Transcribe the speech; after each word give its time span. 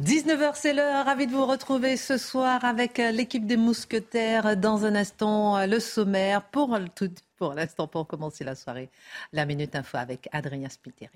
19h, 0.00 0.52
c'est 0.54 0.72
l'heure. 0.72 1.06
Ravi 1.06 1.28
de 1.28 1.32
vous 1.32 1.46
retrouver 1.46 1.96
ce 1.96 2.18
soir 2.18 2.64
avec 2.64 2.98
l'équipe 2.98 3.46
des 3.46 3.56
Mousquetaires. 3.56 4.56
Dans 4.56 4.84
un 4.84 4.96
instant, 4.96 5.64
le 5.66 5.78
sommaire. 5.78 6.42
Pour, 6.42 6.76
tout, 6.96 7.10
pour 7.36 7.54
l'instant, 7.54 7.86
pour 7.86 8.06
commencer 8.06 8.42
la 8.42 8.56
soirée, 8.56 8.90
la 9.32 9.46
Minute 9.46 9.76
Info 9.76 9.96
avec 9.96 10.28
Adrien 10.32 10.68
Spiteri. 10.68 11.10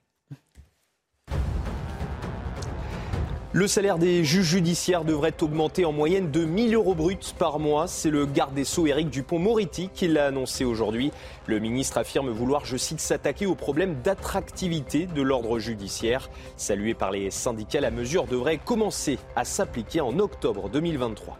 Le 3.58 3.66
salaire 3.66 3.98
des 3.98 4.22
juges 4.22 4.50
judiciaires 4.50 5.02
devrait 5.02 5.34
augmenter 5.42 5.84
en 5.84 5.90
moyenne 5.90 6.30
de 6.30 6.44
1000 6.44 6.76
euros 6.76 6.94
bruts 6.94 7.18
par 7.36 7.58
mois. 7.58 7.88
C'est 7.88 8.08
le 8.08 8.24
garde 8.24 8.54
des 8.54 8.62
Sceaux 8.62 8.86
Éric 8.86 9.10
Dupont-Moretti 9.10 9.90
qui 9.92 10.06
l'a 10.06 10.26
annoncé 10.26 10.64
aujourd'hui. 10.64 11.10
Le 11.46 11.58
ministre 11.58 11.98
affirme 11.98 12.30
vouloir, 12.30 12.64
je 12.64 12.76
cite, 12.76 13.00
s'attaquer 13.00 13.46
au 13.46 13.56
problème 13.56 13.96
d'attractivité 14.04 15.06
de 15.06 15.22
l'ordre 15.22 15.58
judiciaire. 15.58 16.30
Salué 16.56 16.94
par 16.94 17.10
les 17.10 17.32
syndicats, 17.32 17.80
la 17.80 17.90
mesure 17.90 18.26
devrait 18.26 18.58
commencer 18.58 19.18
à 19.34 19.44
s'appliquer 19.44 20.02
en 20.02 20.20
octobre 20.20 20.68
2023. 20.68 21.36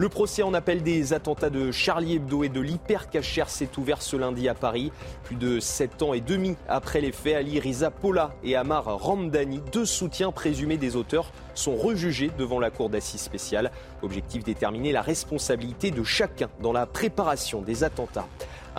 Le 0.00 0.08
procès 0.08 0.44
en 0.44 0.54
appel 0.54 0.84
des 0.84 1.12
attentats 1.12 1.50
de 1.50 1.72
Charlie 1.72 2.14
Hebdo 2.14 2.44
et 2.44 2.48
de 2.48 2.60
l'hypercacher 2.60 3.42
s'est 3.48 3.76
ouvert 3.78 4.00
ce 4.00 4.16
lundi 4.16 4.48
à 4.48 4.54
Paris. 4.54 4.92
Plus 5.24 5.34
de 5.34 5.58
sept 5.58 6.04
ans 6.04 6.14
et 6.14 6.20
demi 6.20 6.54
après 6.68 7.00
les 7.00 7.10
faits, 7.10 7.34
Ali 7.34 7.58
Riza 7.58 7.90
Pola 7.90 8.30
et 8.44 8.54
Amar 8.54 8.84
Ramdani, 8.84 9.60
deux 9.72 9.86
soutiens 9.86 10.30
présumés 10.30 10.76
des 10.76 10.94
auteurs, 10.94 11.32
sont 11.54 11.74
rejugés 11.74 12.30
devant 12.38 12.60
la 12.60 12.70
cour 12.70 12.90
d'assises 12.90 13.22
spéciale. 13.22 13.72
Objectif 14.02 14.44
déterminer 14.44 14.92
la 14.92 15.02
responsabilité 15.02 15.90
de 15.90 16.04
chacun 16.04 16.48
dans 16.62 16.72
la 16.72 16.86
préparation 16.86 17.60
des 17.60 17.82
attentats. 17.82 18.28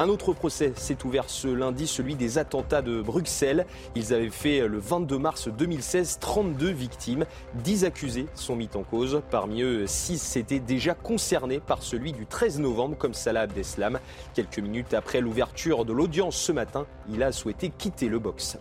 Un 0.02 0.08
autre 0.08 0.32
procès 0.32 0.72
s'est 0.78 1.04
ouvert 1.04 1.26
ce 1.28 1.50
lundi, 1.50 1.86
celui 1.86 2.16
des 2.16 2.38
attentats 2.38 2.82
de 2.82 3.02
Bruxelles. 3.02 3.66
Ils 3.96 4.14
avaient 4.14 4.30
fait 4.30 4.66
le 4.66 4.80
22 4.80 5.18
mars 5.18 5.50
2016 5.50 6.20
32 6.22 6.70
victimes. 6.70 7.26
10 7.56 7.84
accusés 7.84 8.28
sont 8.34 8.56
mis 8.56 8.70
en 8.76 8.84
cause. 8.84 9.22
Parmi 9.30 9.62
eux, 9.62 9.86
6 9.88 10.18
s'étaient 10.18 10.62
déjà 10.62 10.94
concernés 10.94 11.60
par 11.60 11.84
celui 11.84 12.14
du 12.14 12.26
13 12.26 12.62
novembre, 12.62 12.96
comme 12.98 13.14
Salah 13.14 13.42
Abdeslam. 13.42 14.00
Quelques 14.36 14.60
minutes 14.60 14.94
après 14.94 15.20
l'ouverture 15.20 15.84
de 15.84 15.92
l'audience 15.92 16.38
ce 16.38 16.54
matin, 16.54 16.86
il 17.12 17.22
a 17.22 17.34
souhaité 17.34 17.70
quitter 17.78 18.08
le 18.08 18.20
box. 18.20 18.58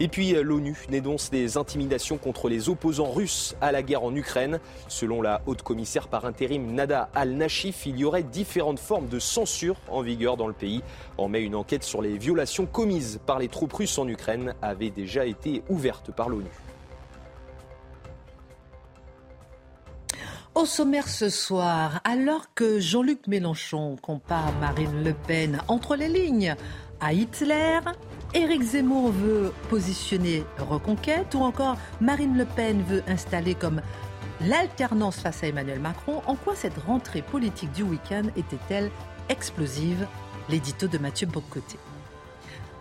Et 0.00 0.08
puis 0.08 0.32
l'ONU 0.32 0.76
dénonce 0.88 1.30
des 1.30 1.56
intimidations 1.56 2.18
contre 2.18 2.48
les 2.48 2.68
opposants 2.68 3.12
russes 3.12 3.54
à 3.60 3.70
la 3.70 3.84
guerre 3.84 4.02
en 4.02 4.12
Ukraine. 4.16 4.58
Selon 4.88 5.22
la 5.22 5.40
haute 5.46 5.62
commissaire 5.62 6.08
par 6.08 6.24
intérim 6.24 6.74
Nada 6.74 7.10
Al-Nashif, 7.14 7.86
il 7.86 7.96
y 7.96 8.04
aurait 8.04 8.24
différentes 8.24 8.80
formes 8.80 9.06
de 9.06 9.20
censure 9.20 9.76
en 9.88 10.02
vigueur 10.02 10.36
dans 10.36 10.48
le 10.48 10.52
pays. 10.52 10.79
En 11.18 11.28
mai, 11.28 11.42
une 11.42 11.54
enquête 11.54 11.84
sur 11.84 12.02
les 12.02 12.18
violations 12.18 12.66
commises 12.66 13.20
par 13.26 13.38
les 13.38 13.48
troupes 13.48 13.72
russes 13.72 13.98
en 13.98 14.08
Ukraine 14.08 14.54
avait 14.62 14.90
déjà 14.90 15.26
été 15.26 15.62
ouverte 15.68 16.12
par 16.12 16.28
l'ONU. 16.28 16.50
Au 20.54 20.66
sommaire 20.66 21.08
ce 21.08 21.28
soir, 21.28 22.00
alors 22.02 22.52
que 22.54 22.80
Jean-Luc 22.80 23.28
Mélenchon 23.28 23.96
compare 24.02 24.52
Marine 24.60 25.04
Le 25.04 25.14
Pen 25.14 25.60
entre 25.68 25.94
les 25.94 26.08
lignes 26.08 26.56
à 27.00 27.12
Hitler, 27.12 27.78
Éric 28.34 28.62
Zemmour 28.62 29.10
veut 29.12 29.52
positionner 29.68 30.44
Reconquête 30.58 31.34
ou 31.34 31.38
encore 31.38 31.76
Marine 32.00 32.36
Le 32.36 32.44
Pen 32.44 32.82
veut 32.82 33.02
installer 33.06 33.54
comme 33.54 33.80
l'alternance 34.40 35.20
face 35.20 35.42
à 35.44 35.46
Emmanuel 35.46 35.80
Macron, 35.80 36.20
en 36.26 36.34
quoi 36.34 36.54
cette 36.56 36.78
rentrée 36.78 37.22
politique 37.22 37.72
du 37.72 37.84
week-end 37.84 38.24
était-elle 38.36 38.90
explosive? 39.28 40.06
L'édito 40.50 40.88
de 40.88 40.98
Mathieu 40.98 41.28
Bocoté. 41.28 41.78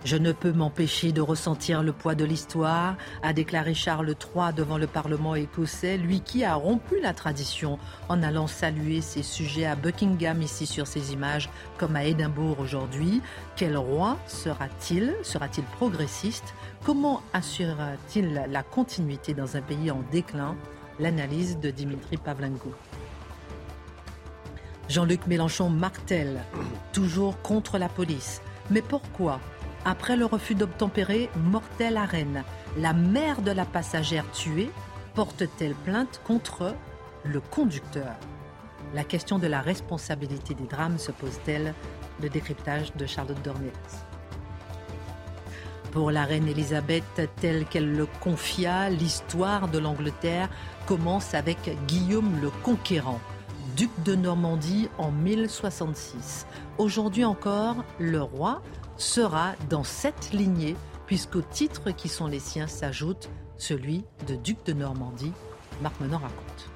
Je 0.03 0.17
ne 0.17 0.31
peux 0.31 0.51
m'empêcher 0.51 1.11
de 1.11 1.21
ressentir 1.21 1.83
le 1.83 1.91
poids 1.91 2.15
de 2.15 2.25
l'histoire, 2.25 2.95
a 3.21 3.31
déclaré 3.31 3.75
Charles 3.75 4.09
III 4.09 4.53
devant 4.55 4.79
le 4.79 4.87
Parlement 4.87 5.35
écossais, 5.35 5.97
lui 5.97 6.21
qui 6.21 6.43
a 6.43 6.55
rompu 6.55 6.99
la 6.99 7.13
tradition 7.13 7.77
en 8.07 8.23
allant 8.23 8.47
saluer 8.47 9.01
ses 9.01 9.21
sujets 9.21 9.67
à 9.67 9.75
Buckingham 9.75 10.41
ici 10.41 10.65
sur 10.65 10.87
ces 10.87 11.13
images, 11.13 11.47
comme 11.77 11.95
à 11.95 12.05
Édimbourg 12.05 12.59
aujourd'hui. 12.59 13.21
Quel 13.55 13.77
roi 13.77 14.17
sera-t-il? 14.25 15.13
Sera-t-il 15.21 15.65
progressiste? 15.77 16.55
Comment 16.85 17.21
assurera-t-il 17.33 18.45
la 18.49 18.63
continuité 18.63 19.35
dans 19.35 19.57
un 19.57 19.61
pays 19.61 19.91
en 19.91 20.01
déclin? 20.11 20.55
L'analyse 20.99 21.59
de 21.59 21.69
Dimitri 21.69 22.17
Pavlenko. 22.17 22.73
Jean-Luc 24.89 25.27
Mélenchon 25.27 25.69
martèle, 25.69 26.43
toujours 26.93 27.39
contre 27.43 27.77
la 27.77 27.89
police. 27.89 28.41
Mais 28.71 28.81
pourquoi? 28.81 29.39
Après 29.85 30.17
le 30.17 30.25
refus 30.25 30.55
d'obtempérer, 30.55 31.29
mortelle 31.35 31.95
à 31.95 32.05
Rennes, 32.05 32.43
la 32.75 32.93
mère 32.93 33.41
de 33.43 33.51
la 33.51 33.65
passagère 33.65 34.29
tuée 34.31 34.71
porte-t-elle 35.13 35.75
plainte 35.75 36.21
contre 36.25 36.75
le 37.23 37.39
conducteur? 37.39 38.15
La 38.95 39.03
question 39.03 39.37
de 39.37 39.45
la 39.45 39.61
responsabilité 39.61 40.55
des 40.55 40.65
drames 40.65 40.97
se 40.97 41.11
pose-t-elle? 41.11 41.75
Le 42.21 42.29
décryptage 42.29 42.91
de 42.95 43.05
Charlotte 43.05 43.41
Dornelas. 43.43 44.05
Pour 45.91 46.09
la 46.11 46.25
reine 46.25 46.47
Elisabeth, 46.47 47.31
telle 47.39 47.65
qu'elle 47.65 47.95
le 47.95 48.07
confia, 48.21 48.89
l'histoire 48.89 49.67
de 49.67 49.77
l'Angleterre 49.77 50.49
commence 50.87 51.33
avec 51.35 51.77
Guillaume 51.87 52.39
le 52.41 52.49
Conquérant 52.49 53.21
duc 53.79 53.91
de 54.03 54.13
Normandie 54.13 54.89
en 54.97 55.09
1066. 55.09 56.45
Aujourd'hui 56.77 57.23
encore, 57.23 57.85
le 57.97 58.21
roi 58.21 58.61
sera 58.97 59.53
dans 59.69 59.85
cette 59.85 60.33
lignée, 60.33 60.75
puisqu'aux 61.05 61.41
titres 61.41 61.91
qui 61.91 62.09
sont 62.09 62.27
les 62.27 62.39
siens 62.39 62.67
s'ajoute 62.67 63.29
celui 63.55 64.03
de 64.27 64.35
duc 64.35 64.57
de 64.65 64.73
Normandie. 64.73 65.31
Marc 65.81 65.97
Menon 66.01 66.17
raconte. 66.17 66.69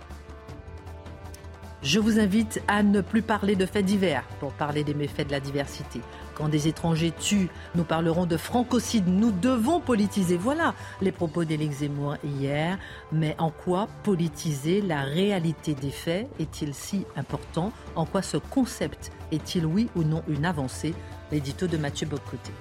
Je 1.81 1.99
vous 1.99 2.21
invite 2.21 2.63
à 2.69 2.83
ne 2.83 3.01
plus 3.01 3.21
parler 3.21 3.57
de 3.57 3.65
faits 3.65 3.85
divers 3.85 4.23
pour 4.39 4.53
parler 4.53 4.85
des 4.85 4.93
méfaits 4.93 5.27
de 5.27 5.33
la 5.33 5.41
diversité. 5.41 5.99
Quand 6.35 6.49
des 6.49 6.67
étrangers 6.67 7.11
tuent, 7.11 7.49
nous 7.75 7.83
parlerons 7.83 8.25
de 8.25 8.38
francocide. 8.38 9.07
Nous 9.07 9.31
devons 9.31 9.79
politiser. 9.79 10.38
Voilà 10.38 10.73
les 11.01 11.11
propos 11.11 11.45
d'Élix 11.45 11.77
Zemmour 11.77 12.16
hier. 12.23 12.77
Mais 13.11 13.35
en 13.38 13.51
quoi 13.51 13.88
politiser 14.03 14.81
la 14.81 15.03
réalité 15.03 15.73
des 15.75 15.91
faits 15.91 16.27
est-il 16.39 16.73
si 16.73 17.05
important? 17.16 17.71
En 17.95 18.05
quoi 18.05 18.21
ce 18.21 18.38
concept 18.38 19.11
est-il 19.31 19.66
oui 19.66 19.89
ou 19.95 20.03
non 20.03 20.23
une 20.27 20.45
avancée? 20.45 20.94
L'édito 21.31 21.67
de 21.67 21.77
Mathieu 21.77 22.07
Bocoté. 22.07 22.51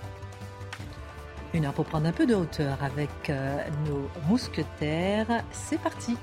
Une 1.55 1.67
heure 1.67 1.75
pour 1.75 1.85
prendre 1.85 2.07
un 2.07 2.13
peu 2.13 2.27
de 2.27 2.35
hauteur 2.35 2.79
avec 2.83 3.11
euh, 3.29 3.59
nos 3.87 4.09
mousquetaires. 4.27 5.45
C'est 5.51 5.79
parti. 5.79 6.17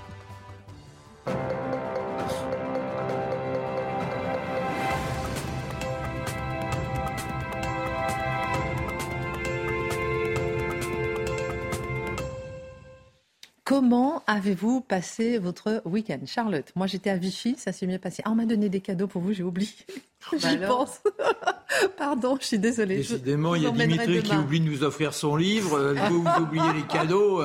Comment 13.69 14.23
avez-vous 14.25 14.81
passé 14.81 15.37
votre 15.37 15.83
week-end 15.85 16.17
Charlotte, 16.25 16.65
moi 16.75 16.87
j'étais 16.87 17.11
à 17.11 17.17
Vichy, 17.17 17.53
ça 17.55 17.71
s'est 17.71 17.85
bien 17.85 17.99
passé. 17.99 18.23
Ah, 18.25 18.31
on 18.31 18.35
m'a 18.35 18.47
donné 18.47 18.67
des 18.67 18.79
cadeaux 18.79 19.05
pour 19.05 19.21
vous, 19.21 19.31
j'ai 19.31 19.43
oublié. 19.43 19.69
J'y 20.39 20.57
Bah 20.57 20.65
pense. 20.65 21.01
Pardon, 21.99 22.35
je 22.41 22.47
suis 22.47 22.57
désolée. 22.57 22.97
Décidément, 22.97 23.53
il 23.53 23.61
y 23.61 23.67
a 23.67 23.69
Dimitri 23.69 24.23
qui 24.23 24.35
oublie 24.35 24.59
de 24.59 24.65
nous 24.65 24.83
offrir 24.83 25.13
son 25.13 25.35
livre. 25.35 25.77
euh, 25.77 25.93
Vous, 26.09 26.23
vous 26.23 26.41
oubliez 26.41 26.73
les 26.73 26.81
cadeaux. 26.81 27.43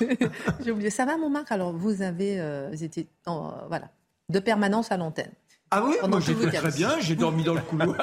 J'ai 0.64 0.72
oublié. 0.72 0.90
Ça 0.90 1.04
va, 1.04 1.16
mon 1.16 1.30
Marc 1.30 1.52
Alors, 1.52 1.72
vous 1.72 2.02
avez 2.02 2.40
euh, 2.40 2.70
vous 2.72 2.82
étiez 2.82 3.06
en, 3.24 3.46
euh, 3.46 3.66
voilà, 3.68 3.90
de 4.30 4.40
permanence 4.40 4.90
à 4.90 4.96
l'antenne. 4.96 5.30
Ah 5.70 5.84
oui, 5.84 5.94
Pendant 6.00 6.18
moi 6.18 6.26
j'étais 6.26 6.50
très 6.50 6.72
bien, 6.72 6.98
j'ai 6.98 7.14
dormi 7.14 7.44
dans 7.44 7.54
le 7.54 7.60
couloir. 7.60 7.94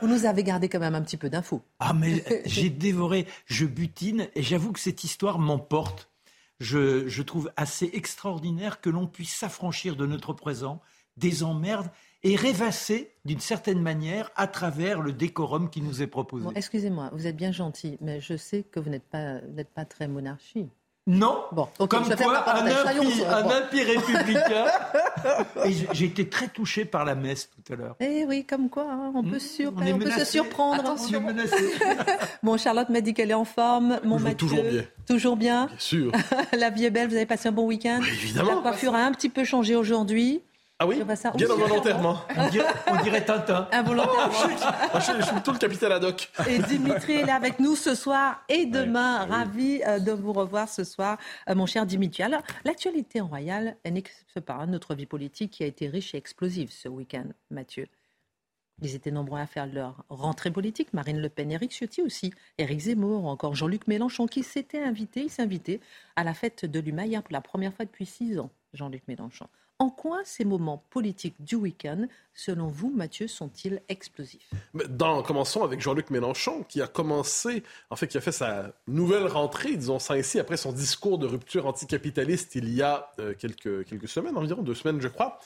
Vous 0.00 0.08
nous 0.08 0.24
avez 0.24 0.42
gardé 0.42 0.68
quand 0.68 0.80
même 0.80 0.94
un 0.94 1.02
petit 1.02 1.16
peu 1.16 1.28
d'infos. 1.28 1.62
Ah 1.78 1.92
mais 1.92 2.24
j'ai 2.46 2.70
dévoré, 2.70 3.26
je 3.46 3.66
butine 3.66 4.28
et 4.34 4.42
j'avoue 4.42 4.72
que 4.72 4.80
cette 4.80 5.04
histoire 5.04 5.38
m'emporte. 5.38 6.10
Je, 6.58 7.08
je 7.08 7.22
trouve 7.22 7.50
assez 7.56 7.90
extraordinaire 7.94 8.80
que 8.80 8.90
l'on 8.90 9.06
puisse 9.06 9.34
s'affranchir 9.34 9.96
de 9.96 10.06
notre 10.06 10.34
présent, 10.34 10.80
des 11.16 11.42
emmerdes 11.42 11.90
et 12.22 12.36
rêvasser 12.36 13.12
d'une 13.24 13.40
certaine 13.40 13.80
manière 13.80 14.30
à 14.36 14.46
travers 14.46 15.00
le 15.00 15.12
décorum 15.12 15.70
qui 15.70 15.80
nous 15.80 16.02
est 16.02 16.06
proposé. 16.06 16.46
Excusez-moi, 16.54 17.10
vous 17.14 17.26
êtes 17.26 17.36
bien 17.36 17.52
gentil, 17.52 17.96
mais 18.00 18.20
je 18.20 18.36
sais 18.36 18.62
que 18.62 18.78
vous 18.78 18.90
n'êtes 18.90 19.08
pas, 19.08 19.38
pas 19.74 19.84
très 19.84 20.06
monarchie. 20.06 20.68
Non. 21.10 21.42
Bon, 21.50 21.66
Comme 21.76 22.04
quoi, 22.04 22.44
un 22.48 23.50
impie, 23.50 23.82
républicain. 23.82 24.66
j'ai 25.92 26.04
été 26.04 26.28
très 26.28 26.46
touché 26.46 26.84
par 26.84 27.04
la 27.04 27.16
messe 27.16 27.50
tout 27.50 27.72
à 27.72 27.76
l'heure. 27.76 27.96
Eh 27.98 28.24
oui, 28.26 28.44
comme 28.44 28.68
quoi, 28.68 28.86
hein, 28.88 29.10
on, 29.16 29.22
peut, 29.24 29.38
on, 29.66 29.98
peut 29.98 30.10
se 30.10 30.24
surprendre. 30.24 30.80
Attention. 30.80 31.20
bon, 32.44 32.56
Charlotte 32.56 32.90
m'a 32.90 33.00
dit 33.00 33.12
qu'elle 33.12 33.32
est 33.32 33.34
en 33.34 33.44
forme. 33.44 33.98
Mon 34.04 34.20
Mathieu, 34.20 34.36
toujours 34.36 34.62
bien. 34.62 34.84
Toujours 35.08 35.36
bien. 35.36 35.66
Bien 35.66 35.76
sûr. 35.78 36.12
la 36.52 36.70
vie 36.70 36.84
est 36.84 36.90
belle. 36.90 37.08
Vous 37.08 37.16
avez 37.16 37.26
passé 37.26 37.48
un 37.48 37.52
bon 37.52 37.66
week-end. 37.66 38.00
évidemment. 38.00 38.56
La 38.56 38.62
coiffure 38.62 38.94
a 38.94 39.00
un 39.00 39.10
petit 39.10 39.30
peu 39.30 39.42
changé 39.42 39.74
aujourd'hui. 39.74 40.42
Ah 40.82 40.86
oui 40.86 41.02
Bien 41.34 41.50
involontairement. 41.50 42.22
On 42.38 42.48
dirait, 42.48 42.72
on 42.86 43.02
dirait 43.02 43.22
Tintin. 43.22 43.68
Involontairement. 43.70 44.32
Oh, 44.94 44.98
je, 44.98 45.22
suis 45.22 45.32
plutôt 45.34 45.52
le 45.52 45.58
capitaine 45.58 45.92
Haddock. 45.92 46.32
Et 46.48 46.58
Dimitri 46.58 47.16
est 47.16 47.26
là 47.26 47.34
avec 47.34 47.58
nous 47.60 47.76
ce 47.76 47.94
soir 47.94 48.42
et 48.48 48.64
demain. 48.64 49.26
Ravi 49.26 49.82
euh, 49.86 49.98
de 49.98 50.10
vous 50.10 50.32
revoir 50.32 50.70
ce 50.70 50.84
soir, 50.84 51.18
euh, 51.50 51.54
mon 51.54 51.66
cher 51.66 51.84
Dimitri. 51.84 52.22
Alors, 52.22 52.40
l'actualité 52.64 53.20
en 53.20 53.26
royale 53.26 53.76
n'excepte 53.84 54.40
pas 54.40 54.64
notre 54.64 54.94
vie 54.94 55.04
politique 55.04 55.50
qui 55.50 55.64
a 55.64 55.66
été 55.66 55.86
riche 55.86 56.14
et 56.14 56.18
explosive 56.18 56.72
ce 56.72 56.88
week-end, 56.88 57.26
Mathieu. 57.50 57.86
Ils 58.80 58.94
étaient 58.94 59.10
nombreux 59.10 59.38
à 59.38 59.46
faire 59.46 59.66
leur 59.66 60.02
rentrée 60.08 60.50
politique. 60.50 60.94
Marine 60.94 61.20
Le 61.20 61.28
Pen, 61.28 61.52
Éric 61.52 61.72
Ciotti 61.72 62.00
aussi, 62.00 62.32
Éric 62.56 62.80
Zemmour, 62.80 63.26
encore 63.26 63.54
Jean-Luc 63.54 63.86
Mélenchon 63.86 64.26
qui 64.26 64.42
s'était 64.42 64.82
invité, 64.82 65.24
il 65.24 65.30
s'est 65.30 65.42
invité 65.42 65.78
à 66.16 66.24
la 66.24 66.32
fête 66.32 66.64
de 66.64 66.80
l'UMA 66.80 67.04
hier 67.04 67.22
pour 67.22 67.34
la 67.34 67.42
première 67.42 67.74
fois 67.74 67.84
depuis 67.84 68.06
six 68.06 68.38
ans, 68.38 68.48
Jean-Luc 68.72 69.02
Mélenchon. 69.08 69.46
En 69.80 69.88
quoi 69.88 70.20
ces 70.24 70.44
moments 70.44 70.84
politiques 70.90 71.36
du 71.42 71.54
week-end, 71.54 72.06
selon 72.34 72.68
vous, 72.68 72.90
Mathieu, 72.90 73.26
sont-ils 73.26 73.80
explosifs? 73.88 74.50
Dans, 74.74 75.22
Commençons 75.22 75.64
avec 75.64 75.80
Jean-Luc 75.80 76.10
Mélenchon, 76.10 76.64
qui 76.68 76.82
a 76.82 76.86
commencé, 76.86 77.62
en 77.88 77.96
fait, 77.96 78.06
qui 78.06 78.18
a 78.18 78.20
fait 78.20 78.30
sa 78.30 78.74
nouvelle 78.86 79.26
rentrée, 79.26 79.76
disons 79.76 79.98
ça 79.98 80.14
ainsi, 80.14 80.38
après 80.38 80.58
son 80.58 80.72
discours 80.72 81.16
de 81.16 81.26
rupture 81.26 81.64
anticapitaliste 81.64 82.56
il 82.56 82.68
y 82.68 82.82
a 82.82 83.10
euh, 83.20 83.32
quelques, 83.32 83.86
quelques 83.86 84.08
semaines, 84.08 84.36
environ 84.36 84.60
deux 84.60 84.74
semaines, 84.74 85.00
je 85.00 85.08
crois, 85.08 85.38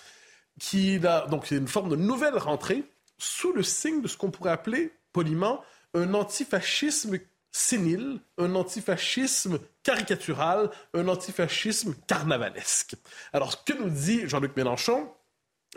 qui 0.59 0.99
a 1.07 1.29
donc 1.29 1.53
une 1.53 1.69
forme 1.69 1.91
de 1.91 1.97
nouvelle 1.97 2.37
rentrée 2.37 2.83
sous 3.19 3.53
le 3.53 3.63
signe 3.63 4.03
de 4.03 4.09
ce 4.09 4.17
qu'on 4.17 4.33
pourrait 4.33 4.51
appeler 4.51 4.93
poliment 5.13 5.63
un 5.95 6.13
antifascisme 6.13 7.21
sénile, 7.55 8.19
un 8.37 8.53
antifascisme 8.57 9.61
caricatural, 9.85 10.71
un 10.93 11.07
antifascisme 11.07 11.95
carnavalesque. 12.09 12.97
Alors, 13.33 13.63
que 13.63 13.73
nous 13.75 13.91
dit 13.91 14.29
Jean-Luc 14.29 14.57
Mélenchon, 14.57 15.09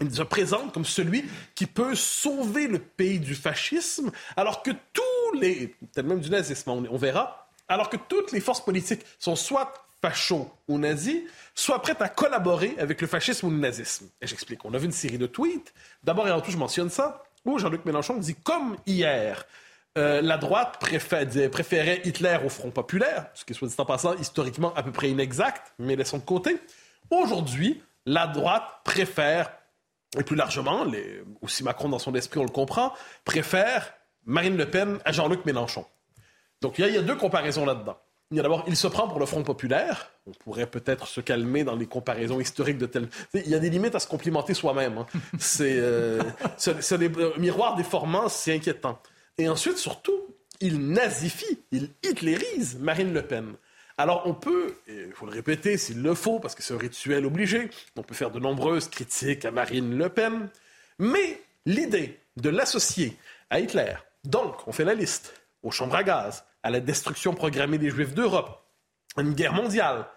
il 0.02 0.12
se 0.12 0.24
présente 0.24 0.74
comme 0.74 0.86
celui 0.86 1.24
qui 1.54 1.68
peut 1.68 1.94
sauver 1.94 2.68
le 2.68 2.80
pays 2.80 3.20
du 3.20 3.36
fascisme, 3.36 4.12
alors 4.36 4.64
que 4.64 4.72
tous 4.92 5.40
les, 5.40 5.68
peut-être 5.68 6.08
même 6.08 6.20
du 6.20 6.32
nazisme, 6.32 6.72
on, 6.72 6.98
verra, 6.98 7.48
alors 7.68 7.92
que 7.92 7.98
toutes 7.98 8.32
les 8.32 8.42
forces 8.42 8.66
politiques 8.66 9.06
sont 9.20 9.36
soit 9.36 9.72
fachos 10.02 10.52
ou 10.68 10.80
nazis, 10.80 11.22
soit 11.54 11.80
prêtes 11.84 12.02
à 12.02 12.10
collaborer 12.10 12.76
avec 12.80 13.02
le 13.02 13.08
fascisme 13.08 13.48
ou 13.48 13.52
le 13.52 13.58
nazisme. 13.58 14.10
Et 14.20 14.26
j'explique. 14.26 14.66
On 14.66 14.74
a 14.74 14.80
vu 14.80 14.86
une 14.86 14.92
série 14.92 15.20
de 15.20 15.28
tweets. 15.28 15.74
D'abord 16.04 16.28
et 16.28 16.32
avant 16.32 16.42
tout, 16.42 16.52
je 16.52 16.58
mentionne 16.58 16.90
ça, 16.90 17.24
où 17.46 17.60
Jean-Luc 17.60 17.86
Mélenchon 17.86 18.18
dit 18.18 18.36
comme 18.36 18.78
hier, 18.88 19.46
euh, 19.98 20.22
la 20.22 20.38
droite 20.38 20.78
préférait 20.80 22.02
Hitler 22.06 22.38
au 22.46 22.50
Front 22.50 22.72
populaire, 22.72 23.28
ce 23.34 23.44
qui 23.44 23.54
est 23.54 23.56
soit 23.56 23.68
dit 23.68 23.76
en 23.78 23.86
passant 23.86 24.16
historiquement 24.16 24.74
à 24.76 24.84
peu 24.84 24.92
près 24.92 25.10
inexact, 25.10 25.74
mais 25.80 25.96
laissons 25.96 26.20
de 26.20 26.24
côté. 26.24 26.58
Aujourd'hui, 27.10 27.82
la 28.06 28.28
droite 28.28 28.64
préfère, 28.84 29.52
et 30.18 30.24
plus 30.24 30.36
largement, 30.36 30.86
aussi 31.42 31.64
Macron 31.64 31.90
dans 31.90 32.00
son 32.00 32.16
esprit, 32.16 32.40
on 32.40 32.44
le 32.44 32.50
comprend, 32.50 32.94
préfère 33.26 33.94
Marine 34.26 34.56
Le 34.56 34.70
Pen 34.70 35.00
à 35.04 35.12
Jean-Luc 35.12 35.46
Mélenchon. 35.46 35.86
Donc 36.62 36.80
il 36.80 36.88
y, 36.88 36.98
a 36.98 37.02
deux 37.02 37.16
comparaisons 37.16 37.66
là-dedans. 37.66 37.98
Il 38.32 38.38
y 38.38 38.40
a 38.40 38.44
d'abord, 38.44 38.64
il 38.68 38.76
se 38.76 38.88
prend 38.88 39.08
pour 39.08 39.20
le 39.20 39.26
Front 39.26 39.44
populaire. 39.44 40.12
On 40.26 40.32
pourrait 40.32 40.68
peut-être 40.68 41.08
se 41.08 41.22
calmer 41.22 41.64
dans 41.64 41.76
les 41.76 41.86
comparaisons 41.86 42.40
historiques 42.40 42.78
de 42.78 42.88
tel. 42.88 43.10
Il 43.34 43.48
y 43.48 43.56
a 43.56 43.60
des 43.60 43.70
limites 43.70 43.96
à 43.96 44.00
se 44.00 44.08
complimenter 44.08 44.54
soi-même. 44.54 44.98
Hein. 44.98 45.06
C'est 45.40 45.78
euh, 45.78 46.22
euh, 46.68 47.34
miroir 47.38 47.76
déformant, 47.76 48.28
c'est 48.28 48.54
inquiétant. 48.54 49.00
Et 49.38 49.50
ensuite, 49.50 49.78
surtout, 49.78 50.20
il 50.60 50.80
nazifie, 50.90 51.60
il 51.72 51.92
hitlérise 52.04 52.78
Marine 52.80 53.14
Le 53.14 53.22
Pen. 53.22 53.56
Alors 54.00 54.24
on 54.26 54.34
peut, 54.36 54.76
il 54.88 55.12
faut 55.14 55.26
le 55.26 55.32
répéter 55.32 55.78
s'il 55.78 56.04
le 56.04 56.14
faut, 56.14 56.40
parce 56.40 56.54
que 56.54 56.62
c'est 56.62 56.74
un 56.74 56.78
rituel 56.78 57.26
obligé, 57.26 57.70
on 57.96 58.04
peut 58.04 58.14
faire 58.14 58.30
de 58.30 58.40
nombreuses 58.40 58.90
critiques 58.90 59.44
à 59.44 59.52
Marine 59.52 59.98
Le 59.98 60.10
Pen, 60.10 60.50
mais 61.00 61.42
l'idée 61.66 62.20
de 62.36 62.50
l'associer 62.50 63.18
à 63.50 63.60
Hitler, 63.60 63.96
donc 64.24 64.68
on 64.68 64.72
fait 64.72 64.86
la 64.86 64.94
liste, 64.94 65.34
aux 65.64 65.72
chambres 65.72 65.96
à 65.96 66.04
gaz, 66.04 66.44
à 66.62 66.70
la 66.70 66.80
destruction 66.80 67.34
programmée 67.34 67.80
des 67.80 67.90
Juifs 67.90 68.14
d'Europe, 68.14 68.64
à 69.16 69.22
une 69.22 69.34
guerre 69.34 69.54
mondiale, 69.54 70.08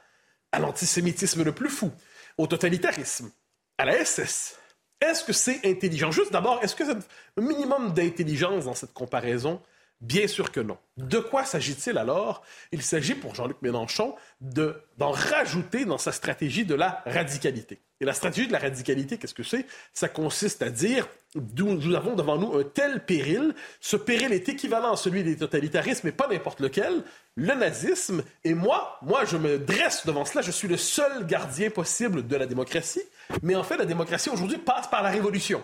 à 0.52 0.58
l'antisémitisme 0.58 1.42
le 1.42 1.52
plus 1.52 1.70
fou, 1.70 1.90
au 2.36 2.46
totalitarisme, 2.46 3.30
à 3.78 3.86
la 3.86 4.04
SS, 4.04 4.59
est-ce 5.00 5.24
que 5.24 5.32
c'est 5.32 5.64
intelligent? 5.66 6.10
Juste 6.10 6.32
d'abord, 6.32 6.60
est-ce 6.62 6.76
que 6.76 6.84
c'est 6.84 6.92
un 6.92 7.42
minimum 7.42 7.92
d'intelligence 7.92 8.66
dans 8.66 8.74
cette 8.74 8.92
comparaison? 8.92 9.60
Bien 10.00 10.26
sûr 10.26 10.50
que 10.50 10.60
non. 10.60 10.78
De 10.96 11.18
quoi 11.18 11.44
s'agit-il 11.44 11.98
alors? 11.98 12.42
Il 12.72 12.80
s'agit 12.80 13.14
pour 13.14 13.34
Jean-Luc 13.34 13.60
Mélenchon 13.60 14.14
d'en 14.40 15.10
rajouter 15.10 15.84
dans 15.84 15.98
sa 15.98 16.10
stratégie 16.10 16.64
de 16.64 16.74
la 16.74 17.02
radicalité. 17.04 17.80
Et 18.00 18.06
la 18.06 18.14
stratégie 18.14 18.46
de 18.46 18.52
la 18.52 18.58
radicalité, 18.58 19.18
qu'est-ce 19.18 19.34
que 19.34 19.42
c'est? 19.42 19.66
Ça 19.92 20.08
consiste 20.08 20.62
à 20.62 20.70
dire, 20.70 21.06
nous 21.34 21.94
avons 21.94 22.14
devant 22.14 22.38
nous 22.38 22.58
un 22.58 22.64
tel 22.64 23.04
péril, 23.04 23.54
ce 23.78 23.96
péril 23.96 24.32
est 24.32 24.48
équivalent 24.48 24.92
à 24.92 24.96
celui 24.96 25.22
des 25.22 25.36
totalitarismes, 25.36 26.06
mais 26.06 26.12
pas 26.12 26.28
n'importe 26.28 26.60
lequel, 26.60 27.02
le 27.34 27.54
nazisme, 27.54 28.22
et 28.42 28.54
moi, 28.54 28.98
moi, 29.02 29.26
je 29.26 29.36
me 29.36 29.58
dresse 29.58 30.06
devant 30.06 30.24
cela, 30.24 30.40
je 30.40 30.50
suis 30.50 30.66
le 30.66 30.78
seul 30.78 31.26
gardien 31.26 31.68
possible 31.68 32.26
de 32.26 32.36
la 32.36 32.46
démocratie, 32.46 33.02
mais 33.42 33.54
en 33.54 33.64
fait, 33.64 33.76
la 33.76 33.84
démocratie 33.84 34.30
aujourd'hui 34.30 34.56
passe 34.56 34.88
par 34.88 35.02
la 35.02 35.10
révolution. 35.10 35.62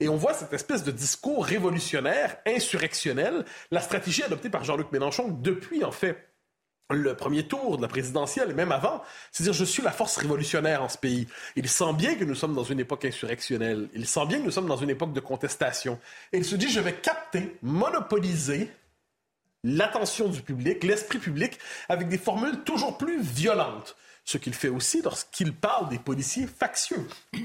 Et 0.00 0.08
on 0.08 0.16
voit 0.16 0.34
cette 0.34 0.52
espèce 0.52 0.84
de 0.84 0.92
discours 0.92 1.44
révolutionnaire, 1.44 2.36
insurrectionnel, 2.46 3.44
la 3.70 3.80
stratégie 3.80 4.22
adoptée 4.22 4.50
par 4.50 4.64
Jean-Luc 4.64 4.92
Mélenchon 4.92 5.28
depuis, 5.28 5.84
en 5.84 5.90
fait, 5.90 6.28
le 6.90 7.14
premier 7.14 7.42
tour 7.42 7.76
de 7.76 7.82
la 7.82 7.88
présidentielle, 7.88 8.50
et 8.50 8.54
même 8.54 8.72
avant, 8.72 9.02
c'est 9.30 9.42
dire 9.42 9.52
je 9.52 9.64
suis 9.64 9.82
la 9.82 9.90
force 9.90 10.16
révolutionnaire 10.16 10.82
en 10.82 10.88
ce 10.88 10.96
pays. 10.96 11.26
Il 11.54 11.68
sent 11.68 11.92
bien 11.94 12.14
que 12.14 12.24
nous 12.24 12.34
sommes 12.34 12.54
dans 12.54 12.64
une 12.64 12.80
époque 12.80 13.04
insurrectionnelle. 13.04 13.88
Il 13.94 14.06
sent 14.06 14.26
bien 14.26 14.38
que 14.38 14.44
nous 14.44 14.50
sommes 14.50 14.68
dans 14.68 14.76
une 14.76 14.88
époque 14.88 15.12
de 15.12 15.20
contestation. 15.20 15.98
Et 16.32 16.38
il 16.38 16.44
se 16.44 16.56
dit 16.56 16.70
je 16.70 16.80
vais 16.80 16.94
capter, 16.94 17.58
monopoliser 17.60 18.70
l'attention 19.64 20.28
du 20.28 20.40
public, 20.40 20.82
l'esprit 20.84 21.18
public, 21.18 21.58
avec 21.88 22.08
des 22.08 22.18
formules 22.18 22.62
toujours 22.64 22.96
plus 22.96 23.20
violentes 23.20 23.96
ce 24.28 24.36
qu'il 24.36 24.52
fait 24.52 24.68
aussi 24.68 25.00
lorsqu'il 25.00 25.54
parle 25.54 25.88
des 25.88 25.98
policiers 25.98 26.46
factieux. 26.46 27.08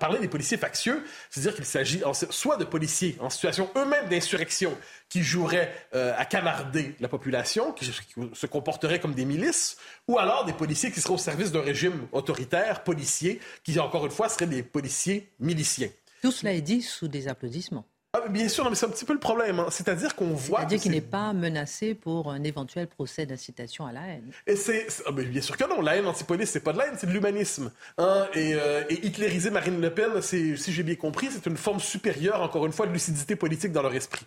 Parler 0.00 0.18
des 0.18 0.26
policiers 0.26 0.56
factieux, 0.56 1.04
c'est-à-dire 1.30 1.54
qu'il 1.54 1.64
s'agit 1.64 2.02
soit 2.30 2.56
de 2.56 2.64
policiers 2.64 3.16
en 3.20 3.30
situation 3.30 3.70
eux-mêmes 3.76 4.08
d'insurrection 4.08 4.76
qui 5.08 5.22
joueraient 5.22 5.72
euh, 5.94 6.12
à 6.18 6.24
canarder 6.24 6.96
la 6.98 7.06
population, 7.06 7.70
qui 7.70 7.84
se 8.32 8.46
comporteraient 8.46 8.98
comme 8.98 9.14
des 9.14 9.24
milices, 9.24 9.76
ou 10.08 10.18
alors 10.18 10.44
des 10.44 10.52
policiers 10.52 10.90
qui 10.90 11.00
seraient 11.00 11.14
au 11.14 11.18
service 11.18 11.52
d'un 11.52 11.62
régime 11.62 12.08
autoritaire, 12.10 12.82
policier, 12.82 13.38
qui 13.62 13.78
encore 13.78 14.04
une 14.04 14.10
fois 14.10 14.28
seraient 14.28 14.48
des 14.48 14.64
policiers 14.64 15.30
miliciens. 15.38 15.90
Tout 16.20 16.32
cela 16.32 16.52
est 16.52 16.62
dit 16.62 16.82
sous 16.82 17.06
des 17.06 17.28
applaudissements. 17.28 17.86
Bien 18.30 18.48
sûr, 18.48 18.68
mais 18.68 18.76
c'est 18.76 18.86
un 18.86 18.90
petit 18.90 19.04
peu 19.04 19.12
le 19.12 19.18
problème. 19.18 19.60
Hein. 19.60 19.66
C'est-à-dire 19.70 20.14
qu'on 20.14 20.32
voit. 20.34 20.60
C'est-à-dire 20.60 20.80
qu'il 20.80 20.92
n'est 20.92 21.00
pas 21.00 21.32
menacé 21.32 21.94
pour 21.94 22.30
un 22.30 22.42
éventuel 22.42 22.86
procès 22.86 23.26
d'incitation 23.26 23.86
à 23.86 23.92
la 23.92 24.00
haine. 24.06 24.30
Et 24.46 24.56
c'est. 24.56 24.86
Ah, 25.06 25.12
bien 25.12 25.40
sûr 25.40 25.56
que 25.56 25.68
non. 25.68 25.80
La 25.80 25.96
haine 25.96 26.06
antipolice, 26.06 26.50
c'est 26.50 26.60
pas 26.60 26.72
de 26.72 26.78
la 26.78 26.86
haine, 26.86 26.94
c'est 26.96 27.06
de 27.06 27.12
l'humanisme. 27.12 27.70
Hein. 27.98 28.26
Euh, 28.36 28.84
et, 28.88 29.06
hitlériser 29.06 29.50
Marine 29.50 29.80
Le 29.80 29.90
Pen, 29.90 30.20
si 30.22 30.56
j'ai 30.56 30.82
bien 30.82 30.96
compris, 30.96 31.28
c'est 31.30 31.46
une 31.46 31.56
forme 31.56 31.80
supérieure, 31.80 32.40
encore 32.42 32.66
une 32.66 32.72
fois, 32.72 32.86
de 32.86 32.92
lucidité 32.92 33.36
politique 33.36 33.72
dans 33.72 33.82
leur 33.82 33.94
esprit. 33.94 34.26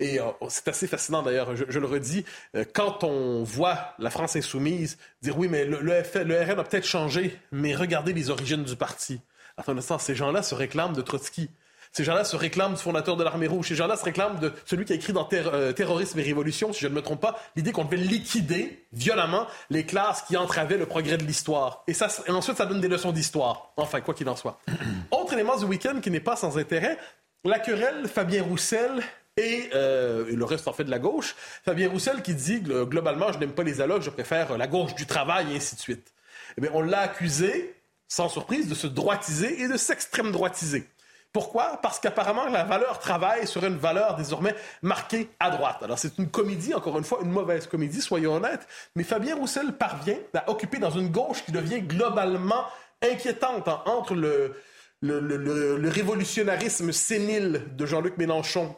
Et 0.00 0.18
euh, 0.18 0.24
c'est 0.48 0.66
assez 0.68 0.86
fascinant 0.86 1.22
d'ailleurs, 1.22 1.54
je, 1.54 1.78
le 1.78 1.86
redis, 1.86 2.24
euh, 2.56 2.64
quand 2.72 3.04
on 3.04 3.44
voit 3.44 3.94
la 3.98 4.08
France 4.08 4.34
insoumise 4.34 4.96
dire 5.20 5.38
oui, 5.38 5.46
mais 5.48 5.66
le, 5.66 5.80
le, 5.80 6.02
le 6.24 6.42
RN 6.42 6.58
a 6.58 6.64
peut-être 6.64 6.86
changé, 6.86 7.38
mais 7.52 7.74
regardez 7.74 8.14
les 8.14 8.30
origines 8.30 8.64
du 8.64 8.76
parti. 8.76 9.20
Attends 9.58 9.76
un 9.76 9.98
ces 9.98 10.14
gens-là 10.14 10.42
se 10.42 10.54
réclament 10.54 10.94
de 10.94 11.02
Trotsky. 11.02 11.50
Ces 11.92 12.04
gens-là 12.04 12.24
se 12.24 12.36
réclament 12.36 12.74
du 12.74 12.80
fondateur 12.80 13.16
de 13.16 13.24
l'armée 13.24 13.48
rouge. 13.48 13.68
Ces 13.68 13.74
gens-là 13.74 13.96
se 13.96 14.04
réclament 14.04 14.38
de 14.38 14.52
celui 14.64 14.84
qui 14.84 14.92
a 14.92 14.96
écrit 14.96 15.12
dans 15.12 15.28
euh, 15.32 15.72
Terrorisme 15.72 16.18
et 16.20 16.22
Révolution, 16.22 16.72
si 16.72 16.80
je 16.80 16.88
ne 16.88 16.94
me 16.94 17.02
trompe 17.02 17.20
pas, 17.20 17.40
l'idée 17.56 17.72
qu'on 17.72 17.84
devait 17.84 17.96
liquider 17.96 18.86
violemment 18.92 19.46
les 19.70 19.84
classes 19.84 20.22
qui 20.22 20.36
entravaient 20.36 20.78
le 20.78 20.86
progrès 20.86 21.16
de 21.16 21.24
l'histoire. 21.24 21.82
Et, 21.88 21.94
ça, 21.94 22.08
et 22.26 22.30
ensuite, 22.30 22.56
ça 22.56 22.66
donne 22.66 22.80
des 22.80 22.88
leçons 22.88 23.10
d'histoire. 23.10 23.72
Enfin, 23.76 24.00
quoi 24.00 24.14
qu'il 24.14 24.28
en 24.28 24.36
soit. 24.36 24.60
Autre 25.10 25.32
élément 25.32 25.56
du 25.56 25.64
week-end 25.64 26.00
qui 26.00 26.10
n'est 26.10 26.20
pas 26.20 26.36
sans 26.36 26.58
intérêt, 26.58 26.96
la 27.44 27.58
querelle 27.58 28.06
Fabien 28.06 28.44
Roussel 28.44 29.02
et, 29.36 29.70
euh, 29.74 30.30
le 30.32 30.44
reste 30.44 30.68
en 30.68 30.72
fait 30.72 30.84
de 30.84 30.90
la 30.90 30.98
gauche. 31.00 31.34
Fabien 31.64 31.88
Roussel 31.88 32.22
qui 32.22 32.34
dit 32.34 32.60
globalement, 32.60 33.32
je 33.32 33.38
n'aime 33.38 33.52
pas 33.52 33.64
les 33.64 33.80
allocs, 33.80 34.02
je 34.02 34.10
préfère 34.10 34.56
la 34.56 34.66
gauche 34.68 34.94
du 34.94 35.06
travail 35.06 35.52
et 35.52 35.56
ainsi 35.56 35.74
de 35.74 35.80
suite. 35.80 36.12
Eh 36.56 36.60
bien, 36.60 36.70
on 36.74 36.82
l'a 36.82 37.00
accusé, 37.00 37.74
sans 38.06 38.28
surprise, 38.28 38.68
de 38.68 38.74
se 38.74 38.86
droitiser 38.86 39.60
et 39.60 39.68
de 39.68 39.76
s'extrême 39.76 40.30
droitiser. 40.30 40.86
Pourquoi? 41.32 41.78
Parce 41.80 42.00
qu'apparemment, 42.00 42.46
la 42.46 42.64
valeur 42.64 42.98
travail 42.98 43.46
serait 43.46 43.68
une 43.68 43.78
valeur 43.78 44.16
désormais 44.16 44.54
marquée 44.82 45.30
à 45.38 45.50
droite. 45.50 45.78
Alors, 45.82 45.98
c'est 45.98 46.18
une 46.18 46.28
comédie, 46.28 46.74
encore 46.74 46.98
une 46.98 47.04
fois, 47.04 47.20
une 47.22 47.30
mauvaise 47.30 47.68
comédie, 47.68 48.00
soyons 48.00 48.34
honnêtes, 48.34 48.66
mais 48.96 49.04
Fabien 49.04 49.36
Roussel 49.36 49.72
parvient 49.74 50.18
à 50.34 50.50
occuper 50.50 50.78
dans 50.78 50.90
une 50.90 51.10
gauche 51.10 51.44
qui 51.44 51.52
devient 51.52 51.82
globalement 51.82 52.64
inquiétante 53.00 53.68
hein, 53.68 53.82
entre 53.86 54.14
le, 54.14 54.56
le, 55.02 55.88
révolutionnarisme 55.88 56.92
sénile 56.92 57.64
de 57.76 57.86
Jean-Luc 57.86 58.18
Mélenchon 58.18 58.74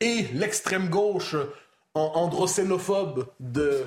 et 0.00 0.26
l'extrême 0.34 0.88
gauche 0.88 1.36
androcénophobe 1.94 3.28
de, 3.40 3.86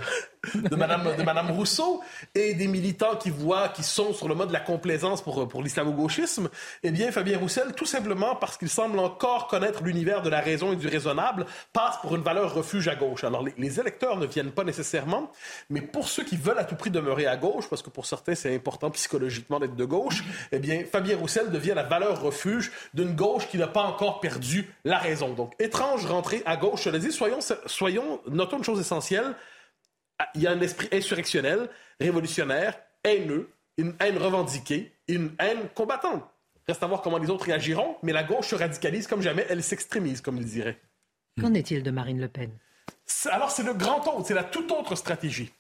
de 0.54 0.76
Madame, 0.76 1.04
de 1.48 1.52
Rousseau 1.52 2.02
et 2.34 2.54
des 2.54 2.68
militants 2.68 3.16
qui 3.18 3.30
voient, 3.30 3.70
qui 3.70 3.84
sont 3.84 4.14
sur 4.14 4.28
le 4.28 4.36
mode 4.36 4.50
de 4.50 4.54
la 4.54 4.60
complaisance 4.60 5.22
pour, 5.22 5.48
pour 5.48 5.62
l'islamo-gauchisme, 5.62 6.50
eh 6.84 6.92
bien, 6.92 7.12
Fabien 7.12 7.38
Roussel, 7.38 7.74
tout 7.76 7.86
simplement 7.86 8.36
parce 8.36 8.58
qu'il 8.58 8.70
semble 8.70 9.00
encore 9.00 9.48
connaître 9.48 9.84
l'univers 9.84 10.22
de 10.22 10.30
la 10.30 10.40
raison 10.40 10.72
et 10.72 10.76
du 10.76 10.88
raisonnable, 10.88 11.46
passe 11.74 11.98
pour 12.02 12.16
une 12.16 12.22
valeur 12.22 12.54
refuge 12.54 12.88
à 12.88 12.96
gauche. 12.96 13.24
Alors, 13.24 13.44
les, 13.58 13.80
électeurs 13.80 14.18
ne 14.18 14.26
viennent 14.26 14.52
pas 14.52 14.64
nécessairement, 14.64 15.32
mais 15.70 15.82
pour 15.82 16.08
ceux 16.08 16.24
qui 16.24 16.38
veulent 16.38 16.58
à 16.58 16.64
tout 16.64 16.76
prix 16.76 16.90
demeurer 16.90 17.28
à 17.28 17.38
gauche, 17.38 17.70
parce 17.70 17.82
que 17.82 17.90
pour 17.90 18.06
certains, 18.06 18.36
c'est 18.36 18.56
important 18.56 18.90
psychologiquement 18.92 19.60
d'être 19.60 19.76
de 19.76 19.86
gauche, 19.86 20.24
eh 20.52 20.60
bien, 20.60 20.84
Fabien 20.90 21.18
Roussel 21.18 21.52
devient 21.52 21.74
la 21.76 21.84
valeur 21.84 22.22
refuge 22.22 22.72
d'une 22.94 23.16
gauche 23.16 23.48
qui 23.48 23.58
n'a 23.58 23.68
pas 23.68 23.84
encore 23.84 24.20
perdu 24.20 24.74
la 24.86 24.98
raison. 24.98 25.34
Donc, 25.34 25.54
étrange 25.60 26.06
rentrée 26.06 26.42
à 26.46 26.58
gauche, 26.58 26.84
je 26.84 26.90
le 26.90 27.00
dis, 27.00 27.12
soyons, 27.12 27.40
soyons, 27.66 28.22
notons 28.28 28.58
une 28.58 28.64
chose 28.64 28.80
essentielle, 28.80 29.36
il 30.36 30.42
y 30.42 30.48
a 30.48 30.52
un 30.52 30.62
esprit 30.62 30.90
insurrectionnel, 30.92 31.70
révolutionnaire, 32.00 32.80
haineux, 33.04 33.50
une 33.78 33.96
haine 34.00 34.18
revendiquée, 34.18 34.94
une 35.08 35.32
haine 35.40 35.70
combattante. 35.74 36.24
Reste 36.68 36.84
à 36.84 36.88
voir 36.88 37.02
comment 37.02 37.18
les 37.18 37.30
autres 37.30 37.46
réagiront, 37.46 37.98
mais 38.04 38.14
la 38.14 38.24
gauche 38.24 38.48
se 38.50 38.56
radicalise 38.56 39.08
comme 39.08 39.22
jamais, 39.22 39.46
elle 39.50 39.64
s'extrémise, 39.64 40.22
comme 40.22 40.38
il 40.38 40.46
dirait. 40.46 40.80
Qu'en 41.40 41.54
est-il 41.54 41.84
de 41.84 41.92
Marine 41.92 42.20
Le 42.20 42.28
Pen? 42.28 42.52
Alors, 43.32 43.50
c'est 43.50 43.64
le 43.64 43.74
grand 43.74 44.06
autre, 44.08 44.28
c'est 44.28 44.34
la 44.34 44.44
toute 44.44 44.72
autre 44.72 44.96
stratégie. 44.96 45.52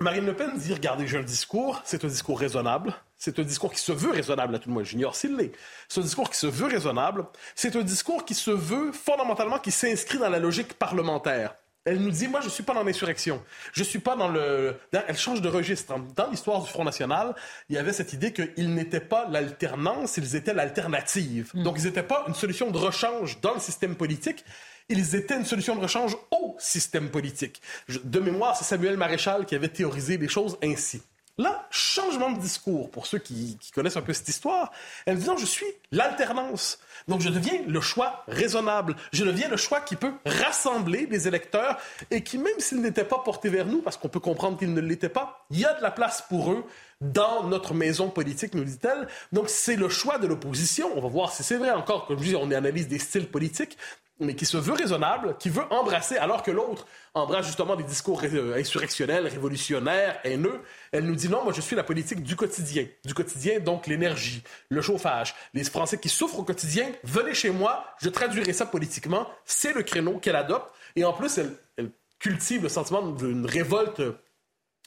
Marine 0.00 0.26
Le 0.26 0.34
Pen 0.34 0.56
dit 0.56 0.72
regardez, 0.74 1.06
j'ai 1.06 1.18
un 1.18 1.22
discours, 1.22 1.80
c'est 1.84 2.04
un 2.04 2.08
discours 2.08 2.38
raisonnable, 2.38 2.94
c'est 3.16 3.38
un 3.38 3.42
discours 3.42 3.72
qui 3.72 3.80
se 3.80 3.92
veut 3.92 4.10
raisonnable, 4.10 4.54
à 4.54 4.58
tout 4.58 4.68
le 4.68 4.74
moins, 4.74 4.84
j'ignore 4.84 5.16
s'il 5.16 5.36
l'est. 5.36 5.52
C'est 5.88 6.00
un 6.00 6.04
discours 6.04 6.30
qui 6.30 6.36
se 6.36 6.46
veut 6.46 6.66
raisonnable, 6.66 7.26
c'est 7.54 7.76
un 7.76 7.82
discours 7.82 8.24
qui 8.24 8.34
se 8.34 8.50
veut 8.50 8.92
fondamentalement, 8.92 9.58
qui 9.58 9.70
s'inscrit 9.70 10.18
dans 10.18 10.28
la 10.28 10.38
logique 10.38 10.74
parlementaire. 10.74 11.54
Elle 11.86 12.00
nous 12.00 12.10
dit, 12.10 12.26
moi, 12.26 12.40
je 12.40 12.46
ne 12.46 12.50
suis 12.50 12.64
pas 12.64 12.74
dans 12.74 12.82
l'insurrection. 12.82 13.42
Je 13.72 13.84
suis 13.84 14.00
pas 14.00 14.16
dans 14.16 14.28
le... 14.28 14.76
Elle 14.92 15.16
change 15.16 15.40
de 15.40 15.48
registre. 15.48 15.94
Dans 16.16 16.28
l'histoire 16.28 16.60
du 16.60 16.68
Front 16.68 16.84
National, 16.84 17.34
il 17.68 17.76
y 17.76 17.78
avait 17.78 17.92
cette 17.92 18.12
idée 18.12 18.32
qu'ils 18.32 18.74
n'étaient 18.74 19.00
pas 19.00 19.28
l'alternance, 19.30 20.16
ils 20.16 20.34
étaient 20.34 20.52
l'alternative. 20.52 21.52
Hmm. 21.54 21.62
Donc, 21.62 21.76
ils 21.78 21.84
n'étaient 21.84 22.02
pas 22.02 22.24
une 22.26 22.34
solution 22.34 22.72
de 22.72 22.76
rechange 22.76 23.40
dans 23.40 23.54
le 23.54 23.60
système 23.60 23.94
politique, 23.94 24.44
ils 24.88 25.14
étaient 25.14 25.36
une 25.36 25.44
solution 25.44 25.76
de 25.76 25.80
rechange 25.80 26.16
au 26.32 26.56
système 26.58 27.08
politique. 27.08 27.62
De 27.88 28.18
mémoire, 28.18 28.56
c'est 28.56 28.64
Samuel 28.64 28.96
Maréchal 28.96 29.46
qui 29.46 29.54
avait 29.54 29.68
théorisé 29.68 30.16
les 30.16 30.28
choses 30.28 30.58
ainsi. 30.62 31.02
Là, 31.38 31.66
changement 31.70 32.30
de 32.30 32.40
discours 32.40 32.90
pour 32.90 33.06
ceux 33.06 33.18
qui, 33.18 33.58
connaissent 33.74 33.98
un 33.98 34.02
peu 34.02 34.14
cette 34.14 34.28
histoire. 34.28 34.72
Elle 35.04 35.18
dit 35.18 35.26
non, 35.26 35.36
je 35.36 35.44
suis 35.44 35.66
l'alternance. 35.92 36.78
Donc 37.08 37.20
je 37.20 37.28
deviens 37.28 37.60
le 37.66 37.80
choix 37.82 38.24
raisonnable. 38.26 38.96
Je 39.12 39.22
deviens 39.22 39.48
le 39.48 39.58
choix 39.58 39.82
qui 39.82 39.96
peut 39.96 40.14
rassembler 40.24 41.06
des 41.06 41.28
électeurs 41.28 41.78
et 42.10 42.22
qui, 42.22 42.38
même 42.38 42.58
s'ils 42.58 42.80
n'étaient 42.80 43.04
pas 43.04 43.18
portés 43.18 43.50
vers 43.50 43.66
nous, 43.66 43.82
parce 43.82 43.98
qu'on 43.98 44.08
peut 44.08 44.20
comprendre 44.20 44.58
qu'ils 44.58 44.72
ne 44.72 44.80
l'étaient 44.80 45.10
pas, 45.10 45.46
il 45.50 45.60
y 45.60 45.66
a 45.66 45.74
de 45.74 45.82
la 45.82 45.90
place 45.90 46.24
pour 46.26 46.52
eux 46.52 46.64
dans 47.02 47.44
notre 47.44 47.74
maison 47.74 48.08
politique, 48.08 48.54
nous 48.54 48.64
dit-elle. 48.64 49.06
Donc 49.30 49.50
c'est 49.50 49.76
le 49.76 49.90
choix 49.90 50.16
de 50.18 50.26
l'opposition. 50.26 50.90
On 50.96 51.02
va 51.02 51.08
voir 51.08 51.32
si 51.32 51.42
c'est 51.42 51.58
vrai 51.58 51.70
encore. 51.70 52.06
Comme 52.06 52.18
je 52.18 52.28
dis, 52.30 52.36
on 52.36 52.50
analyse 52.50 52.88
des 52.88 52.98
styles 52.98 53.28
politiques 53.28 53.76
mais 54.18 54.34
qui 54.34 54.46
se 54.46 54.56
veut 54.56 54.72
raisonnable, 54.72 55.36
qui 55.38 55.50
veut 55.50 55.64
embrasser, 55.70 56.16
alors 56.16 56.42
que 56.42 56.50
l'autre 56.50 56.86
embrasse 57.14 57.46
justement 57.46 57.76
des 57.76 57.84
discours 57.84 58.22
euh, 58.24 58.58
insurrectionnels, 58.58 59.26
révolutionnaires, 59.26 60.18
haineux. 60.24 60.60
Elle 60.92 61.04
nous 61.04 61.14
dit 61.14 61.28
non, 61.28 61.44
moi 61.44 61.52
je 61.52 61.60
suis 61.60 61.76
la 61.76 61.84
politique 61.84 62.22
du 62.22 62.36
quotidien. 62.36 62.86
Du 63.04 63.14
quotidien, 63.14 63.60
donc 63.60 63.86
l'énergie, 63.86 64.42
le 64.70 64.80
chauffage. 64.80 65.34
Les 65.52 65.64
Français 65.64 65.98
qui 65.98 66.08
souffrent 66.08 66.38
au 66.38 66.44
quotidien, 66.44 66.90
venez 67.04 67.34
chez 67.34 67.50
moi, 67.50 67.84
je 68.00 68.08
traduirai 68.08 68.52
ça 68.52 68.66
politiquement. 68.66 69.28
C'est 69.44 69.74
le 69.74 69.82
créneau 69.82 70.18
qu'elle 70.18 70.36
adopte. 70.36 70.72
Et 70.94 71.04
en 71.04 71.12
plus, 71.12 71.38
elle, 71.38 71.90
cultive 72.18 72.62
le 72.62 72.70
sentiment 72.70 73.02
d'une 73.02 73.44
révolte 73.44 74.00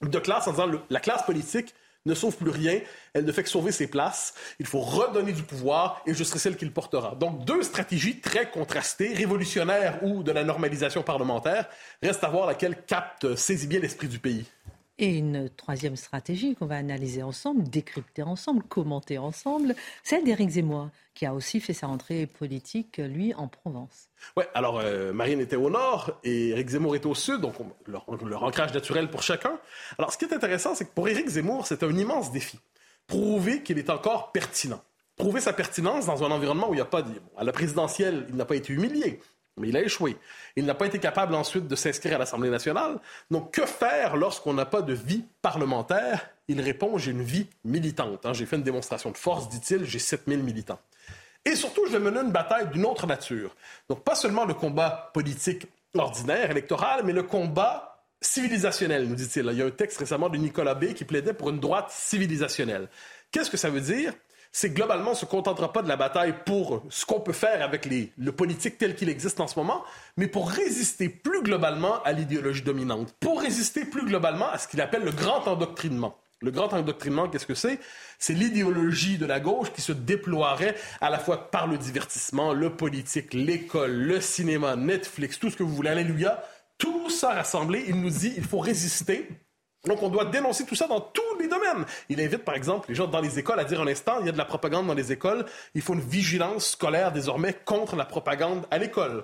de 0.02 0.20
classe 0.20 0.48
en 0.48 0.52
disant 0.52 0.68
la 0.90 1.00
classe 1.00 1.24
politique 1.24 1.76
ne 2.06 2.13
sauve 2.13 2.36
plus 2.36 2.50
rien, 2.50 2.79
elle 3.13 3.25
ne 3.25 3.32
fait 3.32 3.44
que 3.44 3.50
sauver 3.50 3.72
ses 3.72 3.88
places. 3.88 4.34
Il 4.60 4.65
faut 4.65 4.79
redonner 4.79 5.32
du 5.32 5.44
pouvoir 5.44 6.01
et 6.06 6.13
je 6.13 6.24
serai 6.24 6.39
celle 6.39 6.58
qui 6.58 6.65
le 6.65 6.72
portera. 6.72 7.15
Donc 7.15 7.46
deux 7.46 7.63
stratégies 7.63 8.20
très 8.20 8.50
contrastées, 8.50 9.13
révolutionnaires 9.13 10.03
ou 10.03 10.24
de 10.24 10.32
la 10.32 10.44
normalisation 10.44 11.03
parlementaire. 11.03 11.68
Reste 12.01 12.24
à 12.24 12.29
voir 12.29 12.48
laquelle 12.48 12.84
capte, 12.86 13.36
saisit 13.36 13.68
bien 13.68 13.79
l'esprit 13.79 14.08
du 14.08 14.20
pays. 14.20 14.46
Et 15.01 15.18
une 15.18 15.50
troisième 15.50 15.96
stratégie 15.96 16.56
qu'on 16.56 16.65
va 16.65 16.75
analyser 16.75 17.24
ensemble, 17.24 17.63
décrypter 17.63 18.22
ensemble, 18.22 18.63
commenter 18.63 19.18
ensemble, 19.18 19.74
celle 20.03 20.25
d'Éric 20.25 20.50
Zemmour, 20.50 20.89
qui 21.13 21.25
a 21.25 21.34
aussi 21.34 21.62
fait 21.62 21.72
sa 21.72 21.88
rentrée 21.88 22.27
politique, 22.27 22.98
lui, 22.98 23.34
en 23.34 23.48
Provence. 23.48 24.10
Oui, 24.36 24.44
alors 24.53 24.77
euh, 24.79 25.13
Marine 25.13 25.39
était 25.39 25.56
au 25.56 25.70
nord 25.70 26.20
et 26.25 26.50
Éric 26.50 26.72
Zemmour 26.72 26.98
était 26.98 27.08
au 27.08 27.15
sud, 27.15 27.39
donc 27.39 27.56
leur, 27.88 28.44
ancrage 28.44 28.74
naturel 28.74 29.10
pour 29.10 29.24
chacun. 29.24 29.58
Alors 29.98 30.12
ce 30.12 30.18
qui 30.18 30.25
est 30.25 30.34
intéressant, 30.34 30.75
c'est 30.75 30.84
que 30.84 30.94
pour 30.94 31.08
Éric 31.08 31.29
Zemmour, 31.29 31.65
c'est 31.65 31.82
un 31.82 31.96
immense 31.96 32.34
défi. 32.34 32.60
Prouver 33.08 33.63
qu'il 33.63 33.79
est 33.79 33.89
encore 33.89 34.34
pertinent. 34.34 34.82
Prouver 35.15 35.39
sa 35.39 35.53
pertinence 35.53 36.08
dans 36.08 36.25
un 36.25 36.32
environnement 36.32 36.70
où 36.70 36.74
il 36.74 36.77
n'y 36.77 36.82
a 36.82 36.86
pas... 36.86 37.03
De... 37.03 37.12
À 37.38 37.46
la 37.46 37.53
présidentielle, 37.53 38.25
il 38.27 38.36
n'a 38.36 38.46
pas 38.46 38.58
été 38.58 38.74
humilié 38.74 39.22
mais 39.60 39.70
il 39.70 39.78
a 39.78 39.82
échoué. 39.82 40.18
Il 40.56 40.66
n'a 40.66 40.74
pas 40.74 40.88
été 40.88 41.00
capable 41.00 41.36
ensuite 41.36 41.68
de 41.68 41.75
s'inscrire 41.75 42.16
à 42.16 42.18
l'Assemblée 42.18 42.50
nationale. 42.50 43.00
Donc, 43.30 43.54
que 43.54 43.66
faire 43.66 44.16
lorsqu'on 44.16 44.54
n'a 44.54 44.66
pas 44.66 44.82
de 44.82 44.94
vie 44.94 45.25
parlementaire? 45.42 46.30
Il 46.48 46.60
répond, 46.62 46.98
j'ai 46.98 47.12
une 47.12 47.22
vie 47.22 47.48
militante. 47.63 48.25
Hein. 48.25 48.34
J'ai 48.34 48.46
fait 48.46 48.56
une 48.56 48.63
démonstration 48.63 49.12
de 49.12 49.18
force, 49.18 49.50
dit-il, 49.50 49.86
j'ai 49.86 50.00
7000 50.00 50.42
militants. 50.42 50.80
Et 51.46 51.56
surtout, 51.56 51.86
je 51.86 51.92
vais 51.92 52.00
mener 52.00 52.20
une 52.22 52.32
bataille 52.32 52.68
d'une 52.70 52.86
autre 52.86 53.08
nature. 53.08 53.56
Donc, 53.89 54.04
pas 54.04 54.16
seulement 54.16 54.46
le 54.46 54.54
combat 54.54 55.12
politique 55.13 55.68
ordinaire, 55.96 56.51
électoral, 56.51 57.01
mais 57.04 57.13
le 57.13 57.24
combat 57.24 58.04
civilisationnel, 58.22 59.08
nous 59.08 59.16
dit-il. 59.16 59.48
Il 59.51 59.58
y 59.58 59.62
a 59.62 59.66
un 59.66 59.72
texte 59.72 60.00
récemment 60.00 60.30
de 60.30 60.38
Nicolas 60.38 60.75
B 60.75 60.94
qui 60.94 61.06
plaidait 61.06 61.34
pour 61.34 61.50
une 61.50 61.60
droite 61.60 61.89
civilisationnelle. 61.92 62.89
Qu'est-ce 63.32 63.50
que 63.50 63.58
ça 63.58 63.70
veut 63.70 63.82
dire? 63.82 64.13
C'est 64.51 64.72
globalement, 64.72 65.12
on 65.12 65.13
ne 65.13 65.18
se 65.18 65.25
contentera 65.25 65.72
pas 65.72 65.82
de 65.82 65.88
la 65.88 65.96
bataille 65.96 66.34
pour 66.46 66.84
ce 66.89 67.06
qu'on 67.06 67.20
peut 67.20 67.34
faire 67.34 67.63
avec 67.63 67.86
les, 67.86 68.12
le 68.18 68.32
politique 68.32 68.77
tel 68.77 68.96
qu'il 68.96 69.10
existe 69.10 69.39
en 69.39 69.48
ce 69.48 69.58
moment, 69.60 69.84
mais 70.18 70.27
pour 70.27 70.50
résister 70.50 71.08
plus 71.08 71.44
globalement 71.44 72.01
à 72.03 72.13
l'idéologie 72.13 72.63
dominante, 72.63 73.13
pour 73.20 73.41
résister 73.41 73.86
plus 73.86 74.06
globalement 74.06 74.50
à 74.50 74.58
ce 74.58 74.68
qu'il 74.68 74.82
appelle 74.82 75.03
le 75.03 75.12
grand 75.12 75.48
endoctrinement. 75.48 76.18
Le 76.41 76.51
grand 76.51 76.72
endoctrinement, 76.72 77.27
qu'est-ce 77.27 77.46
que 77.46 77.53
c'est? 77.53 77.79
C'est 78.18 78.34
l'idéologie 78.34 79.18
de 79.18 79.25
la 79.25 79.41
gauche 79.41 79.74
qui 79.74 79.82
se 79.82 79.91
déploierait 79.91 80.75
à 81.01 81.10
la 81.10 81.20
fois 81.20 81.51
par 81.51 81.68
le 81.68 81.77
divertissement, 81.77 82.53
le 82.53 82.70
politique, 82.70 83.34
l'école, 83.34 83.91
le 83.91 84.22
cinéma, 84.22 84.77
Netflix, 84.77 85.38
tout 85.38 85.50
ce 85.50 85.58
que 85.58 85.63
vous 85.63 85.75
voulez. 85.75 85.89
Alléluia. 85.89 86.41
Tout 86.77 87.10
ça 87.10 87.34
rassemblé, 87.34 87.84
il 87.89 88.00
nous 88.00 88.10
dit 88.10 88.34
il 88.38 88.46
faut 88.46 88.60
résister 88.60 89.27
donc, 89.86 90.04
on 90.04 90.10
doit 90.10 90.26
dénoncer 90.26 90.66
tout 90.66 90.76
ça 90.76 90.88
dans 90.88 91.00
tous 91.00 91.40
les 91.40 91.48
domaines. 91.48 91.86
Il 92.10 92.20
invite, 92.20 92.44
par 92.44 92.56
exemple, 92.56 92.90
les 92.90 92.96
gens 92.96 93.08
dans 93.08 93.22
les 93.22 93.40
écoles 93.40 93.60
à 93.60 93.64
dire 93.64 93.80
un 93.82 93.88
instant, 93.88 94.20
il 94.20 94.26
y 94.26 94.30
a 94.30 94.34
de 94.34 94.38
la 94.38 94.46
propagande 94.46 94.88
dans 94.88 94.94
les 94.94 95.12
écoles, 95.12 95.46
il 95.74 95.82
faut 95.82 95.94
une 95.94 96.02
vigilance 96.02 96.72
scolaire 96.72 97.12
désormais 97.12 97.54
contre 97.66 97.96
la 97.96 98.06
propagande 98.06 98.66
à 98.72 98.78
l'école. 98.78 99.24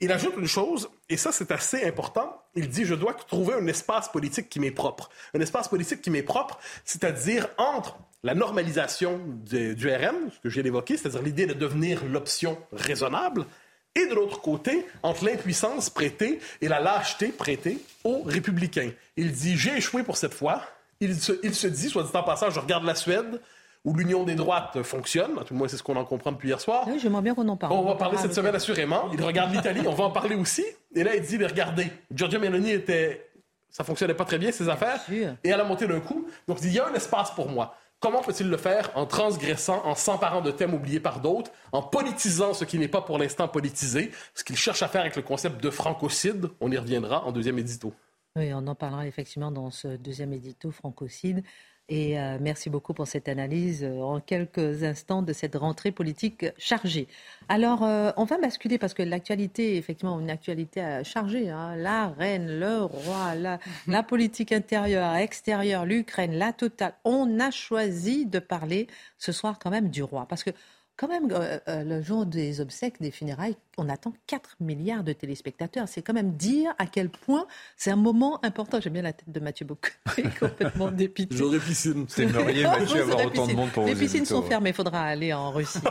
Il 0.00 0.12
ajoute 0.12 0.34
une 0.36 0.48
chose, 0.48 0.90
et 1.08 1.16
ça 1.16 1.32
c'est 1.32 1.52
assez 1.52 1.84
important, 1.86 2.42
il 2.54 2.68
dit, 2.68 2.84
je 2.84 2.94
dois 2.94 3.14
trouver 3.14 3.54
un 3.54 3.66
espace 3.66 4.10
politique 4.10 4.48
qui 4.48 4.60
m'est 4.60 4.72
propre. 4.72 5.08
Un 5.34 5.40
espace 5.40 5.68
politique 5.68 6.02
qui 6.02 6.10
m'est 6.10 6.22
propre, 6.22 6.58
c'est-à-dire 6.84 7.48
entre 7.56 7.96
la 8.24 8.34
normalisation 8.34 9.20
du 9.44 9.88
RM, 9.88 10.30
ce 10.34 10.40
que 10.40 10.48
j'ai 10.50 10.66
évoqué, 10.66 10.96
c'est-à-dire 10.96 11.22
l'idée 11.22 11.46
de 11.46 11.54
devenir 11.54 12.04
l'option 12.06 12.58
raisonnable, 12.72 13.46
et 13.94 14.06
de 14.06 14.14
l'autre 14.14 14.40
côté, 14.40 14.86
entre 15.02 15.24
l'impuissance 15.24 15.90
prêtée 15.90 16.40
et 16.60 16.68
la 16.68 16.80
lâcheté 16.80 17.28
prêtée 17.28 17.78
aux 18.02 18.22
républicains. 18.22 18.90
Il 19.16 19.32
dit 19.32 19.56
J'ai 19.56 19.76
échoué 19.76 20.02
pour 20.02 20.16
cette 20.16 20.34
fois. 20.34 20.62
Il 21.00 21.20
se, 21.20 21.32
il 21.42 21.54
se 21.54 21.66
dit, 21.66 21.88
soit 21.88 22.02
dit 22.04 22.10
en 22.14 22.22
passant, 22.22 22.50
je 22.50 22.60
regarde 22.60 22.84
la 22.84 22.94
Suède, 22.94 23.40
où 23.84 23.94
l'union 23.94 24.24
des 24.24 24.34
droites 24.34 24.82
fonctionne. 24.82 25.38
À 25.38 25.44
tout 25.44 25.54
le 25.54 25.58
moins, 25.58 25.68
c'est 25.68 25.76
ce 25.76 25.82
qu'on 25.82 25.96
en 25.96 26.04
comprend 26.04 26.32
depuis 26.32 26.48
hier 26.48 26.60
soir. 26.60 26.84
Oui, 26.86 26.98
j'aimerais 27.00 27.22
bien 27.22 27.34
qu'on 27.34 27.46
en 27.48 27.56
parle. 27.56 27.72
On 27.72 27.82
va 27.82 27.94
parler 27.96 28.16
cette 28.18 28.34
semaine 28.34 28.54
assurément. 28.54 29.10
Il 29.12 29.22
regarde 29.22 29.52
l'Italie, 29.52 29.82
on 29.86 29.94
va 29.94 30.04
en 30.04 30.10
parler 30.10 30.34
aussi. 30.34 30.64
Et 30.94 31.04
là, 31.04 31.14
il 31.14 31.22
dit, 31.22 31.38
mais 31.38 31.46
regardez, 31.46 31.86
Giorgia 32.12 32.38
Meloni 32.38 32.70
était... 32.70 33.30
Ça 33.68 33.82
fonctionnait 33.82 34.14
pas 34.14 34.24
très 34.24 34.38
bien, 34.38 34.52
ses 34.52 34.68
affaires. 34.68 35.00
Et 35.10 35.48
elle 35.48 35.60
a 35.60 35.64
monté 35.64 35.88
d'un 35.88 35.98
coup. 35.98 36.28
Donc, 36.46 36.58
il 36.60 36.62
dit, 36.62 36.68
il 36.68 36.74
y 36.74 36.78
a 36.78 36.86
un 36.86 36.94
espace 36.94 37.32
pour 37.32 37.50
moi. 37.50 37.76
Comment 38.04 38.20
peut-il 38.20 38.50
le 38.50 38.58
faire 38.58 38.90
En 38.96 39.06
transgressant, 39.06 39.80
en 39.86 39.94
s'emparant 39.94 40.42
de 40.42 40.50
thèmes 40.50 40.74
oubliés 40.74 41.00
par 41.00 41.20
d'autres, 41.20 41.50
en 41.72 41.80
politisant 41.80 42.52
ce 42.52 42.66
qui 42.66 42.78
n'est 42.78 42.86
pas 42.86 43.00
pour 43.00 43.16
l'instant 43.16 43.48
politisé, 43.48 44.10
ce 44.34 44.44
qu'il 44.44 44.58
cherche 44.58 44.82
à 44.82 44.88
faire 44.88 45.00
avec 45.00 45.16
le 45.16 45.22
concept 45.22 45.64
de 45.64 45.70
francocide. 45.70 46.50
On 46.60 46.70
y 46.70 46.76
reviendra 46.76 47.24
en 47.24 47.32
deuxième 47.32 47.58
édito. 47.58 47.94
Oui, 48.36 48.52
on 48.52 48.66
en 48.66 48.74
parlera 48.74 49.06
effectivement 49.06 49.52
dans 49.52 49.70
ce 49.70 49.86
deuxième 49.96 50.32
édito 50.32 50.72
francocide. 50.72 51.44
Et 51.88 52.18
euh, 52.18 52.38
merci 52.40 52.68
beaucoup 52.68 52.92
pour 52.92 53.06
cette 53.06 53.28
analyse 53.28 53.84
euh, 53.84 54.00
en 54.00 54.18
quelques 54.18 54.82
instants 54.82 55.22
de 55.22 55.32
cette 55.32 55.54
rentrée 55.54 55.92
politique 55.92 56.46
chargée. 56.58 57.06
Alors, 57.48 57.84
euh, 57.84 58.10
on 58.16 58.24
va 58.24 58.38
basculer 58.38 58.76
parce 58.76 58.92
que 58.92 59.04
l'actualité, 59.04 59.76
effectivement, 59.76 60.18
une 60.18 60.30
actualité 60.30 61.02
chargée. 61.04 61.48
Hein. 61.48 61.76
La 61.76 62.08
reine, 62.08 62.58
le 62.58 62.82
roi, 62.82 63.36
la, 63.36 63.60
la 63.86 64.02
politique 64.02 64.50
intérieure, 64.50 65.14
extérieure, 65.14 65.86
l'Ukraine, 65.86 66.32
la 66.34 66.52
totale. 66.52 66.94
On 67.04 67.38
a 67.38 67.52
choisi 67.52 68.26
de 68.26 68.40
parler 68.40 68.88
ce 69.18 69.30
soir 69.30 69.60
quand 69.60 69.70
même 69.70 69.90
du 69.90 70.02
roi. 70.02 70.26
Parce 70.28 70.42
que 70.42 70.50
quand 70.96 71.08
même, 71.08 71.28
euh, 71.32 71.58
euh, 71.68 71.82
le 71.82 72.00
jour 72.00 72.24
des 72.24 72.60
obsèques, 72.60 73.00
des 73.00 73.10
funérailles, 73.10 73.56
on 73.76 73.88
attend 73.88 74.12
4 74.28 74.54
milliards 74.60 75.02
de 75.02 75.12
téléspectateurs. 75.12 75.88
C'est 75.88 76.02
quand 76.02 76.12
même 76.12 76.36
dire 76.36 76.72
à 76.78 76.86
quel 76.86 77.08
point 77.08 77.48
c'est 77.76 77.90
un 77.90 77.96
moment 77.96 78.38
important. 78.44 78.80
J'aime 78.80 78.92
bien 78.92 79.02
la 79.02 79.12
tête 79.12 79.28
de 79.28 79.40
Mathieu 79.40 79.66
Bocquet, 79.66 79.90
complètement 80.38 80.92
dépité. 80.92 81.36
J'aurais 81.36 81.58
piscine. 81.58 82.06
C'est 82.08 82.22
aimeriez, 82.22 82.62
Mathieu, 82.62 83.02
avoir 83.02 83.26
autant 83.26 83.48
de 83.48 83.54
monde 83.54 83.70
pour 83.70 83.86
Les 83.86 83.96
piscines 83.96 84.24
sont 84.24 84.42
fermées, 84.42 84.70
il 84.70 84.76
faudra 84.76 85.02
aller 85.02 85.32
en 85.32 85.50
Russie. 85.50 85.80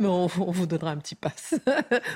mais 0.00 0.08
on, 0.08 0.26
vous 0.26 0.66
donnera 0.66 0.90
un 0.90 0.96
petit 0.96 1.14
pass 1.14 1.54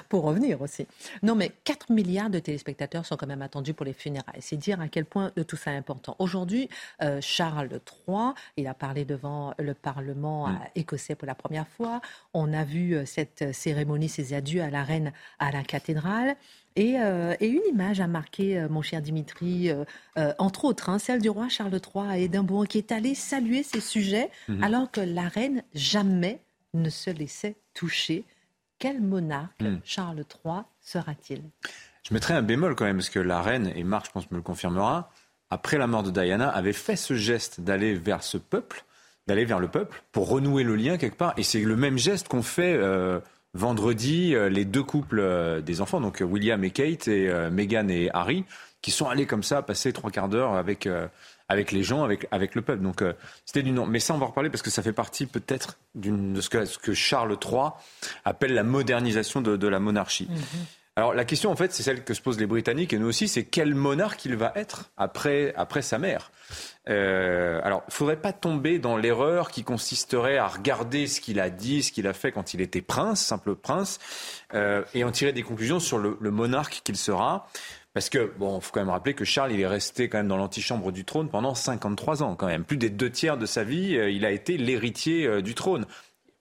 pour 0.09 0.25
revenir 0.25 0.61
aussi. 0.61 0.89
Non, 1.23 1.37
mais 1.37 1.53
4 1.63 1.93
milliards 1.93 2.31
de 2.31 2.41
téléspectateurs 2.41 3.07
sont 3.07 3.17
quand 3.17 3.29
même 3.29 3.43
attendus 3.43 3.75
pour 3.75 3.87
les 3.87 3.93
funérailles. 3.93 4.41
C'est 4.41 4.57
dire 4.57 4.81
à 4.81 4.89
quel 4.89 5.05
point 5.05 5.31
tout 5.47 5.57
ça 5.57 5.73
est 5.73 5.77
important. 5.77 6.17
Aujourd'hui, 6.19 6.69
euh, 7.01 7.21
Charles 7.21 7.69
III, 8.09 8.33
il 8.57 8.67
a 8.67 8.75
parlé 8.75 9.05
devant 9.05 9.55
le 9.59 9.75
Parlement 9.75 10.49
mm 10.49 10.64
écossais 10.75 11.15
pour 11.15 11.27
la 11.27 11.35
première 11.35 11.69
fois. 11.69 12.01
On 12.33 12.53
a 12.53 12.65
vu 12.65 12.95
euh, 12.95 13.05
cette 13.05 13.53
cérémonie, 13.55 14.09
ces 14.09 14.35
adieux 14.35 14.63
à 14.63 14.71
la 14.71 14.85
reine 14.85 15.13
à 15.39 15.51
la 15.51 15.63
cathédrale. 15.63 16.37
Et, 16.77 16.99
euh, 16.99 17.35
une 17.41 17.61
image 17.69 18.01
a 18.01 18.07
marqué, 18.07 18.59
euh, 18.59 18.69
mon 18.69 18.83
cher 18.83 19.01
Dimitri, 19.01 19.71
entre 20.39 20.65
autres, 20.65 20.89
hein, 20.89 20.99
celle 20.99 21.21
du 21.21 21.31
roi 21.31 21.49
Charles 21.49 21.73
III 21.95 22.07
à 22.09 22.19
Édimbourg, 22.19 22.67
qui 22.67 22.79
est 22.79 22.93
allé 22.93 23.15
saluer 23.15 23.63
ces 23.63 23.81
sujets, 23.81 24.31
mhm. 24.49 24.63
alors 24.63 24.91
que 24.91 25.01
la 25.01 25.29
reine 25.29 25.63
jamais 25.75 26.41
ne 26.73 26.91
se 26.91 27.11
laissait 27.11 27.57
toucher. 27.75 28.25
Quel 28.79 29.01
monarque 29.01 29.61
mhm. 29.61 29.81
Charles 29.85 30.25
III 30.45 30.63
sera-t-il? 30.81 31.43
Je 32.03 32.13
mettrai 32.13 32.35
un 32.35 32.43
bémol 32.43 32.75
quand 32.75 32.85
même, 32.85 32.97
parce 32.97 33.09
que 33.09 33.21
la 33.21 33.41
reine, 33.41 33.73
et 33.75 33.85
Marc, 33.85 34.07
je 34.07 34.11
pense, 34.11 34.31
me 34.31 34.37
le 34.37 34.43
confirmera, 34.43 35.11
après 35.51 35.79
la 35.79 35.87
mort 35.87 36.03
de 36.03 36.11
Diana, 36.11 36.49
avait 36.49 36.73
fait 36.73 36.97
ce 36.97 37.15
geste 37.15 37.61
d'aller 37.61 37.95
vers 37.95 38.23
ce 38.23 38.37
peuple 38.37 38.85
d'aller 39.27 39.45
vers 39.45 39.59
le 39.59 39.69
peuple 39.69 40.03
pour 40.13 40.29
renouer 40.29 40.65
le 40.65 40.77
lien 40.77 40.97
quelque 40.97 41.17
part. 41.17 41.35
Et 41.37 41.43
c'est 41.43 41.61
le 41.61 41.77
même 41.77 41.99
geste 41.99 42.29
qu'on 42.29 42.43
fait 42.43 42.75
euh, 42.75 43.21
vendredi, 43.55 44.35
euh, 44.35 44.49
les 44.49 44.65
deux 44.65 44.83
couples 44.83 45.21
euh, 45.21 45.61
des 45.61 45.81
enfants, 45.81 46.01
donc 46.01 46.23
William 46.27 46.63
et 46.65 46.71
Kate 46.71 47.09
et 47.09 47.33
Meghan 47.51 47.89
et 47.89 48.11
Harry, 48.13 48.45
qui 48.83 48.91
sont 48.91 49.09
allés 49.09 49.27
comme 49.27 49.43
ça 49.43 49.63
passer 49.63 49.93
trois 49.93 50.11
quarts 50.11 50.29
d'heure 50.29 50.55
avec 50.55 50.89
avec 51.47 51.73
les 51.73 51.83
gens, 51.83 52.05
avec, 52.05 52.27
avec 52.31 52.55
le 52.55 52.63
peuple. 52.63 52.83
Donc 52.83 53.03
c'était 53.45 53.63
du 53.63 53.71
nom. 53.71 53.87
Mais 53.87 54.01
ça, 54.01 54.15
on 54.15 54.19
va 54.19 54.27
reparler 54.27 54.51
parce 54.51 54.63
que 54.63 54.71
ça 54.71 54.83
fait 54.83 54.93
partie 54.93 55.27
peut-être 55.27 55.79
de 55.95 56.41
ce 56.41 56.49
que, 56.49 56.65
ce 56.65 56.79
que, 56.79 56.95
Charles 56.95 57.37
III 57.43 57.71
appelle 58.25 58.55
la 58.55 58.63
modernisation 58.63 59.41
de, 59.41 59.57
de 59.57 59.69
la 59.69 59.79
monarchie. 59.79 60.29
Mm-hmm. 60.31 60.84
Alors 60.97 61.13
la 61.13 61.25
question 61.25 61.51
en 61.51 61.57
fait, 61.57 61.73
c'est 61.73 61.83
celle 61.83 62.05
que 62.05 62.15
se 62.15 62.23
posent 62.23 62.39
les 62.39 62.47
Britanniques 62.47 62.93
et 62.93 62.99
nous 62.99 63.09
aussi, 63.09 63.27
c'est 63.27 63.45
quel 63.45 63.75
monarque 63.75 64.25
il 64.25 64.37
va 64.37 64.53
être 64.55 64.93
après, 64.97 65.53
après 65.57 65.83
sa 65.83 65.99
mère? 65.99 66.31
Euh, 66.89 67.61
alors, 67.65 67.83
faudrait 67.89 68.21
pas 68.21 68.33
tomber 68.33 68.79
dans 68.79 68.97
l'erreur 68.97 69.51
qui 69.51 69.65
consisterait 69.65 70.37
à 70.37 70.47
regarder 70.47 71.07
ce 71.09 71.21
qu'il 71.21 71.41
a 71.41 71.51
dit, 71.51 71.83
ce 71.83 71.91
qu'il 71.91 72.07
a 72.07 72.13
fait 72.13 72.31
quand 72.31 72.55
il 72.55 72.61
était 72.61 72.83
prince, 72.83 73.21
simple 73.21 73.57
prince, 73.57 73.99
euh, 74.55 74.85
et 74.95 75.03
en 75.03 75.11
tirer 75.11 75.33
des 75.33 75.43
conclusions 75.43 75.81
sur 75.81 75.99
le, 75.99 76.17
le 76.21 76.31
monarque 76.31 76.83
qu'il 76.85 76.97
sera. 76.97 77.49
Parce 77.95 78.11
que, 78.11 78.33
bon, 78.39 78.61
faut 78.61 78.73
quand 78.73 78.81
même 78.81 78.91
rappeler 78.91 79.15
que 79.15 79.25
Charles, 79.25 79.53
il 79.53 79.61
est 79.61 79.69
resté 79.69 80.09
quand 80.09 80.19
même 80.19 80.27
dans 80.27 80.37
l'antichambre 80.37 80.91
du 80.91 81.05
trône 81.05 81.29
pendant 81.29 81.55
53 81.55 82.25
ans, 82.25 82.35
quand 82.35 82.49
même. 82.49 82.65
Plus 82.65 82.77
des 82.77 82.91
deux 82.91 83.09
tiers 83.09 83.39
de 83.39 83.47
sa 83.47 83.63
vie, 83.63 83.97
euh, 83.97 84.11
il 84.11 84.25
a 84.25 84.33
été 84.33 84.57
l'héritier 84.57 85.27
euh, 85.27 85.41
du 85.41 85.55
trône. 85.55 85.87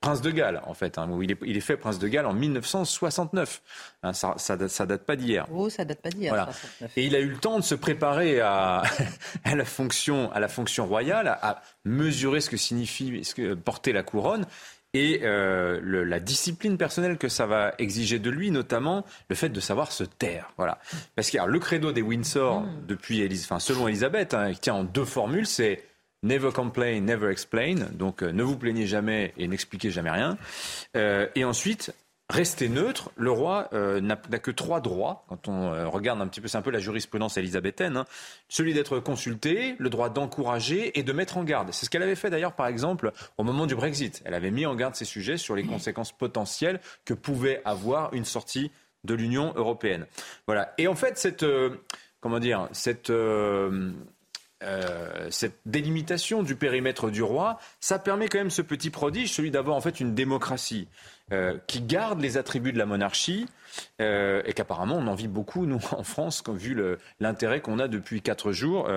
Prince 0.03 0.19
de 0.19 0.31
Galles, 0.31 0.61
en 0.65 0.73
fait. 0.73 0.97
Hein, 0.97 1.09
il, 1.21 1.31
est, 1.31 1.37
il, 1.45 1.55
est, 1.55 1.61
fait 1.61 1.77
Prince 1.77 1.97
de 1.97 2.09
Galles 2.09 2.25
en 2.25 2.33
1969. 2.33 3.61
Hein, 4.03 4.11
ça, 4.11 4.33
ça, 4.35 4.57
date, 4.57 4.81
date 4.85 5.05
pas 5.05 5.15
d'hier. 5.15 5.47
Oh, 5.49 5.69
ça 5.69 5.85
date 5.85 6.01
pas 6.01 6.09
d'hier. 6.09 6.49
Et 6.97 7.05
il 7.05 7.15
a 7.15 7.21
eu 7.21 7.29
le 7.29 7.37
temps 7.37 7.57
de 7.57 7.63
se 7.63 7.73
préparer 7.73 8.41
à, 8.41 8.83
à, 9.45 9.55
la, 9.55 9.63
fonction, 9.63 10.29
à 10.33 10.41
la 10.41 10.49
fonction 10.49 10.85
royale, 10.85 11.29
à, 11.41 11.61
mesurer 11.85 12.41
ce 12.41 12.49
que 12.49 12.57
signifie 12.57 13.23
ce 13.23 13.33
que, 13.33 13.53
porter 13.53 13.93
la 13.93 14.03
couronne 14.03 14.45
et 14.93 15.21
euh, 15.23 15.79
le, 15.81 16.03
la 16.03 16.19
discipline 16.19 16.77
personnelle 16.77 17.17
que 17.17 17.29
ça 17.29 17.45
va 17.45 17.73
exiger 17.77 18.19
de 18.19 18.29
lui, 18.29 18.51
notamment 18.51 19.05
le 19.29 19.35
fait 19.37 19.49
de 19.49 19.59
savoir 19.61 19.93
se 19.93 20.03
taire. 20.03 20.51
Voilà. 20.57 20.79
Parce 21.15 21.31
que 21.31 21.37
le 21.37 21.59
credo 21.59 21.93
des 21.93 22.01
Windsor, 22.01 22.59
mm. 22.59 22.85
depuis, 22.87 23.25
enfin, 23.41 23.59
selon 23.59 23.87
Elisabeth, 23.87 24.33
hein, 24.33 24.49
il 24.49 24.59
tient 24.59 24.75
en 24.75 24.83
deux 24.83 25.05
formules, 25.05 25.47
c'est 25.47 25.81
Never 26.23 26.51
complain, 26.51 27.01
never 27.01 27.29
explain. 27.29 27.75
Donc 27.91 28.23
euh, 28.23 28.31
ne 28.31 28.43
vous 28.43 28.57
plaignez 28.57 28.87
jamais 28.87 29.33
et 29.37 29.47
n'expliquez 29.47 29.91
jamais 29.91 30.09
rien. 30.09 30.37
Euh, 30.95 31.27
et 31.35 31.43
ensuite, 31.43 31.93
restez 32.29 32.69
neutre. 32.69 33.11
Le 33.17 33.29
roi 33.29 33.67
euh, 33.73 33.99
n'a 33.99 34.15
que 34.15 34.51
trois 34.51 34.79
droits. 34.79 35.25
Quand 35.27 35.49
on 35.49 35.91
regarde 35.91 36.21
un 36.21 36.27
petit 36.27 36.39
peu, 36.39 36.47
c'est 36.47 36.57
un 36.57 36.61
peu 36.61 36.71
la 36.71 36.79
jurisprudence 36.79 37.35
élisabéthaine. 37.35 37.97
Hein. 37.97 38.05
Celui 38.47 38.73
d'être 38.73 38.99
consulté, 38.99 39.75
le 39.79 39.89
droit 39.89 40.09
d'encourager 40.09 40.97
et 40.97 41.03
de 41.03 41.11
mettre 41.11 41.37
en 41.37 41.43
garde. 41.43 41.73
C'est 41.73 41.85
ce 41.85 41.89
qu'elle 41.89 42.03
avait 42.03 42.15
fait 42.15 42.29
d'ailleurs, 42.29 42.53
par 42.53 42.67
exemple, 42.67 43.11
au 43.37 43.43
moment 43.43 43.67
du 43.67 43.75
Brexit. 43.75 44.21
Elle 44.23 44.33
avait 44.33 44.51
mis 44.51 44.65
en 44.65 44.75
garde 44.75 44.95
ces 44.95 45.05
sujets 45.05 45.37
sur 45.37 45.57
les 45.57 45.63
conséquences 45.63 46.13
potentielles 46.13 46.79
que 47.03 47.13
pouvait 47.13 47.61
avoir 47.65 48.13
une 48.13 48.25
sortie 48.25 48.71
de 49.03 49.13
l'Union 49.13 49.51
européenne. 49.57 50.07
Voilà. 50.47 50.73
Et 50.77 50.87
en 50.87 50.95
fait, 50.95 51.17
cette 51.17 51.45
comment 52.21 52.39
dire, 52.39 52.69
cette 52.71 53.11
euh, 54.63 55.27
cette 55.29 55.59
délimitation 55.65 56.43
du 56.43 56.55
périmètre 56.55 57.09
du 57.09 57.21
roi, 57.21 57.59
ça 57.79 57.99
permet 57.99 58.27
quand 58.27 58.37
même 58.37 58.49
ce 58.49 58.61
petit 58.61 58.89
prodige, 58.89 59.31
celui 59.33 59.51
d'avoir 59.51 59.75
en 59.75 59.81
fait 59.81 59.99
une 59.99 60.13
démocratie 60.13 60.87
euh, 61.33 61.57
qui 61.67 61.81
garde 61.81 62.21
les 62.21 62.37
attributs 62.37 62.71
de 62.71 62.77
la 62.77 62.85
monarchie 62.85 63.47
euh, 63.99 64.41
et 64.45 64.53
qu'apparemment 64.53 64.97
on 64.97 65.07
en 65.07 65.15
vit 65.15 65.27
beaucoup 65.27 65.65
nous 65.65 65.81
en 65.91 66.03
France, 66.03 66.43
vu 66.47 66.79
l'intérêt 67.19 67.59
qu'on 67.59 67.79
a 67.79 67.87
depuis 67.87 68.21
quatre 68.21 68.51
jours 68.51 68.87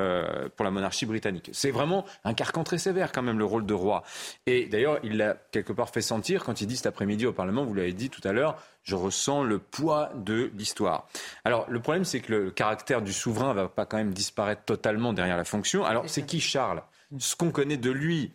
pour 0.57 0.65
la 0.65 0.71
monarchie 0.71 1.07
britannique. 1.07 1.51
C'est 1.53 1.71
vraiment 1.71 2.05
un 2.25 2.35
carcan 2.35 2.63
très 2.63 2.79
sévère 2.79 3.13
quand 3.13 3.23
même 3.23 3.39
le 3.39 3.45
rôle 3.45 3.67
de 3.67 3.75
roi. 3.75 4.03
Et 4.47 4.67
d'ailleurs 4.67 4.99
il 5.03 5.17
l'a 5.17 5.37
quelque 5.51 5.73
part 5.73 5.91
fait 5.91 6.03
sentir 6.03 6.45
quand 6.45 6.61
il 6.61 6.67
dit 6.67 6.77
cet 6.77 6.87
après-midi 6.87 7.27
au 7.27 7.33
Parlement, 7.33 7.65
vous 7.65 7.75
l'avez 7.75 7.93
dit 7.93 8.11
tout 8.11 8.27
à 8.29 8.33
l'heure, 8.33 8.57
je 8.87 8.95
ressens 8.95 9.43
le 9.43 9.59
poids 9.59 10.11
de 10.15 10.51
l'histoire. 10.57 11.09
Alors 11.45 11.67
le 11.69 11.81
problème, 11.81 12.05
c'est 12.05 12.21
que 12.21 12.33
le 12.33 12.51
caractère 12.51 13.03
du 13.03 13.13
souverain 13.13 13.53
va 13.53 13.69
pas 13.69 13.85
quand 13.85 13.97
même 13.97 14.13
disparaître 14.13 14.63
totalement 14.65 15.13
derrière 15.13 15.37
la 15.37 15.45
fonction. 15.45 15.85
Alors 15.85 16.05
c'est 16.07 16.23
qui 16.23 16.41
Charles? 16.41 16.83
Ce 17.19 17.37
qu'on 17.37 17.51
connaît 17.51 17.77
de 17.77 17.91
lui, 17.91 18.33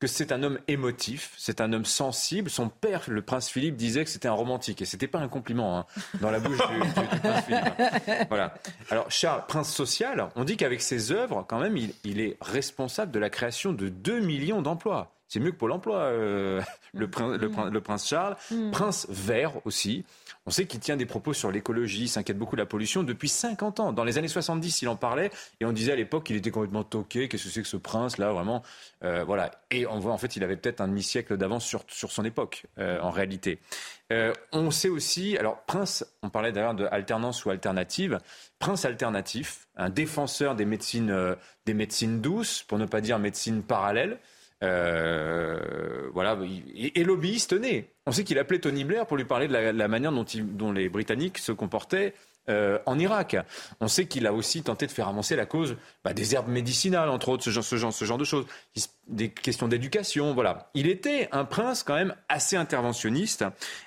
que 0.00 0.06
c'est 0.06 0.32
un 0.32 0.42
homme 0.42 0.58
émotif, 0.66 1.32
c'est 1.36 1.60
un 1.60 1.72
homme 1.72 1.84
sensible. 1.84 2.48
Son 2.48 2.70
père, 2.70 3.02
le 3.06 3.20
prince 3.20 3.50
Philippe, 3.50 3.76
disait 3.76 4.02
que 4.04 4.10
c'était 4.10 4.28
un 4.28 4.32
romantique. 4.32 4.80
Et 4.80 4.86
c'était 4.86 5.06
pas 5.06 5.18
un 5.18 5.28
compliment 5.28 5.78
hein, 5.78 5.86
dans 6.20 6.30
la 6.30 6.40
bouche 6.40 6.56
du, 6.56 6.78
prince 7.20 7.44
Philippe. 7.44 8.26
Voilà. 8.28 8.54
Alors, 8.90 9.10
Charles, 9.10 9.44
prince 9.46 9.70
social, 9.72 10.30
on 10.36 10.44
dit 10.44 10.56
qu'avec 10.56 10.80
ses 10.80 11.12
œuvres, 11.12 11.44
quand 11.46 11.60
même, 11.60 11.76
il, 11.76 11.92
il, 12.04 12.20
est 12.20 12.38
responsable 12.40 13.12
de 13.12 13.18
la 13.18 13.28
création 13.28 13.72
de 13.72 13.90
2 13.90 14.20
millions 14.20 14.62
d'emplois. 14.62 15.12
C'est 15.30 15.38
mieux 15.38 15.52
que 15.52 15.56
Pôle 15.56 15.70
emploi, 15.70 15.98
euh, 15.98 16.60
le, 16.92 17.08
prince, 17.08 17.38
le, 17.38 17.80
prince 17.80 18.08
Charles. 18.08 18.36
Mm. 18.50 18.72
Prince 18.72 19.06
vert 19.08 19.64
aussi. 19.64 20.04
On 20.46 20.50
sait 20.50 20.66
qu'il 20.66 20.80
tient 20.80 20.96
des 20.96 21.06
propos 21.06 21.34
sur 21.34 21.50
l'écologie, 21.50 22.08
s'inquiète 22.08 22.38
beaucoup 22.38 22.56
de 22.56 22.62
la 22.62 22.66
pollution 22.66 23.02
depuis 23.02 23.28
50 23.28 23.78
ans. 23.78 23.92
Dans 23.92 24.04
les 24.04 24.16
années 24.16 24.26
70, 24.26 24.82
il 24.82 24.88
en 24.88 24.96
parlait 24.96 25.30
et 25.60 25.66
on 25.66 25.72
disait 25.72 25.92
à 25.92 25.96
l'époque 25.96 26.24
qu'il 26.24 26.36
était 26.36 26.50
complètement 26.50 26.82
toqué. 26.82 27.28
Qu'est-ce 27.28 27.44
que 27.44 27.50
c'est 27.50 27.62
que 27.62 27.68
ce 27.68 27.76
prince-là, 27.76 28.32
vraiment? 28.32 28.62
Euh, 29.04 29.22
Voilà. 29.24 29.50
Et 29.70 29.86
on 29.86 29.98
voit 29.98 30.12
en 30.12 30.18
fait, 30.18 30.36
il 30.36 30.42
avait 30.42 30.56
peut-être 30.56 30.80
un 30.80 30.88
demi-siècle 30.88 31.36
d'avance 31.36 31.66
sur, 31.66 31.84
sur 31.88 32.10
son 32.10 32.24
époque, 32.24 32.64
euh, 32.78 32.98
en 33.00 33.10
réalité. 33.10 33.60
on 34.52 34.70
sait 34.70 34.88
aussi, 34.88 35.36
alors 35.36 35.62
Prince, 35.66 36.04
on 36.22 36.30
parlait 36.30 36.52
d'ailleurs 36.52 36.74
de 36.74 36.86
alternance 36.90 37.44
ou 37.44 37.50
alternative. 37.50 38.18
Prince 38.58 38.84
alternatif, 38.84 39.68
un 39.76 39.90
défenseur 39.90 40.54
des 40.56 40.64
médecines, 40.64 41.36
des 41.66 41.74
médecines 41.74 42.20
douces, 42.20 42.62
pour 42.62 42.78
ne 42.78 42.86
pas 42.86 43.00
dire 43.00 43.18
médecine 43.18 43.62
parallèle. 43.62 44.18
Euh, 44.62 46.10
voilà, 46.12 46.38
et, 46.74 47.04
lobbyiste 47.04 47.52
né. 47.54 47.88
On 48.06 48.12
sait 48.12 48.24
qu'il 48.24 48.38
appelait 48.38 48.58
Tony 48.58 48.84
Blair 48.84 49.06
pour 49.06 49.16
lui 49.16 49.24
parler 49.24 49.48
de 49.48 49.52
la, 49.52 49.88
manière 49.88 50.12
dont, 50.12 50.72
les 50.72 50.88
Britanniques 50.88 51.38
se 51.38 51.52
comportaient 51.52 52.14
euh, 52.48 52.78
en 52.84 52.98
Irak. 52.98 53.36
On 53.80 53.88
sait 53.88 54.06
qu'il 54.06 54.26
a 54.26 54.32
aussi 54.32 54.62
tenté 54.62 54.86
de 54.86 54.90
faire 54.90 55.08
avancer 55.08 55.36
la 55.36 55.46
cause 55.46 55.76
bah, 56.04 56.12
des 56.12 56.34
herbes 56.34 56.48
médicinales, 56.48 57.08
entre 57.08 57.30
autres, 57.30 57.44
ce 57.44 57.76
genre, 57.76 58.18
de 58.18 58.24
choses, 58.24 58.46
des 59.06 59.30
questions 59.30 59.68
d'éducation. 59.68 60.34
Voilà, 60.34 60.70
il 60.74 60.88
était 60.88 61.28
un 61.32 61.44
prince 61.44 61.82
quand 61.82 61.94
même 61.94 62.14
assez 62.28 62.56
interventionniste. 62.56 63.44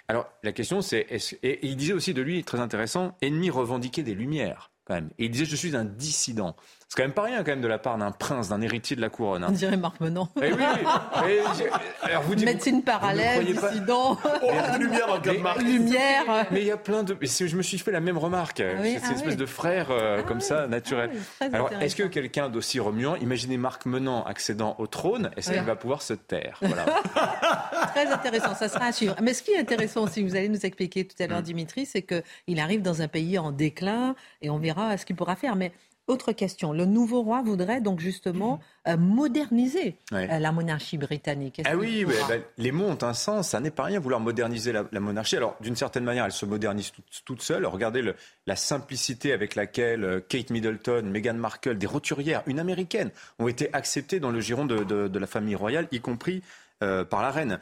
Alors 0.07 0.27
la 0.43 0.53
question 0.53 0.81
c'est, 0.81 1.05
et 1.43 1.67
il 1.67 1.75
disait 1.75 1.93
aussi 1.93 2.13
de 2.13 2.21
lui 2.21 2.43
très 2.43 2.59
intéressant, 2.59 3.15
ennemi 3.21 3.49
revendiqué 3.49 4.01
des 4.01 4.15
Lumières. 4.15 4.71
quand 4.85 4.95
même. 4.95 5.09
Et 5.19 5.25
il 5.25 5.31
disait, 5.31 5.45
je 5.45 5.55
suis 5.55 5.75
un 5.75 5.85
dissident. 5.85 6.55
C'est 6.93 7.01
quand 7.01 7.07
même 7.07 7.13
pas 7.13 7.23
rien, 7.23 7.37
quand 7.37 7.49
même, 7.49 7.61
de 7.61 7.67
la 7.67 7.79
part 7.79 7.97
d'un 7.97 8.11
prince, 8.11 8.49
d'un 8.49 8.61
héritier 8.61 8.95
de 8.95 9.01
la 9.01 9.09
couronne. 9.09 9.43
Hein. 9.43 9.47
On 9.49 9.53
dirait 9.53 9.77
Marc 9.77 9.99
Menon. 9.99 10.27
Eh 10.39 10.53
oui, 10.53 10.59
oui. 10.61 11.65
alors 12.03 12.21
vous 12.21 12.35
dites, 12.35 12.45
Médecine 12.45 12.83
parallèle, 12.83 13.43
dissident. 13.43 14.15
Oh, 14.23 14.51
lumière 14.77 15.07
dans 15.07 15.31
le 15.31 15.39
Marc. 15.39 15.59
Lumière. 15.63 16.45
Mais 16.51 16.61
il 16.61 16.67
y 16.67 16.71
a 16.71 16.77
plein 16.77 17.01
de. 17.01 17.17
Je 17.19 17.57
me 17.57 17.63
suis 17.63 17.79
fait 17.79 17.91
la 17.91 17.99
même 17.99 18.19
remarque. 18.19 18.59
Ah 18.59 18.83
c'est 18.83 18.91
une 18.91 19.01
ah 19.05 19.11
espèce 19.11 19.37
de 19.37 19.45
frère 19.47 19.87
euh, 19.89 20.17
ah 20.19 20.21
comme 20.21 20.39
ça, 20.39 20.67
naturel. 20.67 21.09
alors, 21.41 21.71
est-ce 21.81 21.95
que 21.95 22.03
quelqu'un 22.03 22.49
d'aussi 22.49 22.79
remuant, 22.79 23.15
imaginez 23.15 23.57
Marc 23.57 23.87
Menant 23.87 24.23
accédant 24.25 24.75
au 24.77 24.85
trône, 24.85 25.31
est-ce 25.35 25.51
qu'il 25.51 25.63
va 25.63 25.75
pouvoir 25.75 26.03
se 26.03 26.13
taire? 26.13 26.59
Voilà. 26.61 26.85
Très 27.95 28.05
intéressant, 28.05 28.53
ça 28.53 28.69
sera 28.69 28.85
à 28.85 28.91
suivre. 28.91 29.15
Mais 29.19 29.33
ce 29.33 29.41
qui 29.41 29.49
est 29.49 29.59
intéressant 29.59 30.03
aussi, 30.03 30.21
vous 30.21 30.35
allez 30.35 30.47
nous 30.47 30.63
expliquer 30.63 31.07
tout 31.07 31.15
à 31.23 31.25
l'heure, 31.25 31.39
mm. 31.39 31.45
Dimitri, 31.45 31.85
c'est 31.87 32.03
qu'il 32.03 32.59
arrive 32.59 32.83
dans 32.83 33.01
un 33.01 33.07
pays 33.07 33.39
en 33.39 33.51
déclin 33.51 34.13
et 34.43 34.51
on 34.51 34.59
verra 34.59 34.95
ce 34.95 35.07
qu'il 35.07 35.15
pourra 35.15 35.35
faire. 35.35 35.55
Mais 35.55 35.71
autre 36.07 36.33
question. 36.33 36.73
Le 36.73 36.85
nouveau 36.85 37.21
roi 37.21 37.41
voudrait 37.41 37.81
donc 37.81 37.99
justement 37.99 38.59
euh, 38.87 38.97
moderniser 38.97 39.97
euh, 40.11 40.39
la 40.39 40.51
monarchie 40.51 40.97
britannique. 40.97 41.61
Ah 41.65 41.77
oui, 41.77 42.05
bah, 42.05 42.35
les 42.57 42.71
mots 42.71 42.87
ont 42.87 43.03
un 43.03 43.13
sens. 43.13 43.49
Ça 43.49 43.59
n'est 43.59 43.71
pas 43.71 43.83
rien 43.83 43.99
vouloir 43.99 44.19
moderniser 44.19 44.73
la, 44.73 44.99
monarchie. 44.99 45.37
Alors, 45.37 45.55
d'une 45.61 45.75
certaine 45.75 46.03
manière, 46.03 46.25
elle 46.25 46.31
se 46.31 46.45
modernise 46.45 46.91
toute, 47.25 47.41
seule. 47.41 47.65
Regardez 47.65 48.13
la 48.45 48.55
simplicité 48.55 49.31
avec 49.31 49.55
laquelle 49.55 50.03
euh, 50.03 50.19
Kate 50.19 50.49
Middleton, 50.49 51.03
Meghan 51.03 51.35
Markle, 51.35 51.77
des 51.77 51.87
roturières, 51.87 52.43
une 52.47 52.59
américaine, 52.59 53.11
ont 53.39 53.47
été 53.47 53.73
acceptées 53.73 54.19
dans 54.19 54.31
le 54.31 54.41
giron 54.41 54.65
de, 54.65 55.17
la 55.17 55.27
famille 55.27 55.55
royale, 55.55 55.87
y 55.91 55.99
compris 55.99 56.41
par 56.79 57.21
la 57.21 57.31
reine. 57.31 57.59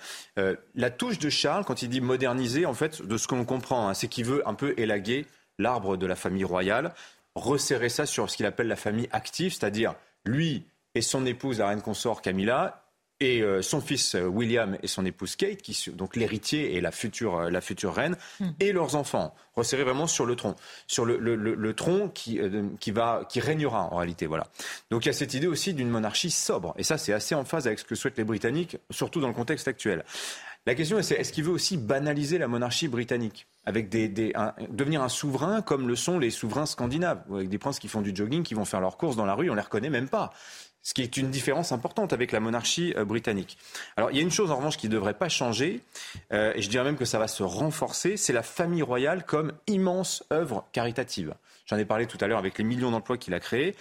la 0.73 0.89
touche 0.89 1.19
de 1.19 1.29
Charles, 1.29 1.63
quand 1.63 1.83
il 1.83 1.89
dit 1.89 2.01
moderniser, 2.01 2.65
en 2.65 2.73
fait, 2.73 3.03
de 3.03 3.17
ce 3.17 3.27
qu'on 3.27 3.45
comprend, 3.45 3.87
hein, 3.87 3.93
c'est 3.93 4.07
qu'il 4.07 4.25
veut 4.25 4.41
un 4.47 4.55
peu 4.55 4.73
élaguer 4.77 5.27
l'arbre 5.59 5.95
de 5.95 6.07
la 6.07 6.15
famille 6.15 6.43
royale 6.43 6.91
resserrer 7.35 7.89
ça 7.89 8.05
sur 8.05 8.29
ce 8.29 8.37
qu'il 8.37 8.45
appelle 8.45 8.67
la 8.67 8.75
famille 8.75 9.09
active, 9.11 9.53
c'est-à-dire 9.53 9.95
lui 10.25 10.65
et 10.93 11.01
son 11.01 11.25
épouse, 11.25 11.59
la 11.59 11.69
reine 11.69 11.81
consort 11.81 12.21
Camilla, 12.21 12.81
et 13.21 13.41
euh, 13.41 13.61
son 13.61 13.79
fils 13.81 14.15
euh, 14.15 14.25
William 14.25 14.77
et 14.81 14.87
son 14.87 15.05
épouse 15.05 15.35
Kate, 15.35 15.61
qui 15.61 15.91
donc 15.91 16.15
l'héritier 16.15 16.75
et 16.75 16.81
la 16.81 16.91
future, 16.91 17.37
euh, 17.37 17.49
la 17.49 17.61
future 17.61 17.93
reine, 17.93 18.17
hmm. 18.39 18.49
et 18.59 18.71
leurs 18.73 18.95
enfants, 18.95 19.35
resserrer 19.55 19.83
vraiment 19.83 20.07
sur 20.07 20.25
le 20.25 20.35
tronc, 20.35 20.55
sur 20.87 21.05
le, 21.05 21.17
le, 21.17 21.35
le, 21.35 21.73
tronc 21.73 22.09
qui, 22.09 22.39
qui, 22.79 22.91
va, 22.91 23.23
qui 23.29 23.39
régnera 23.39 23.89
en 23.91 23.97
réalité. 23.97 24.25
Voilà. 24.25 24.47
Donc 24.89 25.05
il 25.05 25.09
y 25.09 25.11
a 25.11 25.13
cette 25.13 25.35
idée 25.35 25.47
aussi 25.47 25.73
d'une 25.73 25.89
monarchie 25.89 26.31
sobre, 26.31 26.73
et 26.77 26.83
ça 26.83 26.97
c'est 26.97 27.13
assez 27.13 27.35
en 27.35 27.45
phase 27.45 27.67
avec 27.67 27.79
ce 27.79 27.85
que 27.85 27.95
souhaitent 27.95 28.17
les 28.17 28.23
Britanniques, 28.23 28.77
surtout 28.89 29.21
dans 29.21 29.27
le 29.27 29.35
contexte 29.35 29.67
actuel. 29.67 30.03
La 30.67 30.75
question 30.75 31.01
c'est 31.01 31.15
est-ce 31.15 31.33
qu'il 31.33 31.43
veut 31.43 31.51
aussi 31.51 31.77
banaliser 31.77 32.37
la 32.37 32.47
monarchie 32.47 32.87
britannique 32.87 33.47
avec 33.65 33.89
des, 33.89 34.07
devenir 34.69 35.01
un 35.01 35.09
souverain 35.09 35.61
comme 35.61 35.87
le 35.87 35.95
sont 35.95 36.19
les 36.19 36.29
souverains 36.29 36.65
scandinaves, 36.65 37.23
avec 37.33 37.49
des 37.49 37.57
princes 37.57 37.79
qui 37.79 37.87
font 37.87 38.01
du 38.01 38.15
jogging, 38.15 38.43
qui 38.43 38.53
vont 38.53 38.65
faire 38.65 38.81
leurs 38.81 38.97
courses 38.97 39.15
dans 39.15 39.25
la 39.25 39.33
rue, 39.33 39.49
on 39.49 39.55
les 39.55 39.61
reconnaît 39.61 39.89
même 39.89 40.09
pas. 40.09 40.31
Ce 40.83 40.95
qui 40.95 41.03
est 41.03 41.15
une 41.17 41.29
différence 41.29 41.71
importante 41.71 42.11
avec 42.11 42.31
la 42.31 42.39
monarchie 42.39 42.95
euh, 42.97 43.05
britannique. 43.05 43.59
Alors, 43.97 44.09
il 44.09 44.17
y 44.17 44.19
a 44.19 44.23
une 44.23 44.31
chose 44.31 44.49
en 44.49 44.55
revanche 44.55 44.77
qui 44.77 44.87
ne 44.87 44.93
devrait 44.93 45.13
pas 45.13 45.29
changer, 45.29 45.83
euh, 46.33 46.53
et 46.55 46.63
je 46.63 46.69
dirais 46.69 46.83
même 46.83 46.97
que 46.97 47.05
ça 47.05 47.19
va 47.19 47.27
se 47.27 47.43
renforcer, 47.43 48.17
c'est 48.17 48.33
la 48.33 48.41
famille 48.41 48.81
royale 48.81 49.23
comme 49.23 49.53
immense 49.67 50.23
œuvre 50.33 50.65
caritative. 50.71 51.35
J'en 51.67 51.77
ai 51.77 51.85
parlé 51.85 52.07
tout 52.07 52.17
à 52.19 52.25
l'heure 52.25 52.39
avec 52.39 52.57
les 52.57 52.63
millions 52.63 52.89
d'emplois 52.89 53.17
qu'il 53.17 53.35
a 53.35 53.39
créés 53.39 53.75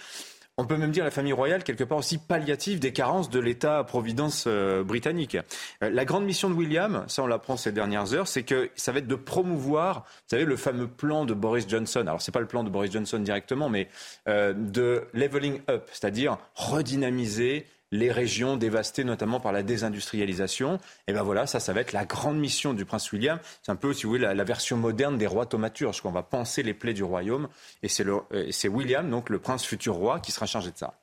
on 0.61 0.65
peut 0.65 0.77
même 0.77 0.91
dire 0.91 1.03
la 1.03 1.11
famille 1.11 1.33
royale 1.33 1.63
quelque 1.63 1.83
part 1.83 1.97
aussi 1.97 2.19
palliative 2.19 2.79
des 2.79 2.93
carences 2.93 3.31
de 3.31 3.39
l'État-providence 3.39 4.45
euh, 4.45 4.83
britannique. 4.83 5.35
Euh, 5.81 5.89
la 5.89 6.05
grande 6.05 6.23
mission 6.23 6.51
de 6.51 6.53
William, 6.53 7.03
ça 7.07 7.23
on 7.23 7.27
l'apprend 7.27 7.57
ces 7.57 7.71
dernières 7.71 8.13
heures, 8.13 8.27
c'est 8.27 8.43
que 8.43 8.69
ça 8.75 8.91
va 8.91 8.99
être 8.99 9.07
de 9.07 9.15
promouvoir, 9.15 10.05
vous 10.05 10.29
savez, 10.29 10.45
le 10.45 10.55
fameux 10.55 10.87
plan 10.87 11.25
de 11.25 11.33
Boris 11.33 11.67
Johnson. 11.67 12.01
Alors 12.01 12.21
c'est 12.21 12.31
pas 12.31 12.39
le 12.39 12.47
plan 12.47 12.63
de 12.63 12.69
Boris 12.69 12.91
Johnson 12.91 13.17
directement, 13.17 13.69
mais 13.69 13.87
euh, 14.29 14.53
de 14.53 15.07
leveling 15.13 15.61
up, 15.67 15.89
c'est-à-dire 15.91 16.37
redynamiser 16.53 17.65
les 17.91 18.11
régions 18.11 18.57
dévastées 18.57 19.03
notamment 19.03 19.39
par 19.39 19.51
la 19.51 19.63
désindustrialisation. 19.63 20.79
Et 21.07 21.13
ben 21.13 21.23
voilà, 21.23 21.45
ça, 21.45 21.59
ça 21.59 21.73
va 21.73 21.81
être 21.81 21.91
la 21.91 22.05
grande 22.05 22.39
mission 22.39 22.73
du 22.73 22.85
prince 22.85 23.11
William. 23.11 23.39
C'est 23.63 23.71
un 23.71 23.75
peu, 23.75 23.93
si 23.93 24.03
vous 24.03 24.11
voulez, 24.11 24.33
la, 24.33 24.43
version 24.43 24.77
moderne 24.77 25.17
des 25.17 25.27
rois 25.27 25.45
thaumaturges, 25.45 26.01
qu'on 26.01 26.11
va 26.11 26.23
penser 26.23 26.63
les 26.63 26.73
plaies 26.73 26.93
du 26.93 27.03
royaume. 27.03 27.47
Et 27.83 27.89
c'est 27.89 28.67
William, 28.67 29.09
donc 29.09 29.29
le 29.29 29.39
prince 29.39 29.65
futur 29.65 29.95
roi, 29.95 30.19
qui 30.19 30.31
sera 30.31 30.45
chargé 30.45 30.71
de 30.71 30.77
ça. 30.77 30.97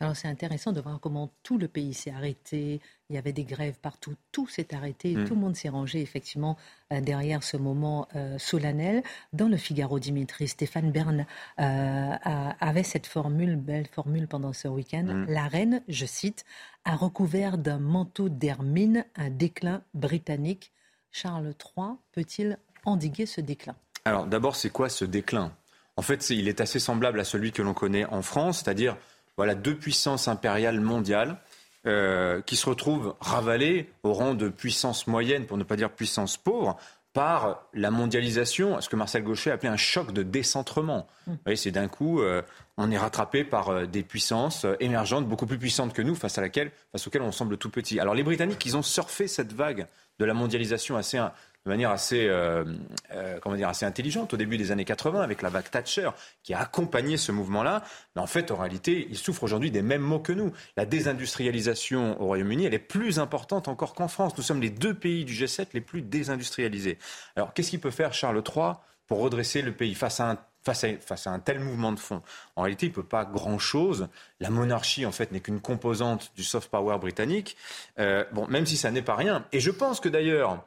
Alors 0.00 0.16
c'est 0.16 0.28
intéressant 0.28 0.72
de 0.72 0.80
voir 0.80 0.98
comment 1.00 1.32
tout 1.42 1.56
le 1.56 1.68
pays 1.68 1.94
s'est 1.94 2.10
arrêté. 2.10 2.80
Il 3.10 3.16
y 3.16 3.18
avait 3.18 3.32
des 3.34 3.44
grèves 3.44 3.78
partout, 3.82 4.14
tout 4.32 4.48
s'est 4.48 4.74
arrêté, 4.74 5.14
mm. 5.14 5.28
tout 5.28 5.34
le 5.34 5.40
monde 5.40 5.56
s'est 5.56 5.68
rangé 5.68 6.00
effectivement 6.00 6.56
euh, 6.90 7.02
derrière 7.02 7.42
ce 7.42 7.58
moment 7.58 8.08
euh, 8.16 8.38
solennel. 8.38 9.02
Dans 9.34 9.48
le 9.48 9.58
Figaro 9.58 9.98
Dimitri, 9.98 10.48
Stéphane 10.48 10.90
Bern 10.90 11.26
euh, 11.60 12.12
avait 12.24 12.82
cette 12.82 13.06
formule, 13.06 13.56
belle 13.56 13.86
formule 13.88 14.26
pendant 14.26 14.54
ce 14.54 14.68
week-end. 14.68 15.04
Mm. 15.04 15.26
La 15.28 15.46
reine, 15.48 15.82
je 15.86 16.06
cite, 16.06 16.46
a 16.86 16.96
recouvert 16.96 17.58
d'un 17.58 17.78
manteau 17.78 18.30
d'hermine 18.30 19.04
un 19.16 19.28
déclin 19.28 19.82
britannique. 19.92 20.72
Charles 21.12 21.52
III 21.76 21.96
peut-il 22.12 22.58
endiguer 22.86 23.26
ce 23.26 23.42
déclin? 23.42 23.76
Alors 24.06 24.26
d'abord, 24.26 24.56
c'est 24.56 24.70
quoi 24.70 24.88
ce 24.88 25.04
déclin? 25.04 25.52
En 25.96 26.02
fait, 26.02 26.30
il 26.30 26.48
est 26.48 26.62
assez 26.62 26.78
semblable 26.78 27.20
à 27.20 27.24
celui 27.24 27.52
que 27.52 27.60
l'on 27.60 27.74
connaît 27.74 28.06
en 28.06 28.22
France, 28.22 28.62
c'est-à-dire 28.64 28.96
voilà 29.36 29.54
deux 29.54 29.76
puissances 29.76 30.26
impériales 30.26 30.80
mondiales 30.80 31.38
euh, 31.86 32.40
qui 32.42 32.56
se 32.56 32.68
retrouvent 32.68 33.14
ravalées 33.20 33.90
au 34.02 34.12
rang 34.12 34.34
de 34.34 34.48
puissance 34.48 35.06
moyenne, 35.06 35.46
pour 35.46 35.58
ne 35.58 35.64
pas 35.64 35.76
dire 35.76 35.90
puissance 35.90 36.36
pauvre, 36.36 36.76
par 37.12 37.68
la 37.74 37.90
mondialisation, 37.92 38.80
ce 38.80 38.88
que 38.88 38.96
Marcel 38.96 39.22
Gauchet 39.22 39.52
appelait 39.52 39.68
un 39.68 39.76
choc 39.76 40.12
de 40.12 40.22
décentrement. 40.22 41.06
Mmh. 41.26 41.54
C'est 41.54 41.70
d'un 41.70 41.86
coup, 41.86 42.20
euh, 42.20 42.42
on 42.76 42.90
est 42.90 42.98
rattrapé 42.98 43.44
par 43.44 43.68
euh, 43.68 43.86
des 43.86 44.02
puissances 44.02 44.66
émergentes, 44.80 45.28
beaucoup 45.28 45.46
plus 45.46 45.58
puissantes 45.58 45.92
que 45.92 46.02
nous, 46.02 46.16
face, 46.16 46.38
à 46.38 46.40
laquelle, 46.40 46.72
face 46.90 47.06
auxquelles 47.06 47.22
on 47.22 47.32
semble 47.32 47.56
tout 47.56 47.70
petit. 47.70 48.00
Alors 48.00 48.14
les 48.14 48.24
Britanniques, 48.24 48.64
ils 48.66 48.76
ont 48.76 48.82
surfé 48.82 49.28
cette 49.28 49.52
vague 49.52 49.86
de 50.18 50.24
la 50.24 50.34
mondialisation 50.34 50.96
assez 50.96 51.18
de 51.64 51.70
manière 51.70 51.90
assez, 51.90 52.26
euh, 52.28 52.64
euh, 53.12 53.38
comment 53.40 53.56
dire, 53.56 53.68
assez 53.68 53.86
intelligente 53.86 54.34
au 54.34 54.36
début 54.36 54.58
des 54.58 54.70
années 54.70 54.84
80 54.84 55.22
avec 55.22 55.40
la 55.40 55.48
vague 55.48 55.70
Thatcher 55.70 56.10
qui 56.42 56.52
a 56.52 56.60
accompagné 56.60 57.16
ce 57.16 57.32
mouvement-là. 57.32 57.82
Mais 58.14 58.22
en 58.22 58.26
fait, 58.26 58.50
en 58.50 58.56
réalité, 58.56 59.06
il 59.08 59.16
souffre 59.16 59.44
aujourd'hui 59.44 59.70
des 59.70 59.80
mêmes 59.80 60.02
mots 60.02 60.18
que 60.18 60.32
nous. 60.32 60.52
La 60.76 60.84
désindustrialisation 60.84 62.20
au 62.20 62.26
Royaume-Uni, 62.26 62.66
elle 62.66 62.74
est 62.74 62.78
plus 62.78 63.18
importante 63.18 63.68
encore 63.68 63.94
qu'en 63.94 64.08
France. 64.08 64.36
Nous 64.36 64.42
sommes 64.42 64.60
les 64.60 64.70
deux 64.70 64.94
pays 64.94 65.24
du 65.24 65.32
G7 65.32 65.68
les 65.72 65.80
plus 65.80 66.02
désindustrialisés. 66.02 66.98
Alors, 67.34 67.54
qu'est-ce 67.54 67.70
qu'il 67.70 67.80
peut 67.80 67.90
faire 67.90 68.12
Charles 68.12 68.42
III 68.46 68.72
pour 69.06 69.20
redresser 69.20 69.62
le 69.62 69.72
pays 69.72 69.94
face 69.94 70.20
à 70.20 70.30
un 70.32 70.38
Face 70.64 70.82
à, 70.82 70.88
face 70.96 71.26
à, 71.26 71.30
un 71.30 71.40
tel 71.40 71.60
mouvement 71.60 71.92
de 71.92 71.98
fond? 71.98 72.22
En 72.56 72.62
réalité, 72.62 72.86
il 72.86 72.88
ne 72.88 72.94
peut 72.94 73.02
pas 73.02 73.26
grand-chose. 73.26 74.08
La 74.40 74.48
monarchie, 74.48 75.04
en 75.04 75.12
fait, 75.12 75.30
n'est 75.30 75.40
qu'une 75.40 75.60
composante 75.60 76.32
du 76.36 76.42
soft 76.42 76.70
power 76.70 76.96
britannique. 76.96 77.58
Euh, 77.98 78.24
bon, 78.32 78.46
même 78.48 78.64
si 78.64 78.78
ça 78.78 78.90
n'est 78.90 79.02
pas 79.02 79.14
rien. 79.14 79.44
Et 79.52 79.60
je 79.60 79.70
pense 79.70 80.00
que 80.00 80.08
d'ailleurs, 80.08 80.64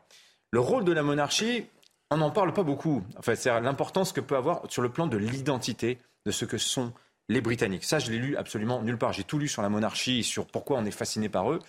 le 0.57 0.61
rôle 0.61 0.83
de 0.83 0.91
la 0.91 1.03
monarchie, 1.03 1.67
on 2.09 2.17
n'en 2.17 2.31
parle 2.31 2.51
pas 2.51 2.63
beaucoup. 2.63 3.03
En 3.15 3.21
fait, 3.21 3.35
c'est 3.35 3.61
l'importance 3.61 4.11
que 4.11 4.21
peut 4.21 4.35
avoir 4.35 4.63
sur 4.71 4.81
le 4.81 4.89
plan 4.89 5.05
de 5.05 5.15
l'identité 5.15 5.99
de 6.25 6.31
ce 6.31 6.45
que 6.45 6.57
sont 6.57 6.93
les 7.29 7.41
Britanniques. 7.41 7.83
Ça, 7.83 7.99
je 7.99 8.09
l'ai 8.09 8.17
lu 8.17 8.35
absolument 8.35 8.81
nulle 8.81 8.97
part. 8.97 9.13
J'ai 9.13 9.23
tout 9.23 9.37
lu 9.37 9.47
sur 9.47 9.61
la 9.61 9.69
monarchie, 9.69 10.23
sur 10.23 10.47
pourquoi 10.47 10.79
on 10.79 10.85
est 10.85 10.89
fasciné 10.89 11.29
par 11.29 11.51
eux. 11.51 11.59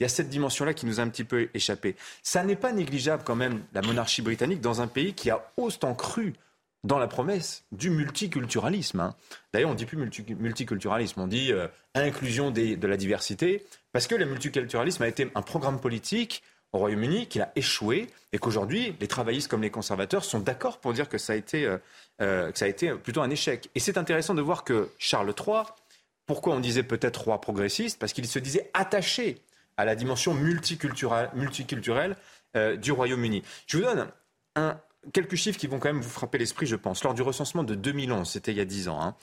Il 0.00 0.04
y 0.04 0.06
a 0.06 0.08
cette 0.08 0.30
dimension-là 0.30 0.72
qui 0.72 0.86
nous 0.86 0.98
a 0.98 1.02
un 1.02 1.10
petit 1.10 1.24
peu 1.24 1.50
échappé. 1.52 1.94
Ça 2.22 2.42
n'est 2.42 2.56
pas 2.56 2.72
négligeable 2.72 3.22
quand 3.22 3.36
même, 3.36 3.64
la 3.74 3.82
monarchie 3.82 4.22
britannique, 4.22 4.62
dans 4.62 4.80
un 4.80 4.86
pays 4.86 5.12
qui 5.12 5.28
a 5.28 5.52
autant 5.58 5.94
cru 5.94 6.32
dans 6.84 6.98
la 6.98 7.06
promesse 7.06 7.66
du 7.70 7.90
multiculturalisme. 7.90 9.00
Hein. 9.00 9.14
D'ailleurs, 9.52 9.68
on 9.68 9.74
ne 9.74 9.78
dit 9.78 9.84
plus 9.84 9.98
multiculturalisme, 9.98 11.20
on 11.20 11.26
dit 11.26 11.52
euh, 11.52 11.68
inclusion 11.94 12.50
de 12.50 12.86
la 12.86 12.96
diversité, 12.96 13.66
parce 13.92 14.06
que 14.06 14.14
le 14.14 14.24
multiculturalisme 14.24 15.02
a 15.02 15.08
été 15.08 15.30
un 15.34 15.42
programme 15.42 15.78
politique 15.80 16.42
au 16.72 16.78
Royaume-Uni 16.78 17.26
qu'il 17.26 17.42
a 17.42 17.52
échoué 17.56 18.08
et 18.32 18.38
qu'aujourd'hui, 18.38 18.94
les 19.00 19.08
travaillistes 19.08 19.48
comme 19.48 19.62
les 19.62 19.70
conservateurs 19.70 20.24
sont 20.24 20.40
d'accord 20.40 20.78
pour 20.78 20.92
dire 20.92 21.08
que 21.08 21.18
ça, 21.18 21.32
a 21.32 21.36
été, 21.36 21.64
euh, 21.64 21.78
euh, 22.20 22.52
que 22.52 22.58
ça 22.58 22.66
a 22.66 22.68
été 22.68 22.92
plutôt 22.92 23.22
un 23.22 23.30
échec. 23.30 23.70
Et 23.74 23.80
c'est 23.80 23.96
intéressant 23.96 24.34
de 24.34 24.42
voir 24.42 24.64
que 24.64 24.90
Charles 24.98 25.32
III, 25.38 25.62
pourquoi 26.26 26.54
on 26.54 26.60
disait 26.60 26.82
peut-être 26.82 27.22
roi 27.22 27.40
progressiste? 27.40 27.98
Parce 27.98 28.12
qu'il 28.12 28.26
se 28.26 28.38
disait 28.38 28.70
attaché 28.74 29.42
à 29.76 29.84
la 29.84 29.94
dimension 29.94 30.34
multiculturelle, 30.34 32.16
euh, 32.56 32.76
du 32.76 32.92
Royaume-Uni. 32.92 33.42
Je 33.66 33.76
vous 33.78 33.84
donne 33.84 34.08
quelques 35.12 35.36
chiffres 35.36 35.58
qui 35.58 35.68
vont 35.68 35.78
quand 35.78 35.88
même 35.88 36.00
vous 36.00 36.08
frapper 36.08 36.38
l'esprit, 36.38 36.66
je 36.66 36.76
pense. 36.76 37.04
Lors 37.04 37.14
du 37.14 37.22
recensement 37.22 37.62
de 37.62 37.74
2011, 37.74 38.28
c'était 38.28 38.50
il 38.50 38.58
y 38.58 38.60
a 38.60 38.64
10 38.64 38.88
ans, 38.88 39.00
hein, 39.00 39.14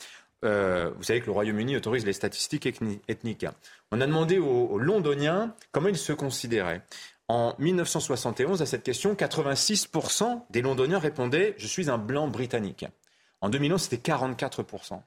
vous 0.44 1.04
savez 1.04 1.22
que 1.22 1.26
le 1.26 1.32
Royaume-Uni 1.32 1.76
autorise 1.76 2.06
les 2.06 2.14
statistiques 2.14 2.68
ethniques. 3.08 3.48
On 3.92 4.00
a 4.00 4.06
demandé 4.06 4.38
aux 4.38 4.78
Londoniens 4.78 5.56
comment 5.72 5.90
ils 5.90 5.98
se 5.98 6.14
considéraient. 6.14 6.84
En 7.28 7.56
1971, 7.58 8.62
à 8.62 8.66
cette 8.66 8.84
question, 8.84 9.14
86% 9.14 10.44
des 10.52 10.62
Londoniens 10.62 11.00
répondaient 11.00 11.56
Je 11.58 11.68
suis 11.68 11.90
un 11.90 11.98
blanc 11.98 12.28
britannique. 12.28 12.86
En 13.42 13.50
2011, 13.50 13.82
c'était 13.82 14.12
44%. 14.12 15.02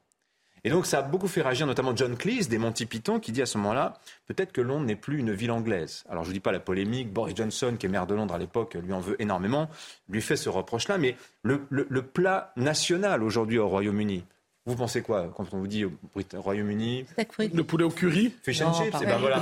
Et 0.65 0.71
donc, 0.71 0.87
ça 0.87 0.99
a 0.99 1.03
beaucoup 1.03 1.29
fait 1.29 1.43
réagir, 1.43 1.67
notamment 1.67 1.95
John 1.95 2.17
Cleese 2.17 2.49
des 2.49 2.59
Monty 2.59 2.87
Python, 2.87 3.21
qui 3.21 3.33
dit 3.33 3.43
à 3.43 3.47
ce 3.47 3.59
moment-là 3.59 3.95
Peut-être 4.27 4.53
que 4.53 4.61
Londres 4.61 4.87
n'est 4.87 4.97
plus 4.97 5.19
une 5.19 5.33
ville 5.33 5.51
anglaise. 5.51 6.05
Alors, 6.09 6.25
je 6.25 6.31
ne 6.31 6.35
dis 6.35 6.41
pas 6.41 6.53
la 6.53 6.61
polémique. 6.61 7.13
Boris 7.13 7.37
Johnson, 7.37 7.77
qui 7.79 7.87
est 7.87 7.89
maire 7.89 8.07
de 8.07 8.15
Londres 8.15 8.35
à 8.35 8.39
l'époque, 8.39 8.75
lui 8.75 8.93
en 8.93 9.01
veut 9.01 9.21
énormément, 9.23 9.69
lui 10.09 10.21
fait 10.21 10.37
ce 10.37 10.49
reproche-là. 10.49 10.99
Mais 10.99 11.17
le, 11.43 12.03
plat 12.03 12.53
national 12.57 13.23
aujourd'hui 13.23 13.59
au 13.59 13.69
Royaume-Uni, 13.69 14.25
Vous 14.69 14.77
pensez 14.77 15.01
quoi 15.01 15.33
quand 15.35 15.47
on 15.55 15.61
vous 15.61 15.67
dit 15.67 15.87
au 15.87 15.93
Royaume-Uni 16.35 17.07
Le 17.39 17.63
poulet 17.63 17.85
au 17.85 17.91
curry 17.91 18.35
Fish 18.43 18.61
and 18.61 18.75
chips, 18.75 18.95
et 18.97 18.99
eh 19.03 19.07
ben 19.07 19.17
voilà. 19.17 19.39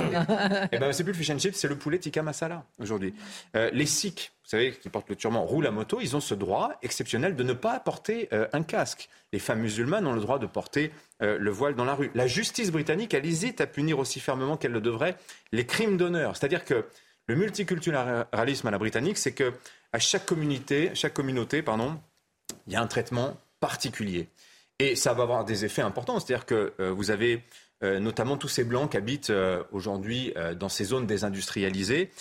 et 0.63 0.67
eh 0.71 0.77
ben 0.77 0.93
c'est 0.93 1.03
plus 1.03 1.11
le 1.11 1.17
fish 1.17 1.29
and 1.29 1.37
chips, 1.37 1.57
c'est 1.57 1.67
le 1.67 1.75
poulet 1.75 1.99
tikka 1.99 2.23
masala 2.23 2.63
aujourd'hui. 2.79 3.13
Euh, 3.57 3.69
les 3.73 3.85
Sikhs, 3.85 4.31
vous 4.45 4.49
savez, 4.49 4.71
qui 4.71 4.87
portent 4.87 5.09
le 5.09 5.17
turban, 5.17 5.41
roulent 5.41 5.67
à 5.67 5.71
moto, 5.71 5.99
ils 6.01 6.15
ont 6.15 6.21
ce 6.21 6.33
droit 6.33 6.71
exceptionnel 6.81 7.35
de 7.35 7.43
ne 7.43 7.51
pas 7.51 7.77
porter 7.81 8.29
euh, 8.31 8.47
un 8.53 8.63
casque. 8.63 9.09
Les 9.33 9.39
femmes 9.39 9.59
musulmanes 9.59 10.07
ont 10.07 10.13
le 10.13 10.21
droit 10.21 10.39
de 10.39 10.45
porter 10.45 10.93
euh, 11.21 11.37
le 11.37 11.51
voile 11.51 11.75
dans 11.75 11.83
la 11.83 11.95
rue. 11.95 12.09
La 12.15 12.27
justice 12.27 12.71
britannique, 12.71 13.13
elle 13.13 13.25
hésite 13.25 13.59
à 13.59 13.67
punir 13.67 13.99
aussi 13.99 14.21
fermement 14.21 14.55
qu'elle 14.55 14.71
le 14.71 14.79
devrait 14.79 15.17
les 15.51 15.65
crimes 15.65 15.97
d'honneur. 15.97 16.37
C'est-à-dire 16.37 16.63
que 16.63 16.85
le 17.27 17.35
multiculturalisme 17.35 18.67
à 18.67 18.71
la 18.71 18.77
britannique, 18.77 19.17
c'est 19.17 19.33
que 19.33 19.51
à 19.91 19.99
chaque 19.99 20.25
communauté, 20.25 20.91
chaque 20.93 21.13
communauté, 21.13 21.61
pardon, 21.61 21.99
il 22.65 22.71
y 22.71 22.75
a 22.77 22.81
un 22.81 22.87
traitement 22.87 23.35
particulier. 23.59 24.29
Et 24.79 24.95
ça 24.95 25.13
va 25.13 25.23
avoir 25.23 25.45
des 25.45 25.65
effets 25.65 25.81
importants. 25.81 26.19
C'est-à-dire 26.19 26.45
que 26.45 26.73
euh, 26.79 26.91
vous 26.91 27.09
avez 27.09 27.43
euh, 27.83 27.99
notamment 27.99 28.37
tous 28.37 28.47
ces 28.47 28.63
blancs 28.63 28.91
qui 28.91 28.97
habitent 28.97 29.29
euh, 29.31 29.63
aujourd'hui 29.71 30.33
dans 30.59 30.69
ces 30.69 30.85
zones 30.85 31.07
désindustrialisées, 31.07 32.11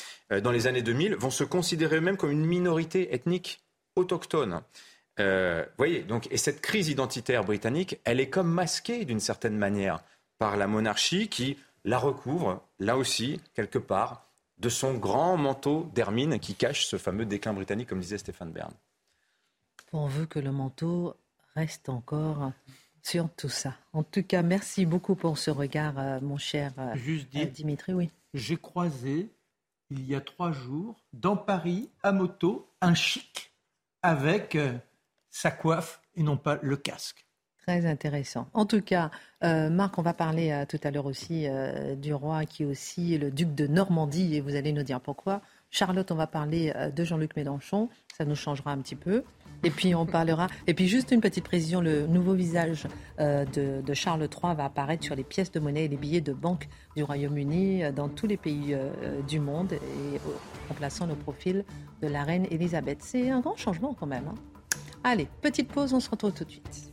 dans 0.42 0.50
les 0.50 0.66
années 0.66 0.82
2000, 0.82 1.14
vont 1.16 1.30
se 1.30 1.44
considérer 1.44 1.96
eux-mêmes 1.96 2.16
comme 2.16 2.30
une 2.30 2.44
minorité 2.44 3.14
ethnique 3.14 3.60
autochtone. 3.94 4.60
voyez, 5.78 6.02
donc, 6.02 6.28
et 6.30 6.36
cette 6.36 6.60
crise 6.60 6.88
identitaire 6.88 7.44
britannique, 7.44 7.98
elle 8.04 8.20
est 8.20 8.28
comme 8.28 8.50
masquée 8.50 9.04
d'une 9.04 9.20
certaine 9.20 9.56
manière 9.56 10.02
par 10.38 10.56
la 10.56 10.66
monarchie 10.66 11.28
qui 11.28 11.56
la 11.84 11.98
recouvre, 11.98 12.62
là 12.80 12.96
aussi, 12.96 13.40
quelque 13.54 13.78
part, 13.78 14.26
de 14.58 14.68
son 14.68 14.94
grand 14.94 15.36
manteau 15.36 15.88
d'hermine 15.94 16.40
qui 16.40 16.54
cache 16.54 16.86
ce 16.86 16.96
fameux 16.96 17.24
déclin 17.24 17.52
britannique, 17.52 17.88
comme 17.88 18.00
disait 18.00 18.18
Stéphane 18.18 18.50
Bern. 18.50 18.72
veut 19.92 20.26
que 20.26 20.40
le 20.40 20.50
manteau 20.50 21.14
reste 21.56 21.88
encore 21.88 22.52
sur 23.02 23.28
tout 23.30 23.48
ça. 23.48 23.74
En 23.92 24.02
tout 24.02 24.22
cas, 24.22 24.42
merci 24.42 24.84
beaucoup 24.84 25.14
pour 25.14 25.38
ce 25.38 25.50
regard, 25.50 25.98
euh, 25.98 26.20
mon 26.20 26.36
cher 26.36 26.72
euh, 26.78 26.94
Juste 26.96 27.28
euh, 27.36 27.44
Dimitri. 27.46 27.94
Oui. 27.94 28.10
J'ai 28.34 28.56
croisé 28.56 29.30
il 29.90 30.04
y 30.04 30.14
a 30.14 30.20
trois 30.20 30.52
jours 30.52 30.96
dans 31.12 31.36
Paris 31.36 31.88
à 32.02 32.12
moto 32.12 32.68
un 32.80 32.94
chic 32.94 33.52
avec 34.02 34.58
sa 35.30 35.52
coiffe 35.52 36.00
et 36.16 36.24
non 36.24 36.36
pas 36.36 36.58
le 36.60 36.76
casque. 36.76 37.24
Très 37.64 37.86
intéressant. 37.86 38.48
En 38.52 38.66
tout 38.66 38.82
cas, 38.82 39.10
Marc, 39.42 39.96
on 39.98 40.02
va 40.02 40.12
parler 40.12 40.64
tout 40.68 40.80
à 40.82 40.90
l'heure 40.90 41.06
aussi 41.06 41.46
du 41.96 42.12
roi 42.12 42.46
qui 42.46 42.64
est 42.64 42.66
aussi 42.66 43.16
le 43.16 43.30
duc 43.30 43.54
de 43.54 43.68
Normandie 43.68 44.34
et 44.34 44.40
vous 44.40 44.56
allez 44.56 44.72
nous 44.72 44.82
dire 44.82 45.00
pourquoi. 45.00 45.40
Charlotte, 45.70 46.10
on 46.10 46.16
va 46.16 46.26
parler 46.26 46.72
de 46.94 47.04
Jean-Luc 47.04 47.36
Mélenchon. 47.36 47.88
Ça 48.16 48.24
nous 48.24 48.36
changera 48.36 48.72
un 48.72 48.78
petit 48.78 48.96
peu. 48.96 49.24
Et 49.66 49.70
puis 49.70 49.96
on 49.96 50.06
parlera. 50.06 50.46
Et 50.68 50.74
puis 50.74 50.86
juste 50.86 51.10
une 51.10 51.20
petite 51.20 51.42
précision, 51.42 51.80
le 51.80 52.06
nouveau 52.06 52.34
visage 52.34 52.86
euh, 53.18 53.44
de, 53.44 53.94
Charles 53.94 54.20
III 54.20 54.54
va 54.54 54.66
apparaître 54.66 55.02
sur 55.02 55.16
les 55.16 55.24
pièces 55.24 55.50
de 55.50 55.58
monnaie 55.58 55.86
et 55.86 55.88
les 55.88 55.96
billets 55.96 56.20
de 56.20 56.32
banque 56.32 56.68
du 56.94 57.02
Royaume-Uni 57.02 57.82
euh, 57.82 57.90
dans 57.90 58.08
tous 58.08 58.28
les 58.28 58.36
pays 58.36 58.74
euh, 58.74 59.20
du 59.22 59.40
monde, 59.40 59.72
et 59.72 60.20
remplaçant 60.68 61.06
le 61.06 61.16
profil 61.16 61.64
de 62.00 62.06
la 62.06 62.22
reine 62.22 62.46
Elisabeth. 62.52 62.98
C'est 63.00 63.28
un 63.30 63.40
grand 63.40 63.56
changement 63.56 63.92
quand 63.92 64.06
même. 64.06 64.28
Hein. 64.28 64.36
Allez, 65.02 65.26
petite 65.42 65.66
pause, 65.66 65.92
on 65.92 65.98
se 65.98 66.10
retrouve 66.10 66.32
tout 66.32 66.44
de 66.44 66.50
suite. 66.52 66.92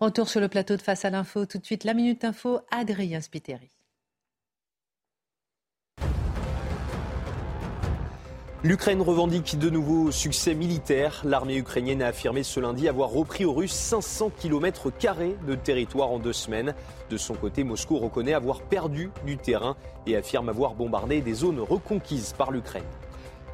Retour 0.00 0.28
sur 0.28 0.42
le 0.42 0.48
plateau 0.48 0.76
de 0.76 0.82
Face 0.82 1.06
à 1.06 1.08
l'info, 1.08 1.46
tout 1.46 1.56
de 1.56 1.64
suite 1.64 1.84
la 1.84 1.94
Minute 1.94 2.24
Info, 2.26 2.60
Adrien 2.70 3.22
Spiteri. 3.22 3.70
L'Ukraine 8.66 9.00
revendique 9.00 9.60
de 9.60 9.70
nouveaux 9.70 10.10
succès 10.10 10.52
militaires. 10.52 11.22
L'armée 11.24 11.56
ukrainienne 11.56 12.02
a 12.02 12.08
affirmé 12.08 12.42
ce 12.42 12.58
lundi 12.58 12.88
avoir 12.88 13.10
repris 13.10 13.44
aux 13.44 13.52
Russes 13.52 13.70
500 13.70 14.32
km 14.36 14.90
de 15.46 15.54
territoire 15.54 16.10
en 16.10 16.18
deux 16.18 16.32
semaines. 16.32 16.74
De 17.08 17.16
son 17.16 17.34
côté, 17.34 17.62
Moscou 17.62 17.96
reconnaît 17.96 18.32
avoir 18.32 18.62
perdu 18.62 19.12
du 19.24 19.36
terrain 19.36 19.76
et 20.08 20.16
affirme 20.16 20.48
avoir 20.48 20.74
bombardé 20.74 21.20
des 21.20 21.34
zones 21.34 21.60
reconquises 21.60 22.32
par 22.36 22.50
l'Ukraine. 22.50 22.82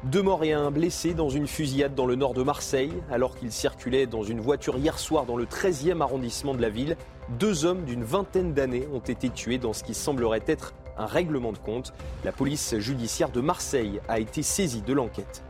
Deux 0.03 0.23
morts 0.23 0.43
et 0.43 0.51
un 0.51 0.71
blessé 0.71 1.13
dans 1.13 1.29
une 1.29 1.45
fusillade 1.45 1.93
dans 1.93 2.07
le 2.07 2.15
nord 2.15 2.33
de 2.33 2.41
Marseille. 2.41 2.93
Alors 3.11 3.37
qu'ils 3.37 3.51
circulaient 3.51 4.07
dans 4.07 4.23
une 4.23 4.41
voiture 4.41 4.79
hier 4.79 4.97
soir 4.97 5.27
dans 5.27 5.37
le 5.37 5.45
13e 5.45 6.01
arrondissement 6.01 6.55
de 6.55 6.61
la 6.63 6.69
ville, 6.69 6.97
deux 7.37 7.65
hommes 7.65 7.83
d'une 7.83 8.03
vingtaine 8.03 8.55
d'années 8.55 8.87
ont 8.91 8.97
été 8.97 9.29
tués 9.29 9.59
dans 9.59 9.73
ce 9.73 9.83
qui 9.83 9.93
semblerait 9.93 10.41
être 10.47 10.73
un 10.97 11.05
règlement 11.05 11.51
de 11.51 11.57
compte. 11.57 11.93
La 12.23 12.31
police 12.31 12.77
judiciaire 12.77 13.29
de 13.29 13.41
Marseille 13.41 13.99
a 14.07 14.19
été 14.19 14.43
saisie 14.43 14.81
de 14.81 14.93
l'enquête. 14.93 15.43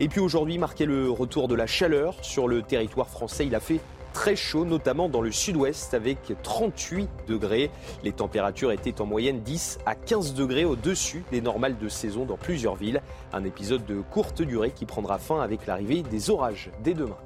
Et 0.00 0.08
puis 0.08 0.20
aujourd'hui 0.20 0.58
marquait 0.58 0.86
le 0.86 1.10
retour 1.10 1.48
de 1.48 1.54
la 1.54 1.66
chaleur 1.66 2.16
sur 2.22 2.48
le 2.48 2.62
territoire 2.62 3.08
français. 3.08 3.46
Il 3.46 3.54
a 3.54 3.60
fait 3.60 3.80
très 4.12 4.36
chaud, 4.36 4.64
notamment 4.64 5.08
dans 5.08 5.20
le 5.20 5.30
sud-ouest, 5.30 5.94
avec 5.94 6.18
38 6.42 7.08
degrés. 7.26 7.70
Les 8.02 8.12
températures 8.12 8.72
étaient 8.72 9.00
en 9.00 9.06
moyenne 9.06 9.40
10 9.42 9.78
à 9.86 9.94
15 9.94 10.34
degrés 10.34 10.64
au-dessus 10.64 11.24
des 11.30 11.40
normales 11.40 11.78
de 11.78 11.88
saison 11.88 12.24
dans 12.24 12.36
plusieurs 12.36 12.74
villes. 12.74 13.02
Un 13.32 13.44
épisode 13.44 13.84
de 13.86 14.00
courte 14.00 14.42
durée 14.42 14.70
qui 14.70 14.86
prendra 14.86 15.18
fin 15.18 15.40
avec 15.40 15.66
l'arrivée 15.66 16.02
des 16.02 16.30
orages 16.30 16.70
dès 16.82 16.94
demain. 16.94 17.18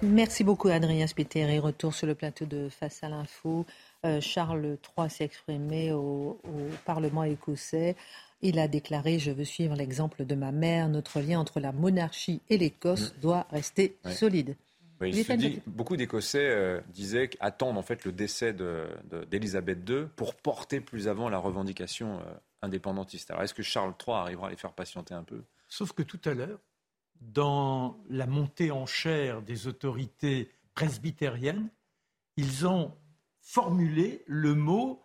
Merci 0.00 0.44
beaucoup 0.44 0.68
Adrien 0.68 1.08
Spiteri. 1.08 1.58
Retour 1.58 1.92
sur 1.92 2.06
le 2.06 2.14
plateau 2.14 2.46
de 2.46 2.68
Face 2.68 3.02
à 3.02 3.08
l'info. 3.08 3.66
Euh, 4.06 4.20
Charles 4.20 4.78
III 4.96 5.10
s'est 5.10 5.24
exprimé 5.24 5.92
au, 5.92 6.40
Parlement 6.84 7.24
écossais. 7.24 7.96
Il 8.40 8.58
a 8.58 8.68
déclaré 8.68 9.18
Je 9.18 9.32
veux 9.32 9.44
suivre 9.44 9.74
l'exemple 9.74 10.24
de 10.24 10.34
ma 10.34 10.52
mère. 10.52 10.88
Notre 10.88 11.20
lien 11.20 11.40
entre 11.40 11.60
la 11.60 11.72
monarchie 11.72 12.40
et 12.48 12.58
l'Écosse 12.58 13.12
mm. 13.12 13.20
doit 13.20 13.46
rester 13.50 13.96
solide. 14.10 14.56
beaucoup 15.66 15.96
d'Écossais 15.96 16.48
euh, 16.48 16.80
disaient 16.88 17.30
attendre 17.40 17.78
en 17.78 17.82
fait 17.82 18.04
le 18.04 18.12
décès 18.12 18.54
d'Élisabeth 19.30 19.88
II 19.88 20.06
pour 20.14 20.36
porter 20.36 20.80
plus 20.80 21.08
avant 21.08 21.28
la 21.28 21.38
revendication 21.38 22.20
euh, 22.20 22.34
indépendantiste. 22.62 23.30
Alors 23.32 23.42
est-ce 23.42 23.54
que 23.54 23.64
Charles 23.64 23.94
III 24.06 24.16
arrivera 24.16 24.46
à 24.46 24.50
les 24.50 24.56
faire 24.56 24.72
patienter 24.72 25.14
un 25.14 25.24
peu? 25.24 25.42
Sauf 25.66 25.92
que 25.92 26.02
tout 26.02 26.20
à 26.24 26.34
l'heure, 26.34 26.60
dans 27.20 27.98
la 28.08 28.26
montée 28.26 28.70
en 28.70 28.86
chair 28.86 29.42
des 29.42 29.66
autorités 29.66 30.50
presbytériennes, 30.74 31.68
ils 32.36 32.66
ont 32.66 32.94
formulé 33.48 34.22
le 34.26 34.54
mot 34.54 35.02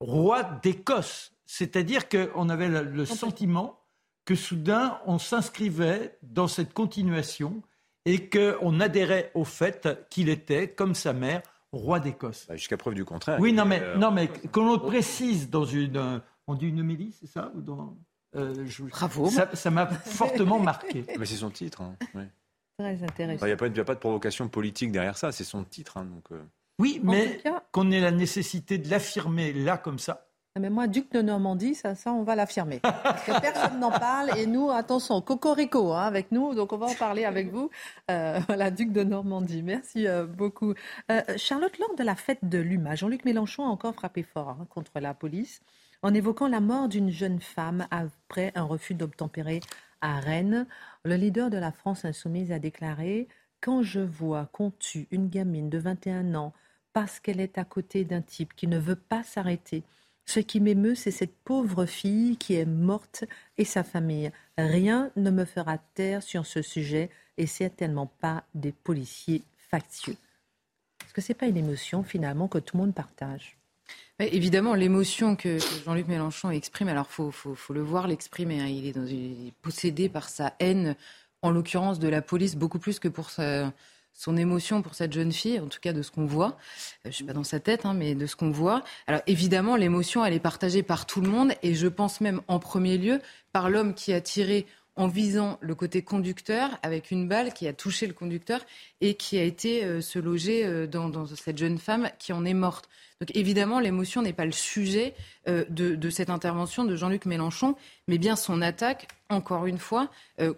roi 0.00 0.42
d'Écosse. 0.62 1.32
C'est-à-dire 1.46 2.08
qu'on 2.08 2.48
avait 2.48 2.68
le 2.68 3.04
sentiment 3.04 3.80
que 4.24 4.34
soudain 4.34 4.98
on 5.06 5.18
s'inscrivait 5.18 6.18
dans 6.22 6.48
cette 6.48 6.74
continuation 6.74 7.62
et 8.06 8.28
qu'on 8.28 8.80
adhérait 8.80 9.30
au 9.34 9.44
fait 9.44 9.88
qu'il 10.10 10.28
était, 10.28 10.68
comme 10.68 10.94
sa 10.94 11.12
mère, 11.12 11.42
roi 11.72 12.00
d'Écosse. 12.00 12.46
Bah, 12.48 12.56
jusqu'à 12.56 12.76
preuve 12.76 12.94
du 12.94 13.04
contraire. 13.04 13.38
Oui, 13.40 13.52
non, 13.52 13.64
mais, 13.64 13.80
euh, 13.80 13.96
non, 13.96 14.10
mais 14.10 14.28
qu'on 14.52 14.72
le 14.72 14.78
précise 14.78 15.48
dans 15.48 15.64
une. 15.64 16.20
On 16.46 16.54
dit 16.54 16.66
une 16.66 16.80
homélie, 16.80 17.14
c'est 17.20 17.28
ça 17.28 17.52
euh, 18.36 18.66
Bravo. 18.90 19.30
Ça 19.30 19.70
m'a 19.70 19.86
fortement 20.04 20.58
marqué. 20.58 21.04
Mais 21.18 21.26
c'est 21.26 21.36
son 21.36 21.50
titre. 21.50 21.82
Hein, 21.82 21.96
Très 22.78 23.02
intéressant. 23.02 23.46
Il 23.46 23.48
n'y 23.48 23.52
a, 23.52 23.84
pas 23.84 23.94
de 23.94 24.00
provocation 24.00 24.48
politique 24.48 24.90
derrière 24.90 25.16
ça, 25.16 25.30
c'est 25.30 25.44
son 25.44 25.62
titre. 25.62 25.98
Hein, 25.98 26.06
donc, 26.06 26.32
euh. 26.32 26.42
Oui, 26.80 26.98
mais 27.04 27.42
qu'on 27.72 27.90
ait 27.90 28.00
la 28.00 28.10
nécessité 28.10 28.78
de 28.78 28.88
l'affirmer 28.88 29.52
là 29.52 29.76
comme 29.76 29.98
ça. 29.98 30.26
Ah, 30.56 30.60
mais 30.60 30.70
moi, 30.70 30.88
duc 30.88 31.12
de 31.12 31.22
Normandie, 31.22 31.76
ça, 31.76 31.94
ça 31.94 32.10
on 32.10 32.24
va 32.24 32.34
l'affirmer. 32.34 32.80
Parce 32.80 33.22
que 33.24 33.40
personne 33.40 33.78
n'en 33.78 33.92
parle. 33.92 34.36
Et 34.36 34.46
nous, 34.46 34.70
attention, 34.70 35.20
cocorico 35.20 35.92
hein, 35.92 36.02
avec 36.02 36.32
nous. 36.32 36.54
Donc, 36.54 36.72
on 36.72 36.78
va 36.78 36.86
en 36.86 36.94
parler 36.94 37.24
avec 37.24 37.52
vous. 37.52 37.70
Euh, 38.10 38.40
voilà, 38.48 38.72
duc 38.72 38.92
de 38.92 39.04
Normandie. 39.04 39.62
Merci 39.62 40.08
euh, 40.08 40.26
beaucoup. 40.26 40.74
Euh, 41.12 41.20
Charlotte, 41.36 41.78
lors 41.78 41.94
de 41.94 42.02
la 42.02 42.16
fête 42.16 42.40
de 42.42 42.58
l'UMA, 42.58 42.96
Jean-Luc 42.96 43.24
Mélenchon 43.24 43.64
a 43.64 43.68
encore 43.68 43.94
frappé 43.94 44.22
fort 44.22 44.56
hein, 44.60 44.66
contre 44.70 44.98
la 45.00 45.14
police 45.14 45.60
en 46.02 46.14
évoquant 46.14 46.48
la 46.48 46.60
mort 46.60 46.88
d'une 46.88 47.10
jeune 47.10 47.40
femme 47.40 47.86
après 47.90 48.52
un 48.54 48.64
refus 48.64 48.94
d'obtempérer 48.94 49.60
à 50.00 50.18
Rennes. 50.18 50.66
Le 51.04 51.16
leader 51.16 51.50
de 51.50 51.58
la 51.58 51.72
France 51.72 52.04
insoumise 52.04 52.52
a 52.52 52.58
déclaré 52.58 53.28
Quand 53.60 53.82
je 53.82 54.00
vois 54.00 54.48
qu'on 54.52 54.70
tue 54.70 55.06
une 55.10 55.28
gamine 55.28 55.68
de 55.68 55.78
21 55.78 56.34
ans, 56.34 56.54
parce 56.92 57.20
qu'elle 57.20 57.40
est 57.40 57.58
à 57.58 57.64
côté 57.64 58.04
d'un 58.04 58.22
type 58.22 58.54
qui 58.54 58.66
ne 58.66 58.78
veut 58.78 58.96
pas 58.96 59.22
s'arrêter. 59.22 59.82
Ce 60.26 60.40
qui 60.40 60.60
m'émeut, 60.60 60.94
c'est 60.94 61.10
cette 61.10 61.34
pauvre 61.44 61.86
fille 61.86 62.36
qui 62.36 62.54
est 62.54 62.66
morte 62.66 63.24
et 63.58 63.64
sa 63.64 63.82
famille. 63.82 64.30
Rien 64.56 65.10
ne 65.16 65.30
me 65.30 65.44
fera 65.44 65.78
taire 65.94 66.22
sur 66.22 66.46
ce 66.46 66.62
sujet 66.62 67.10
et 67.36 67.46
certainement 67.46 68.06
pas 68.06 68.44
des 68.54 68.72
policiers 68.72 69.42
factieux. 69.70 70.16
Est-ce 71.04 71.12
que 71.12 71.20
ce 71.20 71.32
n'est 71.32 71.36
pas 71.36 71.46
une 71.46 71.56
émotion 71.56 72.04
finalement 72.04 72.46
que 72.46 72.58
tout 72.58 72.76
le 72.76 72.82
monde 72.82 72.94
partage 72.94 73.56
Évidemment, 74.20 74.74
l'émotion 74.74 75.34
que, 75.34 75.58
Jean-Luc 75.84 76.06
Mélenchon 76.06 76.50
exprime, 76.50 76.88
alors 76.88 77.08
il 77.18 77.32
faut, 77.32 77.74
le 77.74 77.80
voir 77.80 78.06
l'exprimer, 78.06 78.60
hein. 78.60 78.66
il, 78.66 78.86
est 78.86 78.96
il 79.10 79.48
est 79.48 79.54
possédé 79.62 80.08
par 80.10 80.28
sa 80.28 80.54
haine, 80.60 80.94
en 81.42 81.50
l'occurrence 81.50 81.98
de 81.98 82.06
la 82.06 82.20
police, 82.20 82.54
beaucoup 82.54 82.78
plus 82.78 82.98
que 82.98 83.08
pour 83.08 83.30
sa, 83.30 83.72
son 84.12 84.36
émotion 84.36 84.82
pour 84.82 84.94
cette 84.94 85.12
jeune 85.12 85.32
fille, 85.32 85.60
en 85.60 85.68
tout 85.68 85.80
cas 85.80 85.92
de 85.92 86.02
ce 86.02 86.10
qu'on 86.10 86.26
voit. 86.26 86.48
Euh, 86.48 86.54
je 87.04 87.08
ne 87.08 87.12
suis 87.12 87.24
pas 87.24 87.32
dans 87.32 87.44
sa 87.44 87.60
tête, 87.60 87.86
hein, 87.86 87.94
mais 87.94 88.14
de 88.14 88.26
ce 88.26 88.36
qu'on 88.36 88.50
voit. 88.50 88.82
Alors 89.06 89.22
évidemment, 89.26 89.76
l'émotion, 89.76 90.24
elle 90.24 90.34
est 90.34 90.40
partagée 90.40 90.82
par 90.82 91.06
tout 91.06 91.20
le 91.20 91.28
monde 91.28 91.52
et 91.62 91.74
je 91.74 91.86
pense 91.88 92.20
même 92.20 92.42
en 92.48 92.58
premier 92.58 92.98
lieu 92.98 93.20
par 93.52 93.70
l'homme 93.70 93.94
qui 93.94 94.12
a 94.12 94.20
tiré 94.20 94.66
en 94.96 95.06
visant 95.06 95.58
le 95.62 95.74
côté 95.74 96.02
conducteur 96.02 96.78
avec 96.82 97.10
une 97.10 97.26
balle 97.26 97.54
qui 97.54 97.66
a 97.66 97.72
touché 97.72 98.06
le 98.06 98.12
conducteur 98.12 98.60
et 99.00 99.14
qui 99.14 99.38
a 99.38 99.42
été 99.42 99.84
euh, 99.84 100.00
se 100.00 100.18
loger 100.18 100.66
euh, 100.66 100.86
dans, 100.86 101.24
cette 101.26 101.56
jeune 101.56 101.78
femme 101.78 102.10
qui 102.18 102.32
en 102.34 102.44
est 102.44 102.54
morte. 102.54 102.88
Donc 103.20 103.34
évidemment, 103.34 103.80
l'émotion 103.80 104.20
n'est 104.20 104.32
pas 104.34 104.44
le 104.44 104.52
sujet 104.52 105.14
euh, 105.50 105.64
de, 105.68 106.10
cette 106.10 106.30
intervention 106.30 106.84
de 106.84 106.96
Jean-Luc 106.96 107.26
Mélenchon, 107.26 107.74
mais 108.08 108.18
bien 108.18 108.36
son 108.36 108.62
attaque, 108.62 109.08
encore 109.28 109.66
une 109.66 109.78
fois, 109.78 110.08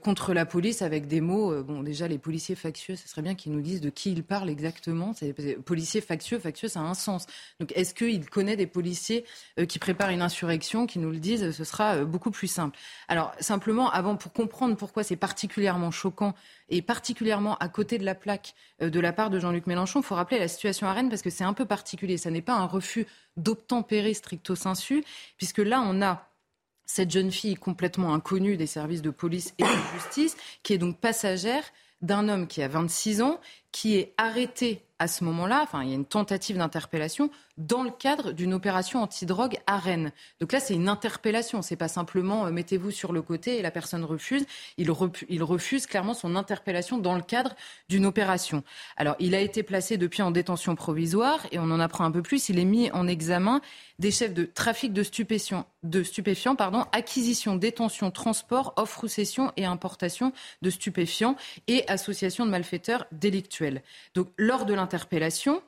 contre 0.00 0.32
la 0.32 0.46
police 0.46 0.80
avec 0.80 1.06
des 1.06 1.20
mots. 1.20 1.62
bon, 1.62 1.82
déjà, 1.82 2.08
les 2.08 2.16
policiers 2.16 2.54
factieux, 2.54 2.96
ce 2.96 3.06
serait 3.06 3.20
bien 3.20 3.34
qu'ils 3.34 3.52
nous 3.52 3.60
disent 3.60 3.82
de 3.82 3.90
qui 3.90 4.12
ils 4.12 4.24
parlent 4.24 4.48
exactement. 4.48 5.12
Policiers 5.66 6.00
factieux, 6.00 6.38
factieux, 6.38 6.68
ça 6.68 6.80
a 6.80 6.84
un 6.84 6.94
sens. 6.94 7.26
Donc 7.60 7.70
est-ce 7.76 7.92
qu'il 7.92 8.30
connaît 8.30 8.56
des 8.56 8.66
policiers 8.66 9.26
qui 9.68 9.78
préparent 9.78 10.08
une 10.08 10.22
insurrection, 10.22 10.86
qui 10.86 11.00
nous 11.00 11.10
le 11.10 11.18
disent 11.18 11.50
Ce 11.50 11.64
sera 11.64 12.02
beaucoup 12.06 12.30
plus 12.30 12.46
simple. 12.46 12.78
Alors 13.08 13.34
simplement, 13.40 13.90
avant, 13.90 14.16
pour 14.16 14.32
comprendre 14.32 14.74
pourquoi 14.74 15.02
c'est 15.02 15.16
particulièrement 15.16 15.90
choquant 15.90 16.34
et 16.72 16.80
particulièrement 16.80 17.56
à 17.58 17.68
côté 17.68 17.98
de 17.98 18.04
la 18.04 18.14
plaque 18.14 18.54
euh, 18.80 18.90
de 18.90 18.98
la 18.98 19.12
part 19.12 19.30
de 19.30 19.38
Jean-Luc 19.38 19.66
Mélenchon. 19.66 20.00
Il 20.00 20.04
faut 20.04 20.14
rappeler 20.14 20.38
la 20.38 20.48
situation 20.48 20.88
à 20.88 20.92
Rennes 20.92 21.10
parce 21.10 21.22
que 21.22 21.30
c'est 21.30 21.44
un 21.44 21.52
peu 21.52 21.66
particulier. 21.66 22.16
Ça 22.16 22.30
n'est 22.30 22.42
pas 22.42 22.54
un 22.54 22.66
refus 22.66 23.06
d'obtempérer 23.36 24.14
stricto 24.14 24.54
sensu, 24.54 25.04
puisque 25.36 25.58
là, 25.58 25.82
on 25.86 26.02
a 26.02 26.28
cette 26.84 27.10
jeune 27.10 27.30
fille 27.30 27.54
complètement 27.54 28.14
inconnue 28.14 28.56
des 28.56 28.66
services 28.66 29.02
de 29.02 29.10
police 29.10 29.54
et 29.58 29.62
de 29.62 29.94
justice, 29.94 30.36
qui 30.62 30.74
est 30.74 30.78
donc 30.78 30.98
passagère 30.98 31.64
d'un 32.02 32.28
homme 32.28 32.48
qui 32.48 32.62
a 32.62 32.68
26 32.68 33.22
ans, 33.22 33.40
qui 33.70 33.96
est 33.96 34.12
arrêté 34.18 34.82
à 34.98 35.08
ce 35.08 35.24
moment-là, 35.24 35.62
enfin, 35.62 35.82
il 35.82 35.88
y 35.88 35.92
a 35.92 35.96
une 35.96 36.04
tentative 36.04 36.58
d'interpellation 36.58 37.30
dans 37.58 37.82
le 37.82 37.90
cadre 37.90 38.32
d'une 38.32 38.54
opération 38.54 39.02
antidrogue 39.02 39.58
à 39.66 39.78
Rennes. 39.78 40.12
Donc 40.40 40.52
là, 40.52 40.60
c'est 40.60 40.74
une 40.74 40.88
interpellation. 40.88 41.62
C'est 41.62 41.76
pas 41.76 41.88
simplement 41.88 42.46
euh, 42.46 42.50
mettez-vous 42.50 42.90
sur 42.90 43.12
le 43.12 43.22
côté 43.22 43.58
et 43.58 43.62
la 43.62 43.70
personne 43.70 44.04
refuse. 44.04 44.44
Il, 44.78 44.90
refuse 44.90 45.86
clairement 45.86 46.14
son 46.14 46.34
interpellation 46.34 46.98
dans 46.98 47.14
le 47.14 47.22
cadre 47.22 47.54
d'une 47.88 48.06
opération. 48.06 48.64
Alors, 48.96 49.16
il 49.18 49.34
a 49.34 49.40
été 49.40 49.62
placé 49.62 49.96
depuis 49.96 50.22
en 50.22 50.30
détention 50.30 50.74
provisoire 50.74 51.46
et 51.52 51.58
on 51.58 51.70
en 51.70 51.80
apprend 51.80 52.04
un 52.04 52.10
peu 52.10 52.22
plus. 52.22 52.48
Il 52.48 52.58
est 52.58 52.64
mis 52.64 52.90
en 52.92 53.06
examen 53.06 53.60
des 53.98 54.10
chefs 54.10 54.34
de 54.34 54.44
trafic 54.44 54.92
de 54.92 55.02
stupéfiants, 55.02 55.66
de 55.82 56.02
stupéfiants 56.02 56.56
pardon, 56.56 56.86
acquisition, 56.92 57.56
détention, 57.56 58.10
transport, 58.10 58.72
offre 58.76 59.04
ou 59.04 59.08
cession 59.08 59.52
et 59.56 59.64
importation 59.64 60.32
de 60.62 60.70
stupéfiants 60.70 61.36
et 61.68 61.84
association 61.88 62.46
de 62.46 62.50
malfaiteurs 62.50 63.06
délictuels. 63.12 63.82
Donc, 64.14 64.28
lors 64.36 64.64
de 64.64 64.72
interpellation, 64.82 65.62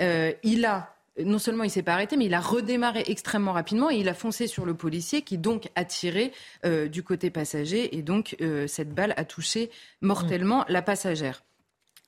euh, 0.00 0.32
il 0.42 0.64
a 0.64 0.94
non 1.24 1.38
seulement 1.38 1.64
il 1.64 1.70
s'est 1.70 1.82
pas 1.82 1.94
arrêté, 1.94 2.16
mais 2.16 2.26
il 2.26 2.34
a 2.34 2.40
redémarré 2.40 3.04
extrêmement 3.06 3.52
rapidement 3.52 3.90
et 3.90 3.96
il 3.96 4.08
a 4.08 4.14
foncé 4.14 4.46
sur 4.46 4.64
le 4.64 4.74
policier 4.74 5.22
qui 5.22 5.38
donc 5.38 5.68
a 5.74 5.84
tiré 5.84 6.32
euh, 6.64 6.88
du 6.88 7.02
côté 7.02 7.30
passager 7.30 7.96
et 7.96 8.02
donc 8.02 8.36
euh, 8.40 8.66
cette 8.66 8.94
balle 8.94 9.14
a 9.16 9.24
touché 9.24 9.70
mortellement 10.00 10.64
la 10.68 10.82
passagère. 10.82 11.42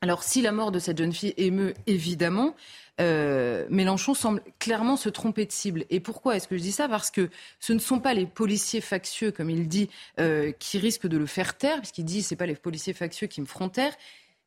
Alors 0.00 0.24
si 0.24 0.42
la 0.42 0.50
mort 0.50 0.72
de 0.72 0.78
cette 0.78 0.98
jeune 0.98 1.12
fille 1.12 1.34
émeut 1.36 1.74
évidemment, 1.86 2.56
Mélenchon 2.98 4.14
semble 4.14 4.42
clairement 4.60 4.96
se 4.96 5.08
tromper 5.08 5.44
de 5.44 5.50
cible. 5.50 5.84
Et 5.90 5.98
pourquoi 5.98 6.36
est-ce 6.36 6.46
que 6.46 6.56
je 6.56 6.62
dis 6.62 6.70
ça? 6.70 6.88
Parce 6.88 7.10
que 7.10 7.30
ce 7.58 7.72
ne 7.72 7.80
sont 7.80 7.98
pas 7.98 8.14
les 8.14 8.26
policiers 8.26 8.80
factieux, 8.80 9.32
comme 9.32 9.50
il 9.50 9.66
dit, 9.66 9.88
qui 10.60 10.78
risquent 10.78 11.08
de 11.08 11.18
le 11.18 11.26
faire 11.26 11.56
taire, 11.56 11.78
puisqu'il 11.78 12.04
dit 12.04 12.22
c'est 12.22 12.36
pas 12.36 12.46
les 12.46 12.54
policiers 12.54 12.92
factieux 12.92 13.26
qui 13.26 13.40
me 13.40 13.46
feront 13.46 13.68
taire 13.68 13.92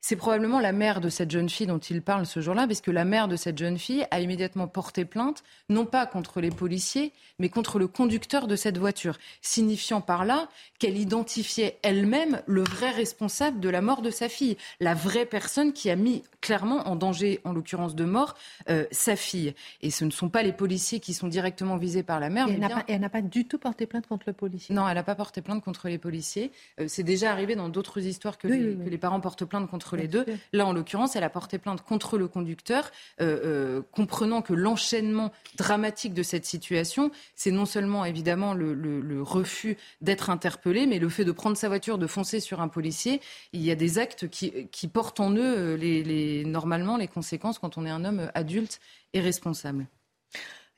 c'est 0.07 0.15
probablement 0.15 0.59
la 0.59 0.71
mère 0.71 1.01
de 1.01 1.09
cette 1.09 1.31
jeune 1.31 1.49
fille 1.49 1.65
dont 1.65 1.79
il 1.79 2.03
parle 2.03 2.27
ce 2.27 2.39
jour-là, 2.39 2.67
parce 2.67 2.79
que 2.79 2.91
la 2.91 3.05
mère 3.05 3.27
de 3.27 3.35
cette 3.35 3.57
jeune 3.57 3.79
fille 3.79 4.05
a 4.11 4.19
immédiatement 4.19 4.67
porté 4.67 5.03
plainte, 5.03 5.43
non 5.67 5.87
pas 5.87 6.05
contre 6.05 6.41
les 6.41 6.51
policiers, 6.51 7.11
mais 7.39 7.49
contre 7.49 7.79
le 7.79 7.87
conducteur 7.87 8.45
de 8.45 8.55
cette 8.55 8.77
voiture, 8.77 9.17
signifiant 9.41 10.01
par 10.01 10.23
là 10.23 10.47
qu'elle 10.77 10.99
identifiait 10.99 11.79
elle-même 11.81 12.39
le 12.45 12.63
vrai 12.63 12.91
responsable 12.91 13.59
de 13.59 13.67
la 13.67 13.81
mort 13.81 14.03
de 14.03 14.11
sa 14.11 14.29
fille, 14.29 14.57
la 14.79 14.93
vraie 14.93 15.25
personne 15.25 15.73
qui 15.73 15.89
a 15.89 15.95
mis 15.95 16.21
clairement 16.39 16.87
en 16.87 16.95
danger, 16.95 17.39
en 17.43 17.53
l'occurrence 17.53 17.95
de 17.95 18.05
mort, 18.05 18.35
euh, 18.69 18.85
sa 18.91 19.15
fille. 19.15 19.55
Et 19.81 19.89
ce 19.89 20.05
ne 20.05 20.11
sont 20.11 20.29
pas 20.29 20.43
les 20.43 20.53
policiers 20.53 20.99
qui 20.99 21.15
sont 21.15 21.27
directement 21.27 21.77
visés 21.77 22.03
par 22.03 22.19
la 22.19 22.29
mère. 22.29 22.47
Et 22.47 22.59
elle 22.87 23.01
n'a 23.01 23.09
pas, 23.09 23.23
du 23.23 23.47
tout 23.47 23.57
porté 23.57 23.87
plainte 23.87 24.05
contre 24.05 24.25
le 24.27 24.33
policier. 24.33 24.75
Non, 24.75 24.87
elle 24.87 24.93
n'a 24.93 25.03
pas 25.03 25.15
porté 25.15 25.41
plainte 25.41 25.63
contre 25.63 25.87
les 25.87 25.97
policiers. 25.97 26.51
Euh, 26.79 26.85
c'est 26.87 27.01
déjà 27.01 27.31
arrivé 27.31 27.55
dans 27.55 27.69
d'autres 27.69 28.05
histoires 28.05 28.37
que, 28.37 28.47
que 28.47 28.89
les 28.89 28.97
parents 28.99 29.19
portent 29.19 29.45
plainte 29.45 29.67
contre 29.67 29.94
les 29.95 30.07
deux. 30.07 30.25
Là, 30.53 30.65
en 30.65 30.73
l'occurrence, 30.73 31.15
elle 31.15 31.23
a 31.23 31.29
porté 31.29 31.57
plainte 31.57 31.81
contre 31.81 32.17
le 32.17 32.27
conducteur, 32.27 32.91
euh, 33.21 33.39
euh, 33.43 33.81
comprenant 33.91 34.41
que 34.41 34.53
l'enchaînement 34.53 35.31
dramatique 35.57 36.13
de 36.13 36.23
cette 36.23 36.45
situation, 36.45 37.11
c'est 37.35 37.51
non 37.51 37.65
seulement 37.65 38.05
évidemment 38.05 38.53
le, 38.53 39.21
refus 39.21 39.77
d'être 40.01 40.29
interpellé, 40.29 40.85
mais 40.85 40.99
le 40.99 41.09
fait 41.09 41.25
de 41.25 41.31
prendre 41.31 41.57
sa 41.57 41.67
voiture, 41.67 41.97
de 41.97 42.07
foncer 42.07 42.39
sur 42.39 42.61
un 42.61 42.67
policier. 42.67 43.21
Il 43.53 43.61
y 43.61 43.71
a 43.71 43.75
des 43.75 43.97
actes 43.97 44.27
qui, 44.27 44.87
portent 44.93 45.19
en 45.19 45.31
eux 45.31 45.55
euh, 45.57 45.77
les, 45.77 46.45
normalement 46.45 46.97
les 46.97 47.07
conséquences 47.07 47.59
quand 47.59 47.77
on 47.77 47.85
est 47.85 47.89
un 47.89 48.05
homme 48.05 48.29
adulte 48.33 48.79
et 49.13 49.19
responsable. 49.19 49.87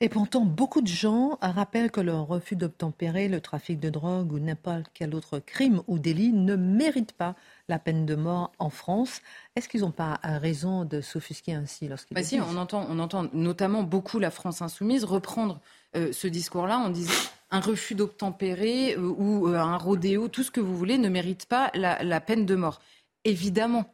Et 0.00 0.08
pourtant, 0.08 0.44
beaucoup 0.44 0.80
de 0.80 0.86
gens 0.86 1.38
rappellent 1.40 1.90
que 1.90 2.00
le 2.00 2.14
refus 2.14 2.54
d'obtempérer, 2.54 3.26
le 3.26 3.40
trafic 3.40 3.80
de 3.80 3.90
drogue 3.90 4.32
ou 4.32 4.38
n'importe 4.38 4.86
quel 4.94 5.12
autre 5.12 5.40
crime 5.40 5.82
ou 5.88 5.98
délit 5.98 6.32
ne 6.32 6.54
mérite 6.54 7.12
pas 7.12 7.34
la 7.68 7.80
peine 7.80 8.06
de 8.06 8.14
mort 8.14 8.52
en 8.60 8.70
France. 8.70 9.22
Est-ce 9.56 9.68
qu'ils 9.68 9.80
n'ont 9.80 9.90
pas 9.90 10.20
raison 10.22 10.84
de 10.84 11.00
s'offusquer 11.00 11.54
ainsi 11.54 11.88
lorsqu'ils 11.88 12.14
bah 12.14 12.22
si, 12.22 12.40
on 12.40 12.56
entend, 12.56 12.86
on 12.88 13.00
entend 13.00 13.26
notamment 13.32 13.82
beaucoup 13.82 14.20
la 14.20 14.30
France 14.30 14.62
insoumise 14.62 15.02
reprendre 15.02 15.60
euh, 15.96 16.12
ce 16.12 16.28
discours-là 16.28 16.78
en 16.78 16.90
disant 16.90 17.12
un 17.50 17.60
refus 17.60 17.94
d'obtempérer 17.94 18.94
euh, 18.94 19.00
ou 19.00 19.48
euh, 19.48 19.56
un 19.56 19.78
rodéo, 19.78 20.28
tout 20.28 20.42
ce 20.42 20.50
que 20.50 20.60
vous 20.60 20.76
voulez, 20.76 20.98
ne 20.98 21.08
mérite 21.08 21.46
pas 21.46 21.70
la, 21.74 22.20
peine 22.20 22.46
de 22.46 22.54
mort. 22.54 22.80
Évidemment, 23.24 23.92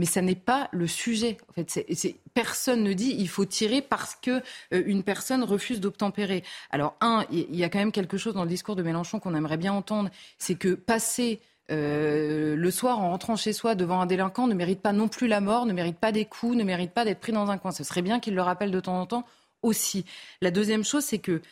mais 0.00 0.06
ça 0.06 0.22
n'est 0.22 0.34
pas 0.34 0.70
le 0.72 0.86
sujet. 0.86 1.36
En 1.50 1.52
fait, 1.52 2.16
personne 2.32 2.82
ne 2.82 2.94
dit 2.94 3.14
il 3.18 3.28
faut 3.28 3.44
tirer 3.44 3.82
parce 3.82 4.16
que 4.16 4.40
une 4.70 5.02
personne 5.02 5.44
refuse 5.44 5.78
d'obtempérer. 5.78 6.42
Alors 6.70 6.96
un, 7.02 7.26
il 7.30 7.54
y 7.54 7.64
a 7.64 7.68
quand 7.68 7.78
même 7.78 7.92
quelque 7.92 8.16
chose 8.16 8.32
dans 8.32 8.44
le 8.44 8.48
discours 8.48 8.76
de 8.76 8.82
Mélenchon 8.82 9.20
qu'on 9.20 9.34
aimerait 9.34 9.58
bien 9.58 9.74
entendre, 9.74 10.08
c'est 10.38 10.54
que 10.54 10.72
passer 10.72 11.40
euh, 11.70 12.56
le 12.56 12.70
soir, 12.70 12.98
en 12.98 13.10
rentrant 13.10 13.36
chez 13.36 13.52
soi 13.52 13.74
devant 13.74 14.00
un 14.00 14.06
délinquant, 14.06 14.46
ne 14.46 14.54
mérite 14.54 14.80
pas 14.80 14.94
non 14.94 15.06
plus 15.06 15.28
la 15.28 15.42
mort, 15.42 15.66
ne 15.66 15.74
mérite 15.74 15.98
pas 15.98 16.12
des 16.12 16.24
coups, 16.24 16.56
ne 16.56 16.64
mérite 16.64 16.92
pas 16.92 17.04
d'être 17.04 17.20
pris 17.20 17.32
dans 17.32 17.50
un 17.50 17.58
coin. 17.58 17.70
Ce 17.70 17.84
serait 17.84 18.00
bien 18.00 18.20
qu'il 18.20 18.34
le 18.34 18.40
rappelle 18.40 18.70
de 18.70 18.80
temps 18.80 18.98
en 18.98 19.04
temps 19.04 19.26
aussi. 19.60 20.06
La 20.40 20.50
deuxième 20.50 20.82
chose, 20.82 21.04
c'est 21.04 21.18
que 21.18 21.42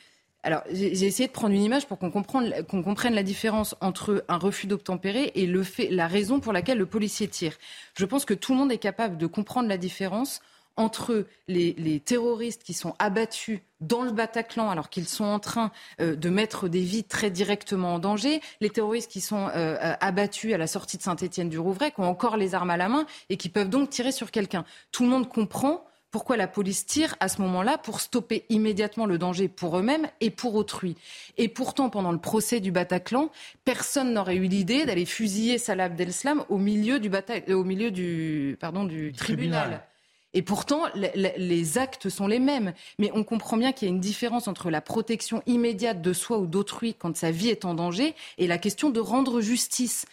alors, 0.48 0.62
j'ai 0.72 1.04
essayé 1.04 1.26
de 1.26 1.32
prendre 1.32 1.54
une 1.54 1.62
image 1.62 1.86
pour 1.86 1.98
qu'on 1.98 2.10
comprenne, 2.10 2.64
comprenne, 2.64 3.14
la 3.14 3.22
différence 3.22 3.74
entre 3.82 4.24
un 4.28 4.38
refus 4.38 4.66
d'obtempérer 4.66 5.30
et 5.34 5.44
le 5.44 5.62
fait, 5.62 5.90
la 5.90 6.06
raison 6.06 6.40
pour 6.40 6.54
laquelle 6.54 6.78
le 6.78 6.86
policier 6.86 7.28
tire. 7.28 7.52
Je 7.98 8.06
pense 8.06 8.24
que 8.24 8.32
tout 8.32 8.52
le 8.52 8.58
monde 8.58 8.72
est 8.72 8.78
capable 8.78 9.18
de 9.18 9.26
comprendre 9.26 9.68
la 9.68 9.76
différence 9.76 10.40
entre 10.78 11.26
les, 11.48 12.00
terroristes 12.00 12.62
qui 12.62 12.72
sont 12.72 12.94
abattus 12.98 13.60
dans 13.82 14.00
le 14.00 14.10
Bataclan 14.10 14.70
alors 14.70 14.88
qu'ils 14.88 15.06
sont 15.06 15.26
en 15.26 15.38
train 15.38 15.70
euh, 16.00 16.16
de 16.16 16.30
mettre 16.30 16.66
des 16.66 16.80
vies 16.80 17.04
très 17.04 17.30
directement 17.30 17.96
en 17.96 17.98
danger, 17.98 18.40
les 18.62 18.70
terroristes 18.70 19.10
qui 19.10 19.20
sont 19.20 19.48
euh, 19.48 19.76
euh, 19.82 19.94
abattus 20.00 20.54
à 20.54 20.56
la 20.56 20.66
sortie 20.66 20.96
de 20.96 21.02
Saint-Étienne-du-Rouvray, 21.02 21.90
qui 21.90 22.00
ont 22.00 22.08
encore 22.08 22.38
les 22.38 22.54
armes 22.54 22.70
à 22.70 22.78
la 22.78 22.88
main 22.88 23.04
et 23.28 23.36
qui 23.36 23.50
peuvent 23.50 23.68
donc 23.68 23.90
tirer 23.90 24.12
sur 24.12 24.30
quelqu'un. 24.30 24.64
Tout 24.92 25.02
le 25.02 25.10
monde 25.10 25.28
comprend 25.28 25.84
pourquoi 26.18 26.36
la 26.36 26.48
police 26.48 26.84
tire 26.84 27.14
à 27.20 27.28
ce 27.28 27.40
moment-là 27.42 27.78
pour 27.78 28.00
stopper 28.00 28.44
immédiatement 28.48 29.06
le 29.06 29.18
danger 29.18 29.46
pour 29.46 29.78
eux-mêmes 29.78 30.08
et 30.20 30.30
pour 30.30 30.56
autrui. 30.56 30.96
Et 31.36 31.46
pourtant, 31.46 31.90
pendant 31.90 32.10
le 32.10 32.18
procès 32.18 32.58
du 32.58 32.72
Bataclan, 32.72 33.30
personne 33.64 34.14
n'aurait 34.14 34.34
eu 34.34 34.48
l'idée 34.48 34.84
d'aller 34.84 35.04
fusiller 35.04 35.58
Salah 35.58 35.84
Abdeslam 35.84 36.42
au 36.48 36.58
milieu 36.58 36.98
du, 36.98 37.08
au 37.54 37.62
milieu 37.62 37.92
du, 37.92 38.56
pardon, 38.58 38.82
du, 38.82 39.12
tribunal. 39.12 39.84
Et 40.34 40.42
pourtant, 40.42 40.82
les 40.96 41.78
actes 41.78 42.08
sont 42.08 42.26
les 42.26 42.40
mêmes. 42.40 42.72
Mais 42.98 43.12
on 43.14 43.22
comprend 43.22 43.56
bien 43.56 43.70
qu'il 43.70 43.86
y 43.86 43.90
a 43.90 43.94
une 43.94 44.00
différence 44.00 44.48
entre 44.48 44.70
la 44.70 44.80
protection 44.80 45.40
immédiate 45.46 46.02
de 46.02 46.12
soi 46.12 46.38
ou 46.38 46.48
d'autrui 46.48 46.94
quand 46.94 47.16
sa 47.16 47.30
vie 47.30 47.48
est 47.48 47.64
en 47.64 47.74
danger 47.74 48.16
et 48.38 48.48
la 48.48 48.58
question 48.58 48.90
de 48.90 48.98
rendre 48.98 49.40
justice. 49.40 50.04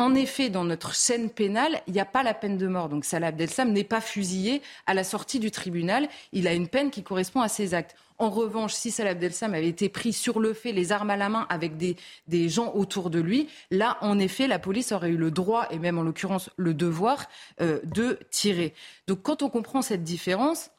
En 0.00 0.14
effet, 0.14 0.48
dans 0.48 0.64
notre 0.64 0.94
chaîne 0.94 1.28
pénale, 1.28 1.82
il 1.86 1.92
n'y 1.92 2.00
a 2.00 2.06
pas 2.06 2.22
la 2.22 2.32
peine 2.32 2.56
de 2.56 2.66
mort. 2.66 2.88
Donc 2.88 3.04
Salah 3.04 3.26
Abdeslam 3.26 3.70
n'est 3.70 3.84
pas 3.84 4.00
fusillé 4.00 4.62
à 4.86 4.94
la 4.94 5.04
sortie 5.04 5.40
du 5.40 5.50
tribunal. 5.50 6.08
Il 6.32 6.48
a 6.48 6.54
une 6.54 6.68
peine 6.68 6.90
qui 6.90 7.02
correspond 7.02 7.42
à 7.42 7.48
ses 7.48 7.74
actes. 7.74 7.94
En 8.16 8.30
revanche, 8.30 8.72
si 8.72 8.90
Salah 8.90 9.10
Abdeslam 9.10 9.52
avait 9.52 9.68
été 9.68 9.90
pris 9.90 10.14
sur 10.14 10.40
le 10.40 10.54
fait, 10.54 10.72
les 10.72 10.90
armes 10.90 11.10
à 11.10 11.18
la 11.18 11.28
main, 11.28 11.46
avec 11.50 11.76
des, 11.76 11.96
des 12.28 12.48
gens 12.48 12.72
autour 12.72 13.10
de 13.10 13.20
lui, 13.20 13.50
là, 13.70 13.98
en 14.00 14.18
effet, 14.18 14.46
la 14.46 14.58
police 14.58 14.90
aurait 14.92 15.10
eu 15.10 15.18
le 15.18 15.30
droit, 15.30 15.66
et 15.70 15.78
même 15.78 15.98
en 15.98 16.02
l'occurrence 16.02 16.48
le 16.56 16.72
devoir, 16.72 17.26
euh, 17.60 17.78
de 17.84 18.18
tirer. 18.30 18.72
Donc 19.06 19.20
quand 19.20 19.42
on 19.42 19.50
comprend 19.50 19.82
cette 19.82 20.02
différence, 20.02 20.70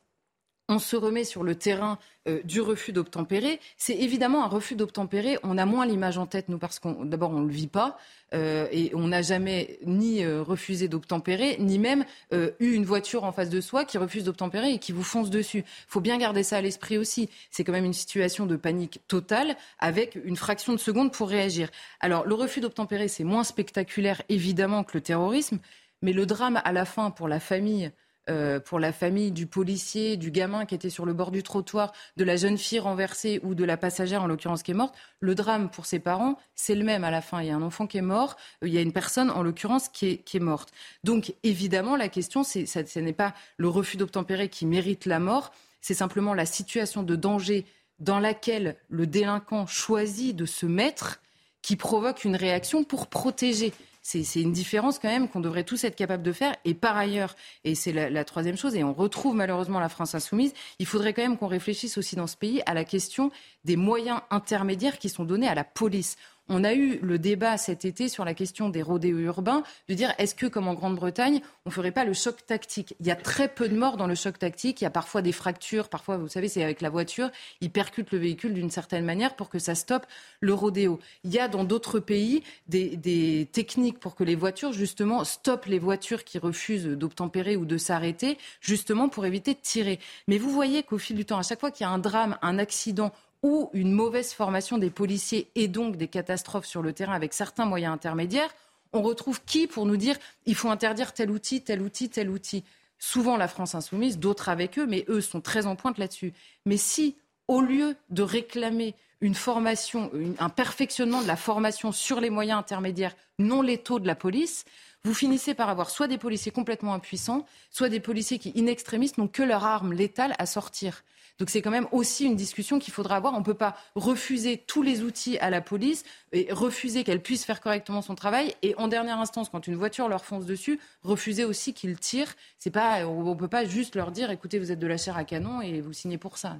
on 0.71 0.79
se 0.79 0.95
remet 0.95 1.25
sur 1.25 1.43
le 1.43 1.55
terrain 1.55 1.99
euh, 2.29 2.41
du 2.45 2.61
refus 2.61 2.93
d'obtempérer, 2.93 3.59
c'est 3.75 3.95
évidemment 3.95 4.45
un 4.45 4.47
refus 4.47 4.75
d'obtempérer. 4.75 5.37
On 5.43 5.57
a 5.57 5.65
moins 5.65 5.85
l'image 5.85 6.17
en 6.17 6.25
tête, 6.27 6.47
nous, 6.47 6.57
parce 6.57 6.79
qu'on 6.79 7.03
d'abord, 7.03 7.31
on 7.31 7.41
ne 7.41 7.47
le 7.47 7.51
vit 7.51 7.67
pas. 7.67 7.97
Euh, 8.33 8.67
et 8.71 8.91
on 8.95 9.09
n'a 9.09 9.21
jamais 9.21 9.79
ni 9.85 10.23
euh, 10.23 10.41
refusé 10.41 10.87
d'obtempérer, 10.87 11.57
ni 11.59 11.77
même 11.77 12.05
eu 12.31 12.71
une 12.71 12.85
voiture 12.85 13.25
en 13.25 13.33
face 13.33 13.49
de 13.49 13.59
soi 13.59 13.83
qui 13.83 13.97
refuse 13.97 14.23
d'obtempérer 14.23 14.71
et 14.71 14.79
qui 14.79 14.93
vous 14.93 15.03
fonce 15.03 15.29
dessus. 15.29 15.65
Faut 15.87 15.99
bien 15.99 16.17
garder 16.17 16.43
ça 16.43 16.57
à 16.57 16.61
l'esprit 16.61 16.97
aussi. 16.97 17.29
C'est 17.49 17.65
quand 17.65 17.73
même 17.73 17.83
une 17.83 17.91
situation 17.91 18.45
de 18.45 18.55
panique 18.55 19.01
totale 19.09 19.57
avec 19.79 20.17
une 20.23 20.37
fraction 20.37 20.71
de 20.71 20.77
seconde 20.77 21.11
pour 21.11 21.27
réagir. 21.27 21.69
Alors, 21.99 22.25
le 22.25 22.33
refus 22.33 22.61
d'obtempérer, 22.61 23.09
c'est 23.09 23.25
moins 23.25 23.43
spectaculaire, 23.43 24.21
évidemment, 24.29 24.85
que 24.85 24.93
le 24.93 25.01
terrorisme. 25.01 25.59
Mais 26.01 26.13
le 26.13 26.25
drame 26.25 26.61
à 26.63 26.71
la 26.71 26.85
fin 26.85 27.11
pour 27.11 27.27
la 27.27 27.41
famille 27.41 27.91
euh, 28.31 28.59
pour 28.59 28.79
la 28.79 28.91
famille 28.91 29.31
du 29.31 29.45
policier, 29.45 30.17
du 30.17 30.31
gamin 30.31 30.65
qui 30.65 30.73
était 30.73 30.89
sur 30.89 31.05
le 31.05 31.13
bord 31.13 31.31
du 31.31 31.43
trottoir, 31.43 31.91
de 32.17 32.23
la 32.23 32.35
jeune 32.35 32.57
fille 32.57 32.79
renversée 32.79 33.39
ou 33.43 33.53
de 33.53 33.63
la 33.63 33.77
passagère 33.77 34.23
en 34.23 34.27
l'occurrence 34.27 34.63
qui 34.63 34.71
est 34.71 34.75
morte, 34.75 34.95
le 35.19 35.35
drame 35.35 35.69
pour 35.69 35.85
ses 35.85 35.99
parents, 35.99 36.37
c'est 36.55 36.75
le 36.75 36.83
même 36.83 37.03
à 37.03 37.11
la 37.11 37.21
fin. 37.21 37.41
Il 37.41 37.47
y 37.47 37.51
a 37.51 37.55
un 37.55 37.61
enfant 37.61 37.87
qui 37.87 37.97
est 37.97 38.01
mort, 38.01 38.37
euh, 38.63 38.67
il 38.67 38.73
y 38.73 38.77
a 38.77 38.81
une 38.81 38.93
personne 38.93 39.29
en 39.29 39.43
l'occurrence 39.43 39.89
qui 39.89 40.07
est, 40.07 40.17
qui 40.17 40.37
est 40.37 40.41
morte. 40.41 40.71
Donc 41.03 41.33
évidemment, 41.43 41.95
la 41.95 42.09
question, 42.09 42.43
c'est, 42.43 42.65
ce 42.65 42.99
n'est 42.99 43.13
pas 43.13 43.33
le 43.57 43.67
refus 43.67 43.97
d'obtempérer 43.97 44.49
qui 44.49 44.65
mérite 44.65 45.05
la 45.05 45.19
mort, 45.19 45.51
c'est 45.81 45.93
simplement 45.93 46.33
la 46.33 46.45
situation 46.45 47.03
de 47.03 47.15
danger 47.15 47.65
dans 47.99 48.19
laquelle 48.19 48.77
le 48.89 49.05
délinquant 49.07 49.67
choisit 49.67 50.35
de 50.35 50.45
se 50.45 50.65
mettre 50.65 51.21
qui 51.61 51.75
provoque 51.75 52.23
une 52.23 52.35
réaction 52.35 52.83
pour 52.83 53.07
protéger. 53.07 53.73
C'est 54.01 54.41
une 54.41 54.51
différence 54.51 54.97
quand 54.97 55.09
même 55.09 55.29
qu'on 55.29 55.41
devrait 55.41 55.63
tous 55.63 55.83
être 55.83 55.95
capables 55.95 56.23
de 56.23 56.31
faire. 56.31 56.55
Et 56.65 56.73
par 56.73 56.97
ailleurs, 56.97 57.35
et 57.63 57.75
c'est 57.75 57.93
la, 57.93 58.09
la, 58.09 58.25
troisième 58.25 58.57
chose, 58.57 58.75
et 58.75 58.83
on 58.83 58.93
retrouve 58.93 59.35
malheureusement 59.35 59.79
la 59.79 59.89
France 59.89 60.15
insoumise, 60.15 60.53
il 60.79 60.87
faudrait 60.87 61.13
quand 61.13 61.21
même 61.21 61.37
qu'on 61.37 61.47
réfléchisse 61.47 61.97
aussi 61.97 62.15
dans 62.15 62.27
ce 62.27 62.35
pays 62.35 62.63
à 62.65 62.73
la 62.73 62.83
question 62.83 63.31
des 63.63 63.75
moyens 63.75 64.21
intermédiaires 64.31 64.97
qui 64.97 65.09
sont 65.09 65.23
donnés 65.23 65.47
à 65.47 65.55
la 65.55 65.63
police. 65.63 66.17
On 66.53 66.65
a 66.65 66.73
eu 66.73 66.99
le 67.01 67.17
débat 67.17 67.57
cet 67.57 67.85
été 67.85 68.09
sur 68.09 68.25
la 68.25 68.33
question 68.33 68.67
des 68.67 68.81
rodéos 68.81 69.19
urbains, 69.19 69.63
de 69.87 69.93
dire 69.93 70.13
est-ce 70.17 70.35
que, 70.35 70.47
comme 70.47 70.67
en 70.67 70.73
Grande-Bretagne, 70.73 71.39
on 71.65 71.69
ne 71.69 71.73
ferait 71.73 71.93
pas 71.93 72.03
le 72.03 72.11
choc 72.11 72.45
tactique? 72.45 72.93
Il 72.99 73.07
y 73.07 73.11
a 73.11 73.15
très 73.15 73.47
peu 73.47 73.69
de 73.69 73.75
morts 73.77 73.95
dans 73.95 74.05
le 74.05 74.15
choc 74.15 74.37
tactique. 74.37 74.81
Il 74.81 74.83
y 74.83 74.87
a 74.87 74.89
parfois 74.89 75.21
des 75.21 75.31
fractures. 75.31 75.87
Parfois, 75.87 76.17
vous 76.17 76.27
savez, 76.27 76.49
c'est 76.49 76.61
avec 76.61 76.81
la 76.81 76.89
voiture. 76.89 77.31
Ils 77.61 77.71
percutent 77.71 78.11
le 78.11 78.17
véhicule 78.17 78.53
d'une 78.53 78.69
certaine 78.69 79.05
manière 79.05 79.37
pour 79.37 79.47
que 79.47 79.59
ça 79.59 79.75
stoppe 79.75 80.05
le 80.41 80.53
rodéo. 80.53 80.99
Il 81.23 81.31
y 81.31 81.39
a 81.39 81.47
dans 81.47 81.63
d'autres 81.63 82.01
pays 82.01 82.43
des, 82.67 82.97
des 82.97 83.47
techniques 83.53 84.01
pour 84.01 84.15
que 84.15 84.25
les 84.25 84.35
voitures, 84.35 84.73
justement, 84.73 85.23
stoppent 85.23 85.67
les 85.67 85.79
voitures 85.79 86.25
qui 86.25 86.37
refusent 86.37 86.85
d'obtempérer 86.85 87.55
ou 87.55 87.63
de 87.63 87.77
s'arrêter, 87.77 88.37
justement 88.59 89.07
pour 89.07 89.25
éviter 89.25 89.53
de 89.53 89.61
tirer. 89.61 89.99
Mais 90.27 90.37
vous 90.37 90.49
voyez 90.49 90.83
qu'au 90.83 90.97
fil 90.97 91.15
du 91.15 91.23
temps, 91.23 91.37
à 91.37 91.43
chaque 91.43 91.61
fois 91.61 91.71
qu'il 91.71 91.85
y 91.85 91.87
a 91.87 91.93
un 91.93 91.99
drame, 91.99 92.37
un 92.41 92.59
accident 92.59 93.13
ou 93.43 93.69
une 93.73 93.91
mauvaise 93.91 94.33
formation 94.33 94.77
des 94.77 94.89
policiers 94.89 95.49
et 95.55 95.67
donc 95.67 95.95
des 95.95 96.07
catastrophes 96.07 96.65
sur 96.65 96.81
le 96.81 96.93
terrain 96.93 97.13
avec 97.13 97.33
certains 97.33 97.65
moyens 97.65 97.93
intermédiaires, 97.93 98.53
on 98.93 99.01
retrouve 99.01 99.41
qui 99.45 99.67
pour 99.67 99.85
nous 99.85 99.97
dire 99.97 100.17
il 100.45 100.55
faut 100.55 100.69
interdire 100.69 101.13
tel 101.13 101.31
outil, 101.31 101.61
tel 101.61 101.81
outil, 101.81 102.09
tel 102.09 102.29
outil 102.29 102.63
Souvent 103.03 103.35
la 103.35 103.47
France 103.47 103.73
insoumise, 103.73 104.19
d'autres 104.19 104.47
avec 104.47 104.77
eux, 104.77 104.85
mais 104.85 105.05
eux 105.09 105.21
sont 105.21 105.41
très 105.41 105.65
en 105.65 105.75
pointe 105.75 105.97
là-dessus. 105.97 106.33
Mais 106.67 106.77
si, 106.77 107.15
au 107.47 107.59
lieu 107.59 107.95
de 108.11 108.21
réclamer 108.21 108.93
une 109.21 109.33
formation, 109.33 110.11
un 110.37 110.49
perfectionnement 110.49 111.23
de 111.23 111.27
la 111.27 111.35
formation 111.35 111.91
sur 111.91 112.21
les 112.21 112.29
moyens 112.29 112.59
intermédiaires 112.59 113.15
non 113.39 113.63
létaux 113.63 113.99
de 113.99 114.05
la 114.05 114.13
police, 114.13 114.65
vous 115.03 115.15
finissez 115.15 115.55
par 115.55 115.69
avoir 115.69 115.89
soit 115.89 116.07
des 116.07 116.19
policiers 116.19 116.51
complètement 116.51 116.93
impuissants, 116.93 117.47
soit 117.71 117.89
des 117.89 117.99
policiers 117.99 118.37
qui, 118.37 118.53
in 118.55 118.67
extremis, 118.67 119.11
n'ont 119.17 119.27
que 119.27 119.41
leur 119.41 119.63
arme 119.63 119.93
létale 119.93 120.35
à 120.37 120.45
sortir. 120.45 121.03
Donc 121.41 121.49
c'est 121.49 121.63
quand 121.63 121.71
même 121.71 121.87
aussi 121.91 122.25
une 122.25 122.35
discussion 122.35 122.77
qu'il 122.77 122.93
faudra 122.93 123.15
avoir. 123.15 123.33
On 123.33 123.39
ne 123.39 123.43
peut 123.43 123.55
pas 123.55 123.75
refuser 123.95 124.57
tous 124.67 124.83
les 124.83 125.01
outils 125.01 125.39
à 125.39 125.49
la 125.49 125.59
police 125.59 126.03
et 126.33 126.53
refuser 126.53 127.03
qu'elle 127.03 127.19
puisse 127.19 127.45
faire 127.45 127.61
correctement 127.61 128.03
son 128.03 128.13
travail. 128.13 128.53
Et 128.61 128.75
en 128.75 128.87
dernière 128.87 129.19
instance, 129.19 129.49
quand 129.49 129.65
une 129.65 129.73
voiture 129.73 130.07
leur 130.07 130.23
fonce 130.23 130.45
dessus, 130.45 130.79
refuser 131.01 131.43
aussi 131.43 131.73
qu'ils 131.73 131.97
tirent. 131.97 132.31
C'est 132.59 132.69
pas, 132.69 133.07
on 133.07 133.23
ne 133.23 133.33
peut 133.33 133.47
pas 133.47 133.65
juste 133.65 133.95
leur 133.95 134.11
dire, 134.11 134.29
écoutez, 134.29 134.59
vous 134.59 134.71
êtes 134.71 134.77
de 134.77 134.85
la 134.85 134.97
chair 134.97 135.17
à 135.17 135.23
canon 135.23 135.61
et 135.61 135.81
vous 135.81 135.93
signez 135.93 136.19
pour 136.19 136.37
ça. 136.37 136.55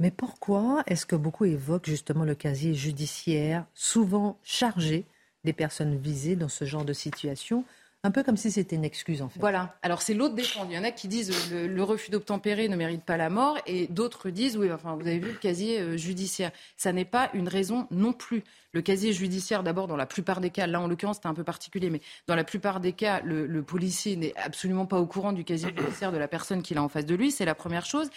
Mais 0.00 0.10
pourquoi 0.10 0.82
est-ce 0.88 1.06
que 1.06 1.14
beaucoup 1.14 1.44
évoquent 1.44 1.86
justement 1.86 2.24
le 2.24 2.34
casier 2.34 2.74
judiciaire, 2.74 3.66
souvent 3.74 4.36
chargé 4.42 5.04
des 5.44 5.52
personnes 5.52 5.96
visées 5.96 6.34
dans 6.34 6.48
ce 6.48 6.64
genre 6.64 6.84
de 6.84 6.92
situation 6.92 7.64
un 8.02 8.10
peu 8.10 8.22
comme 8.22 8.36
si 8.36 8.50
c'était 8.50 8.76
une 8.76 8.84
excuse, 8.84 9.20
en 9.20 9.28
fait. 9.28 9.40
Voilà. 9.40 9.76
Alors, 9.82 10.00
c'est 10.00 10.14
l'autre 10.14 10.34
défendu. 10.34 10.72
Il 10.72 10.76
y 10.76 10.78
en 10.78 10.84
a 10.84 10.90
qui 10.90 11.06
disent 11.06 11.50
le, 11.50 11.66
le 11.66 11.82
refus 11.82 12.10
d'obtempérer 12.10 12.68
ne 12.68 12.76
mérite 12.76 13.02
pas 13.02 13.16
la 13.16 13.28
mort, 13.28 13.58
et 13.66 13.88
d'autres 13.88 14.30
disent 14.30 14.56
oui, 14.56 14.72
enfin, 14.72 14.96
vous 14.96 15.06
avez 15.06 15.18
vu 15.18 15.32
le 15.32 15.38
casier 15.38 15.80
euh, 15.80 15.96
judiciaire. 15.96 16.50
Ça 16.76 16.92
n'est 16.92 17.04
pas 17.04 17.30
une 17.34 17.48
raison 17.48 17.86
non 17.90 18.12
plus. 18.12 18.42
Le 18.72 18.82
casier 18.82 19.12
judiciaire, 19.12 19.62
d'abord, 19.62 19.86
dans 19.86 19.96
la 19.96 20.06
plupart 20.06 20.40
des 20.40 20.50
cas, 20.50 20.66
là 20.66 20.80
en 20.80 20.86
l'occurrence 20.86 21.18
c'est 21.20 21.28
un 21.28 21.34
peu 21.34 21.42
particulier, 21.42 21.90
mais 21.90 22.00
dans 22.28 22.36
la 22.36 22.44
plupart 22.44 22.78
des 22.78 22.92
cas, 22.92 23.20
le 23.24 23.62
policier 23.62 24.14
n'est 24.14 24.32
absolument 24.36 24.86
pas 24.86 25.00
au 25.00 25.06
courant 25.06 25.32
du 25.32 25.42
casier 25.42 25.70
judiciaire 25.76 26.12
de 26.12 26.18
la 26.18 26.28
personne 26.28 26.62
qu'il 26.62 26.78
a 26.78 26.82
en 26.82 26.88
face 26.88 27.04
de 27.04 27.16
lui. 27.16 27.32
C'est 27.32 27.44
la 27.44 27.56
première 27.56 27.84
chose. 27.84 28.08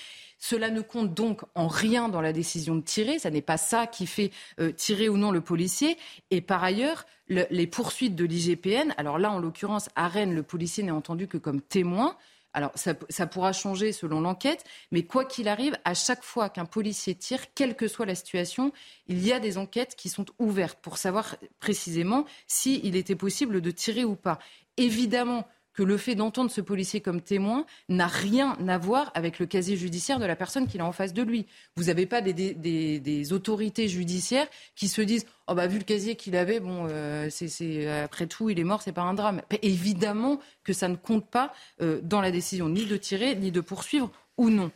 Cela 0.46 0.70
ne 0.70 0.82
compte 0.82 1.14
donc 1.14 1.44
en 1.56 1.70
rien 1.70 2.10
dans 2.10 2.20
la 2.20 2.34
décision 2.34 2.76
de 2.76 2.82
tirer. 2.82 3.18
Ça 3.18 3.30
n'est 3.30 3.42
pas 3.42 3.56
ça 3.56 3.88
qui 3.88 4.06
fait 4.06 4.30
euh, 4.60 4.74
tirer 4.74 5.08
ou 5.08 5.16
non 5.16 5.32
le 5.32 5.40
policier. 5.40 5.98
Et 6.32 6.42
par 6.42 6.62
ailleurs, 6.66 7.06
le, 7.30 7.46
les 7.50 7.66
poursuites 7.66 8.14
de 8.14 8.26
l'IGPN, 8.26 8.94
alors 8.98 9.20
là, 9.20 9.32
en 9.32 9.40
l'occurrence, 9.40 9.88
à 9.96 10.10
Rennes, 10.10 10.36
le 10.36 10.44
policier 10.44 10.84
n'est 10.84 10.92
entendu 10.92 11.30
que 11.30 11.38
comme 11.38 11.62
témoin. 11.62 12.18
Alors, 12.52 12.72
ça, 12.76 13.26
pourra 13.26 13.54
changer 13.54 13.94
selon 13.94 14.20
l'enquête, 14.20 14.66
mais 14.92 15.04
quoi 15.04 15.24
qu'il 15.24 15.48
arrive, 15.48 15.78
à 15.86 15.94
chaque 15.94 16.24
fois 16.24 16.50
qu'un 16.50 16.66
policier 16.66 17.16
tire, 17.16 17.54
quelle 17.56 17.78
que 17.78 17.88
soit 17.88 18.06
la 18.06 18.14
situation, 18.14 18.74
il 19.08 19.26
y 19.26 19.32
a 19.32 19.40
des 19.40 19.58
enquêtes 19.58 19.96
qui 19.96 20.10
sont 20.10 20.26
ouvertes 20.40 20.78
pour 20.82 20.98
savoir 20.98 21.38
précisément 21.62 22.26
s'il 22.48 22.98
était 22.98 23.16
possible 23.16 23.62
de 23.62 23.72
tirer 23.72 24.04
ou 24.04 24.16
pas. 24.16 24.40
Évidemment, 24.76 25.48
que 25.74 25.84
le 25.84 25.98
fait 25.98 26.16
d'entendre 26.16 26.52
ce 26.52 26.62
policier 26.62 27.02
comme 27.02 27.22
témoin 27.22 27.66
n'a 27.90 28.08
rien 28.08 28.58
à 28.68 28.78
voir 28.78 29.12
avec 29.14 29.40
le 29.40 29.46
casier 29.46 29.76
judiciaire 29.76 30.20
de 30.20 30.26
la 30.26 30.36
personne 30.36 30.68
qu'il 30.68 30.82
a 30.82 30.86
en 30.86 30.92
face 30.92 31.14
de 31.14 31.22
lui. 31.22 31.46
Vous 31.76 31.86
n'avez 31.86 32.06
pas 32.06 32.22
des, 32.22 33.34
autorités 33.34 33.88
judiciaires 33.88 34.48
qui 34.76 34.88
se 34.88 35.02
disent 35.02 35.26
oh 35.48 35.56
bah 35.56 35.68
vu 35.68 35.78
le 35.78 35.84
casier 35.84 36.16
qu'il 36.16 36.36
avait, 36.36 36.60
bon, 36.60 36.88
euh, 36.90 37.28
c'est 37.30 37.88
après 37.90 38.28
tout 38.28 38.50
il 38.50 38.60
est 38.60 38.64
mort, 38.64 38.82
c'est 38.82 38.92
pas 38.92 39.02
un 39.02 39.14
drame. 39.14 39.42
Évidemment 39.62 40.40
que 40.64 40.74
ça 40.74 40.88
ne 40.88 40.96
compte 40.96 41.26
pas 41.26 41.54
euh, 41.82 42.00
dans 42.04 42.22
la 42.22 42.32
décision 42.32 42.70
ni 42.70 42.86
de 42.86 42.98
tirer 42.98 43.36
ni 43.36 43.52
de 43.52 43.62
poursuivre 43.62 44.12
ou 44.38 44.50
non. 44.50 44.72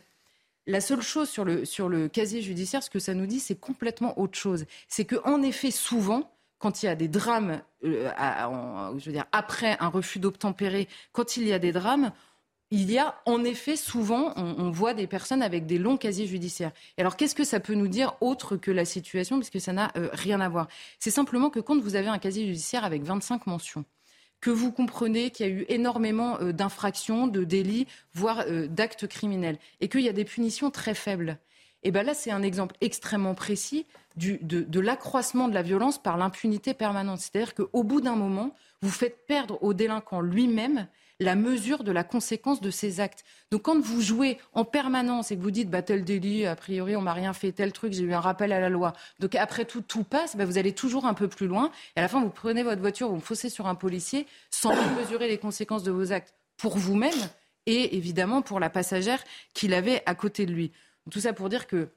La 0.68 0.82
seule 0.82 1.00
chose 1.00 1.30
sur 1.30 1.46
le, 1.46 1.64
sur 1.64 1.88
le 1.88 2.08
casier 2.08 2.42
judiciaire, 2.42 2.82
ce 2.82 2.90
que 2.90 2.98
ça 2.98 3.14
nous 3.14 3.24
dit, 3.24 3.40
c'est 3.40 3.58
complètement 3.58 4.18
autre 4.20 4.38
chose. 4.38 4.66
C'est 4.86 5.06
qu'en 5.06 5.40
effet, 5.40 5.70
souvent, 5.70 6.30
quand 6.58 6.82
il 6.82 6.86
y 6.86 6.88
a 6.88 6.94
des 6.94 7.08
drames, 7.08 7.62
euh, 7.84 8.10
après 9.32 9.76
un 9.80 9.88
refus 9.88 10.18
d'obtempérer, 10.18 10.88
quand 11.12 11.36
il 11.36 11.46
y 11.46 11.52
a 11.52 11.58
des 11.58 11.72
drames, 11.72 12.12
il 12.70 12.90
y 12.90 12.98
a 12.98 13.20
en 13.24 13.44
effet 13.44 13.76
souvent, 13.76 14.34
on, 14.36 14.70
voit 14.70 14.92
des 14.92 15.06
personnes 15.06 15.42
avec 15.42 15.64
des 15.64 15.78
longs 15.78 15.96
casiers 15.96 16.26
judiciaires. 16.26 16.72
Et 16.98 17.00
alors 17.00 17.16
qu'est-ce 17.16 17.34
que 17.34 17.44
ça 17.44 17.60
peut 17.60 17.74
nous 17.74 17.88
dire 17.88 18.14
autre 18.20 18.56
que 18.56 18.70
la 18.70 18.84
situation, 18.84 19.38
puisque 19.38 19.60
ça 19.60 19.72
n'a 19.72 19.90
euh, 19.96 20.10
rien 20.12 20.40
à 20.40 20.48
voir? 20.50 20.68
C'est 20.98 21.10
simplement 21.10 21.48
que 21.48 21.60
quand 21.60 21.80
vous 21.80 21.96
avez 21.96 22.08
un 22.08 22.18
casier 22.18 22.46
judiciaire 22.46 22.84
avec 22.84 23.02
25 23.02 23.46
mentions, 23.46 23.86
que 24.40 24.50
vous 24.50 24.70
comprenez 24.70 25.30
qu'il 25.30 25.46
y 25.46 25.48
a 25.48 25.52
eu 25.52 25.64
énormément 25.68 26.38
euh, 26.40 26.52
d'infractions, 26.52 27.26
de 27.26 27.42
délits, 27.42 27.86
voire 28.12 28.44
d'actes 28.68 29.06
criminels, 29.06 29.58
et 29.80 29.88
qu'il 29.88 30.02
y 30.02 30.08
a 30.08 30.12
des 30.12 30.26
punitions 30.26 30.70
très 30.70 30.94
faibles, 30.94 31.38
et 31.82 31.90
bien 31.90 32.02
là, 32.02 32.14
c'est 32.14 32.30
un 32.30 32.42
exemple 32.42 32.74
extrêmement 32.80 33.34
précis 33.34 33.86
de, 34.18 34.80
l'accroissement 34.80 35.48
de 35.48 35.54
la 35.54 35.62
violence 35.62 36.02
par 36.02 36.16
l'impunité 36.16 36.74
permanente. 36.74 37.20
C'est-à-dire 37.20 37.54
qu'au 37.54 37.82
bout 37.82 38.00
d'un 38.00 38.16
moment, 38.16 38.54
vous 38.82 38.90
faites 38.90 39.26
perdre 39.26 39.62
au 39.62 39.74
délinquant 39.74 40.20
lui-même 40.20 40.86
la 41.20 41.34
mesure 41.34 41.82
de 41.82 41.90
la 41.90 42.04
conséquence 42.04 42.60
de 42.60 42.70
ses 42.70 43.00
actes. 43.00 43.24
Donc 43.50 43.62
quand 43.62 43.80
vous 43.80 44.00
jouez 44.00 44.38
en 44.52 44.64
permanence 44.64 45.32
et 45.32 45.36
que 45.36 45.42
vous 45.42 45.50
dites 45.50 45.68
bah, 45.68 45.82
tel 45.82 46.04
délit, 46.04 46.46
a 46.46 46.54
priori 46.54 46.94
on 46.94 47.00
m'a 47.00 47.12
rien 47.12 47.32
fait, 47.32 47.50
tel 47.50 47.72
truc, 47.72 47.92
j'ai 47.92 48.04
eu 48.04 48.12
un 48.12 48.20
rappel 48.20 48.52
à 48.52 48.60
la 48.60 48.68
loi. 48.68 48.92
Donc 49.18 49.34
après 49.34 49.64
tout, 49.64 49.80
tout 49.80 50.04
passe, 50.04 50.36
bah, 50.36 50.44
vous 50.44 50.58
allez 50.58 50.72
toujours 50.72 51.06
un 51.06 51.14
peu 51.14 51.26
plus 51.26 51.48
loin. 51.48 51.72
Et 51.96 51.98
à 51.98 52.02
la 52.02 52.08
fin, 52.08 52.20
vous 52.22 52.30
prenez 52.30 52.62
votre 52.62 52.80
voiture, 52.80 53.08
vous 53.08 53.16
me 53.16 53.20
foncez 53.20 53.50
sur 53.50 53.66
un 53.66 53.74
policier 53.74 54.26
sans 54.50 54.72
mesurer 54.96 55.26
les 55.26 55.38
conséquences 55.38 55.82
de 55.82 55.90
vos 55.90 56.12
actes 56.12 56.34
pour 56.56 56.78
vous-même 56.78 57.18
et 57.66 57.96
évidemment 57.96 58.40
pour 58.40 58.60
la 58.60 58.70
passagère 58.70 59.22
qu'il 59.54 59.74
avait 59.74 60.02
à 60.06 60.14
côté 60.14 60.46
de 60.46 60.52
lui. 60.52 60.72
Tout 61.10 61.20
ça 61.20 61.32
pour 61.32 61.48
dire 61.48 61.66
que 61.66 61.88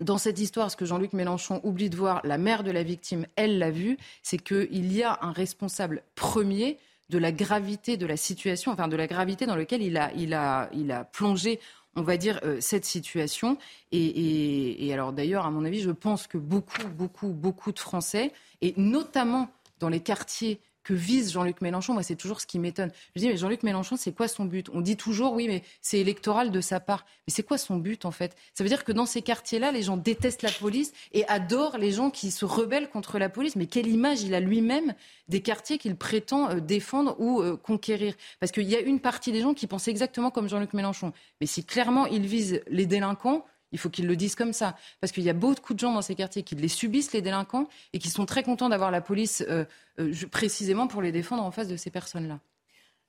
dans 0.00 0.18
cette 0.18 0.38
histoire, 0.38 0.70
ce 0.70 0.76
que 0.76 0.84
Jean-Luc 0.84 1.12
Mélenchon 1.12 1.60
oublie 1.64 1.90
de 1.90 1.96
voir, 1.96 2.20
la 2.24 2.38
mère 2.38 2.62
de 2.62 2.70
la 2.70 2.82
victime, 2.82 3.26
elle 3.36 3.58
l'a 3.58 3.70
vu, 3.70 3.98
c'est 4.22 4.38
qu'il 4.38 4.92
y 4.92 5.02
a 5.02 5.18
un 5.22 5.32
responsable 5.32 6.02
premier 6.14 6.78
de 7.10 7.18
la 7.18 7.30
gravité 7.30 7.96
de 7.96 8.06
la 8.06 8.16
situation, 8.16 8.72
enfin 8.72 8.88
de 8.88 8.96
la 8.96 9.06
gravité 9.06 9.44
dans 9.46 9.56
laquelle 9.56 9.82
il 9.82 9.96
a, 9.98 11.04
plongé 11.12 11.60
on 11.94 12.02
va 12.02 12.16
dire, 12.16 12.40
euh, 12.42 12.56
cette 12.58 12.86
situation. 12.86 13.58
Et 13.90 14.90
alors 14.94 15.12
d'ailleurs, 15.12 15.44
à 15.44 15.50
mon 15.50 15.64
avis, 15.64 15.82
je 15.82 15.90
pense 15.90 16.26
que 16.26 16.38
beaucoup, 16.38 16.88
beaucoup, 16.96 17.28
beaucoup 17.28 17.70
de 17.70 17.78
Français, 17.78 18.32
et 18.62 18.72
notamment 18.78 19.50
dans 19.78 19.90
les 19.90 20.00
quartiers 20.00 20.58
que 20.82 20.94
vise 20.94 21.32
Jean-Luc 21.32 21.60
Mélenchon. 21.60 21.92
Moi, 21.94 22.02
c'est 22.02 22.16
toujours 22.16 22.40
ce 22.40 22.46
qui 22.46 22.58
m'étonne. 22.58 22.90
Je 23.14 23.20
dis, 23.20 23.28
mais 23.28 23.36
Jean-Luc 23.36 23.62
Mélenchon, 23.62 23.96
c'est 23.96 24.12
quoi 24.12 24.28
son 24.28 24.44
but? 24.44 24.68
On 24.72 24.80
dit 24.80 24.96
toujours, 24.96 25.34
oui, 25.34 25.46
mais 25.48 25.62
c'est 25.80 25.98
électoral 25.98 26.50
de 26.50 26.60
sa 26.60 26.80
part. 26.80 27.04
Mais 27.26 27.32
c'est 27.32 27.42
quoi 27.42 27.58
son 27.58 27.76
but, 27.76 28.04
en 28.04 28.10
fait? 28.10 28.36
Ça 28.54 28.64
veut 28.64 28.68
dire 28.68 28.84
que 28.84 28.92
dans 28.92 29.06
ces 29.06 29.22
quartiers-là, 29.22 29.72
les 29.72 29.82
gens 29.82 29.96
détestent 29.96 30.42
la 30.42 30.50
police 30.50 30.92
et 31.12 31.26
adorent 31.28 31.78
les 31.78 31.92
gens 31.92 32.10
qui 32.10 32.30
se 32.30 32.44
rebellent 32.44 32.88
contre 32.88 33.18
la 33.18 33.28
police. 33.28 33.56
Mais 33.56 33.66
quelle 33.66 33.86
image 33.86 34.22
il 34.22 34.34
a 34.34 34.40
lui-même 34.40 34.94
des 35.28 35.40
quartiers 35.40 35.78
qu'il 35.78 35.96
prétend 35.96 36.50
euh, 36.50 36.60
défendre 36.60 37.16
ou 37.18 37.40
euh, 37.40 37.56
conquérir? 37.56 38.14
Parce 38.40 38.52
qu'il 38.52 38.68
y 38.68 38.76
a 38.76 38.80
une 38.80 39.00
partie 39.00 39.32
des 39.32 39.40
gens 39.40 39.54
qui 39.54 39.66
pensent 39.66 39.88
exactement 39.88 40.30
comme 40.30 40.48
Jean-Luc 40.48 40.72
Mélenchon. 40.72 41.12
Mais 41.40 41.46
si 41.46 41.64
clairement 41.64 42.06
il 42.06 42.26
vise 42.26 42.60
les 42.66 42.86
délinquants, 42.86 43.44
il 43.72 43.78
faut 43.78 43.90
qu'ils 43.90 44.06
le 44.06 44.16
disent 44.16 44.34
comme 44.34 44.52
ça. 44.52 44.76
Parce 45.00 45.12
qu'il 45.12 45.24
y 45.24 45.30
a 45.30 45.34
beaucoup 45.34 45.74
de 45.74 45.78
gens 45.78 45.92
dans 45.92 46.02
ces 46.02 46.14
quartiers 46.14 46.42
qui 46.42 46.54
les 46.54 46.68
subissent, 46.68 47.12
les 47.12 47.22
délinquants, 47.22 47.68
et 47.92 47.98
qui 47.98 48.10
sont 48.10 48.26
très 48.26 48.42
contents 48.42 48.68
d'avoir 48.68 48.90
la 48.90 49.00
police 49.00 49.44
euh, 49.48 49.64
euh, 49.98 50.12
précisément 50.30 50.86
pour 50.86 51.02
les 51.02 51.12
défendre 51.12 51.42
en 51.42 51.50
face 51.50 51.68
de 51.68 51.76
ces 51.76 51.90
personnes-là. 51.90 52.38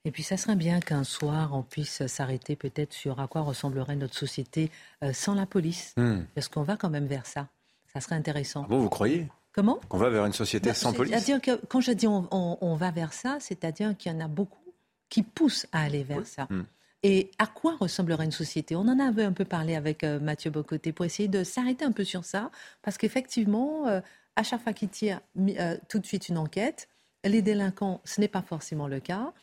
Et 0.06 0.12
puis 0.12 0.24
ça 0.24 0.36
serait 0.36 0.56
bien 0.56 0.82
qu'un 0.82 1.06
soir, 1.06 1.54
on 1.54 1.64
puisse 1.64 2.06
s'arrêter 2.08 2.56
peut-être 2.58 2.92
sur 2.92 3.22
à 3.22 3.28
quoi 3.28 3.42
ressemblerait 3.42 3.96
notre 3.96 4.16
société 4.16 4.70
euh, 5.02 5.14
sans 5.14 5.34
la 5.34 5.46
police. 5.46 5.94
Hmm. 5.96 6.24
Parce 6.36 6.50
qu'on 6.50 6.64
va 6.64 6.76
quand 6.76 6.90
même 6.90 7.08
vers 7.08 7.26
ça. 7.26 7.48
Ça 7.94 8.02
serait 8.02 8.16
intéressant. 8.16 8.64
Ah 8.66 8.70
bon, 8.70 8.80
vous 8.80 8.90
croyez? 8.90 9.30
Comment? 9.54 9.80
Qu'on 9.88 10.00
va 10.00 10.10
vers 10.10 10.26
une 10.26 10.34
société 10.34 10.70
bah, 10.70 10.76
sans 10.76 10.94
police? 10.94 11.24
dire 11.26 11.40
que 11.40 11.56
quand 11.68 11.80
je 11.80 11.92
dis 11.92 12.08
on, 12.08 12.76
va 12.76 12.92
vers 12.92 13.14
ça, 13.14 13.38
c'est-à-dire 13.40 13.96
qu'il 13.96 14.12
y 14.12 14.16
en 14.16 14.20
a 14.20 14.28
beaucoup 14.28 14.74
qui 15.10 15.22
poussent 15.22 15.68
à 15.72 15.84
aller 15.84 16.04
vers 16.04 16.26
ça. 16.26 16.48
Hmm. 16.50 16.64
Et 17.04 17.32
à 17.38 17.48
quoi 17.48 17.76
ressemblerait 17.76 18.24
une 18.24 18.32
société? 18.32 18.78
On 18.78 18.88
en 18.88 18.98
avait 18.98 19.26
un 19.26 19.34
peu 19.34 19.44
parlé 19.44 19.76
avec 19.76 20.06
euh, 20.06 20.20
Mathieu 20.22 20.50
Bocoté 20.50 20.94
pour 20.94 21.06
essayer 21.06 21.28
de 21.28 21.44
s'arrêter 21.44 21.84
un 21.84 21.92
peu 21.92 22.06
sur 22.06 22.24
ça, 22.24 22.50
parce 22.82 22.98
qu'effectivement, 22.98 23.88
euh, 23.88 24.00
à 24.38 24.44
chaque 24.44 24.64
fois 24.64 24.72
qu'il 24.72 24.88
tire 24.88 25.20
euh, 25.38 25.78
tout 25.90 26.00
de 26.00 26.06
suite 26.06 26.30
une 26.30 26.38
enquête, 26.38 26.88
les 27.26 27.42
délinquants, 27.42 28.00
ce 28.06 28.22
n'est 28.22 28.30
pas 28.30 28.42
forcément 28.42 28.88
le 28.88 29.00
cas. 29.00 29.34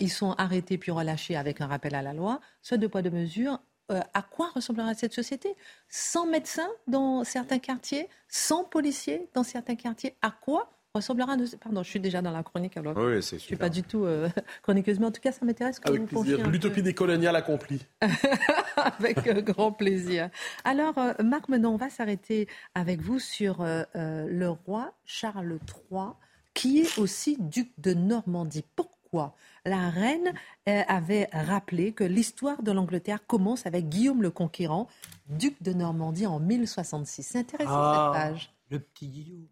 ils 0.00 0.10
sont 0.10 0.32
arrêtés 0.32 0.76
puis 0.76 0.92
relâchés 0.92 1.36
avec 1.36 1.60
un 1.62 1.66
rappel 1.66 1.94
à 1.94 2.02
la 2.02 2.12
loi. 2.12 2.40
Soit 2.60 2.76
de 2.76 2.86
poids 2.86 3.00
de 3.00 3.08
mesure. 3.08 3.60
à 3.88 4.20
quoi 4.20 4.50
ressemblerait 4.54 4.94
cette 4.94 5.14
société? 5.14 5.54
Sans 5.88 6.26
médecins 6.26 6.68
dans 6.86 7.24
certains 7.24 7.58
quartiers, 7.58 8.10
sans 8.28 8.64
policiers 8.64 9.26
dans 9.32 9.42
certains 9.42 9.74
quartiers? 9.74 10.16
À 10.20 10.30
quoi 10.30 10.73
ressemblera 10.94 11.32
à 11.32 11.36
Pardon, 11.60 11.82
je 11.82 11.88
suis 11.88 12.00
déjà 12.00 12.22
dans 12.22 12.30
la 12.30 12.42
chronique 12.42 12.76
alors. 12.76 12.96
Oui, 12.96 13.22
c'est 13.22 13.38
Je 13.38 13.42
suis 13.42 13.56
pas 13.56 13.68
du 13.68 13.82
tout 13.82 14.04
euh, 14.04 14.28
chroniqueuse, 14.62 15.00
mais 15.00 15.06
en 15.06 15.10
tout 15.10 15.20
cas, 15.20 15.32
ça 15.32 15.44
m'intéresse 15.44 15.80
que 15.80 15.88
Avec 15.88 16.06
plaisir. 16.06 16.48
L'utopie 16.48 16.82
des 16.82 16.94
coloniales 16.94 17.34
accomplie. 17.34 17.84
avec 18.76 19.26
euh, 19.26 19.40
grand 19.42 19.72
plaisir. 19.72 20.30
Alors, 20.64 20.96
euh, 20.98 21.12
Marc, 21.22 21.48
maintenant, 21.48 21.72
on 21.72 21.76
va 21.76 21.90
s'arrêter 21.90 22.48
avec 22.74 23.00
vous 23.00 23.18
sur 23.18 23.64
le 23.94 24.48
roi 24.48 24.92
Charles 25.04 25.58
III, 25.92 26.10
qui 26.54 26.80
est 26.80 26.98
aussi 26.98 27.36
duc 27.40 27.72
de 27.78 27.94
Normandie. 27.94 28.64
Pourquoi 28.76 29.34
la 29.64 29.90
reine 29.90 30.32
avait 30.66 31.28
rappelé 31.32 31.92
que 31.92 32.04
l'histoire 32.04 32.62
de 32.62 32.70
l'Angleterre 32.72 33.26
commence 33.26 33.66
avec 33.66 33.88
Guillaume 33.88 34.22
le 34.22 34.30
Conquérant, 34.30 34.88
duc 35.28 35.60
de 35.62 35.72
Normandie 35.72 36.26
en 36.26 36.38
1066. 36.38 37.22
C'est 37.22 37.38
intéressant 37.38 37.70
ah, 37.72 38.12
cette 38.12 38.22
page. 38.32 38.54
Le 38.70 38.78
petit 38.80 39.08
Guillaume. 39.08 39.46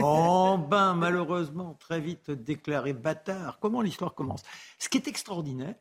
Oh 0.00 0.58
ben, 0.58 0.94
malheureusement, 0.94 1.74
très 1.74 2.00
vite 2.00 2.30
déclaré 2.30 2.92
bâtard. 2.92 3.58
Comment 3.60 3.80
l'histoire 3.80 4.14
commence? 4.14 4.42
Ce 4.78 4.88
qui 4.88 4.98
est 4.98 5.08
extraordinaire, 5.08 5.74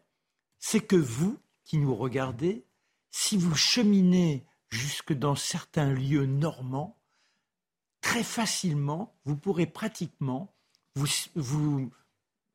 c'est 0.60 0.82
que 0.82 0.96
vous, 0.96 1.38
qui 1.64 1.78
nous 1.78 1.96
regardez, 1.96 2.66
si 3.12 3.38
vous 3.38 3.56
cheminez 3.56 4.46
jusque 4.70 5.14
dans 5.14 5.36
certains 5.36 5.92
lieux 5.92 6.26
normands, 6.26 6.98
très 8.02 8.24
facilement, 8.24 9.16
vous 9.26 9.36
pourrez 9.36 9.66
pratiquement 9.66 10.54
vous, 10.96 11.08
vous 11.36 11.92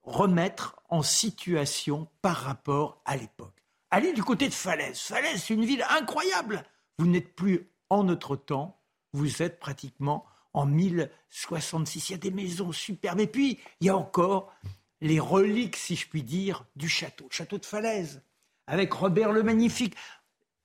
remettre 0.03 0.81
en 0.89 1.03
situation 1.03 2.09
par 2.23 2.37
rapport 2.37 3.01
à 3.05 3.17
l'époque. 3.17 3.65
Allez 3.91 4.13
du 4.13 4.23
côté 4.23 4.49
de 4.49 4.55
Falaise. 4.55 4.99
Falaise, 5.01 5.43
c'est 5.43 5.55
une 5.55 5.65
ville 5.65 5.85
incroyable. 5.91 6.65
Vous 6.99 7.07
n'êtes 7.07 7.35
plus 7.35 7.69
en 7.89 8.05
notre 8.05 8.37
temps, 8.37 8.81
vous 9.13 9.43
êtes 9.43 9.59
pratiquement 9.59 10.25
en 10.53 10.67
1066. 10.67 12.09
Il 12.09 12.13
y 12.13 12.15
a 12.15 12.19
des 12.19 12.31
maisons 12.31 12.73
superbes. 12.73 13.21
Et 13.21 13.27
puis, 13.27 13.59
il 13.81 13.87
y 13.87 13.91
a 13.91 13.97
encore 13.97 14.53
les 15.01 15.21
reliques, 15.21 15.77
si 15.77 15.97
je 15.97 16.09
puis 16.09 16.23
dire, 16.23 16.65
du 16.77 16.89
château, 16.89 17.27
le 17.31 17.35
château 17.35 17.59
de 17.59 17.65
Falaise, 17.65 18.23
avec 18.67 18.93
Robert 18.93 19.33
le 19.33 19.43
Magnifique. 19.43 19.95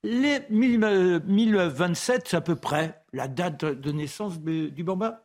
Les 0.04 0.42
1027, 0.50 2.28
c'est 2.28 2.38
à 2.38 2.42
peu 2.42 2.56
près 2.56 3.04
la 3.14 3.28
date 3.28 3.66
de 3.66 3.92
naissance 3.92 4.40
du 4.40 4.84
bambin. 4.84 5.18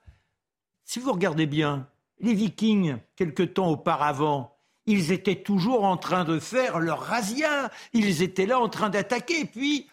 Si 0.85 0.99
vous 1.01 1.13
regardez 1.13 1.47
bien, 1.47 1.89
les 2.21 2.35
Vikings, 2.35 2.97
quelque 3.17 3.43
temps 3.43 3.69
auparavant, 3.69 4.57
ils 4.87 5.13
étaient 5.13 5.43
toujours 5.43 5.85
en 5.85 5.97
train 5.97 6.25
de 6.25 6.39
faire 6.39 6.81
leur 6.81 7.01
razzia. 7.01 7.71
Ils 7.93 8.23
étaient 8.23 8.47
là 8.47 8.59
en 8.59 8.69
train 8.69 8.91
d'attaquer. 8.91 9.45
Puis, 9.45 9.89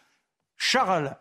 Charles, 0.55 1.17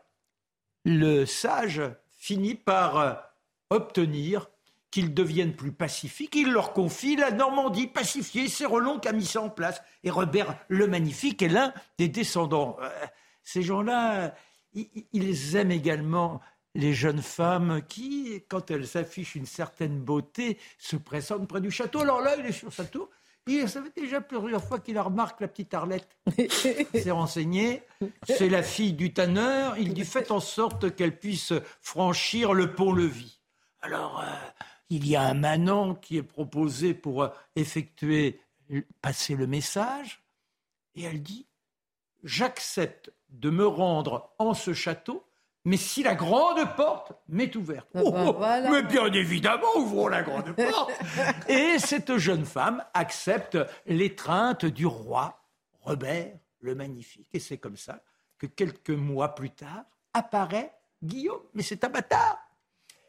le 0.85 1.27
sage, 1.27 1.83
finit 2.13 2.55
par 2.55 3.26
obtenir 3.71 4.49
qu'ils 4.91 5.15
deviennent 5.15 5.55
plus 5.55 5.73
pacifiques. 5.73 6.35
Il 6.37 6.53
leur 6.53 6.73
confie 6.73 7.17
la 7.17 7.31
Normandie 7.31 7.87
pacifiée. 7.87 8.49
C'est 8.49 8.65
Roland 8.65 8.99
qui 8.99 9.09
a 9.09 9.13
mis 9.13 9.27
ça 9.27 9.43
en 9.43 9.51
place. 9.51 9.83
Et 10.05 10.11
Robert 10.11 10.59
le 10.69 10.87
Magnifique 10.87 11.43
est 11.43 11.49
l'un 11.49 11.75
des 11.99 12.09
descendants. 12.09 12.77
Euh, 12.81 12.89
ces 13.43 13.63
gens-là, 13.63 14.35
ils 14.75 15.57
aiment 15.57 15.71
également 15.71 16.41
les 16.77 16.93
jeunes 16.93 17.23
femmes 17.23 17.83
qui, 17.89 18.43
quand 18.49 18.71
elles 18.71 18.97
affichent 18.97 19.35
une 19.35 19.47
certaine 19.47 19.99
beauté, 19.99 20.59
se 20.79 20.97
présentent 20.97 21.49
près 21.49 21.61
du 21.61 21.71
château. 21.71 22.01
Alors 22.01 22.21
là, 22.21 22.37
il 22.39 22.47
est 22.47 22.53
sur 22.53 22.73
sa 22.73 22.85
tour. 22.85 23.09
Il, 23.49 23.69
ça 23.69 23.81
fait 23.83 24.01
déjà 24.01 24.21
plusieurs 24.21 24.63
fois 24.63 24.81
qu'il 24.81 24.99
remarque 24.99 25.41
la 25.41 25.49
petite 25.49 25.73
Arlette. 25.73 26.17
Il 26.39 26.51
s'est 26.51 27.13
renseigné. 27.13 27.83
C'est 28.27 28.49
la 28.49 28.65
fille 28.65 28.93
du 28.93 29.13
tanneur. 29.13 29.79
Il 29.79 29.95
dit 29.95 30.05
faites 30.05 30.33
en 30.33 30.41
sorte 30.41 30.97
qu'elle 30.97 31.17
puisse 31.17 31.53
franchir 31.81 32.55
le 32.55 32.75
pont-levis. 32.75 33.36
Alors, 33.83 34.21
euh, 34.21 34.25
il 34.91 35.07
y 35.07 35.17
a 35.17 35.23
un 35.23 35.35
manant 35.35 35.95
qui 35.95 36.17
est 36.17 36.23
proposé 36.23 36.95
pour 36.95 37.23
euh, 37.23 37.29
effectuer, 37.55 38.41
passer 39.01 39.35
le 39.35 39.47
message, 39.47 40.23
et 40.95 41.03
elle 41.03 41.23
dit 41.23 41.47
J'accepte 42.25 43.13
de 43.29 43.51
me 43.51 43.67
rendre 43.67 44.33
en 44.39 44.55
ce 44.55 44.73
château, 44.73 45.25
mais 45.65 45.77
si 45.77 46.03
la 46.03 46.15
grande 46.15 46.65
porte 46.77 47.13
m'est 47.29 47.55
ouverte. 47.57 47.89
Ah 47.95 48.01
bah 48.05 48.35
oh, 48.65 48.71
mais 48.71 48.83
bien 48.83 49.13
évidemment, 49.13 49.77
ouvrons 49.77 50.09
la 50.09 50.23
grande 50.23 50.53
porte. 50.57 50.93
et 51.49 51.79
cette 51.79 52.17
jeune 52.17 52.45
femme 52.45 52.85
accepte 52.95 53.59
l'étreinte 53.87 54.65
du 54.65 54.87
roi 54.87 55.41
Robert 55.81 56.33
le 56.61 56.75
Magnifique. 56.75 57.29
Et 57.33 57.41
c'est 57.41 57.59
comme 57.59 57.77
ça 57.77 58.03
que 58.39 58.47
quelques 58.47 58.91
mois 58.91 59.35
plus 59.35 59.51
tard 59.51 59.85
apparaît 60.13 60.73
Guillaume. 61.03 61.43
Mais 61.55 61.63
c'est 61.63 61.85
un 61.85 61.89
bâtard 61.89 62.39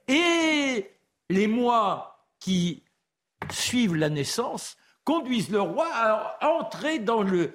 et 0.07 0.89
les 1.29 1.47
mois 1.47 2.27
qui 2.39 2.83
suivent 3.51 3.95
la 3.95 4.09
naissance 4.09 4.77
conduisent 5.03 5.49
le 5.49 5.61
roi 5.61 5.87
à 5.93 6.37
entrer 6.59 6.99
dans 6.99 7.23
le 7.23 7.53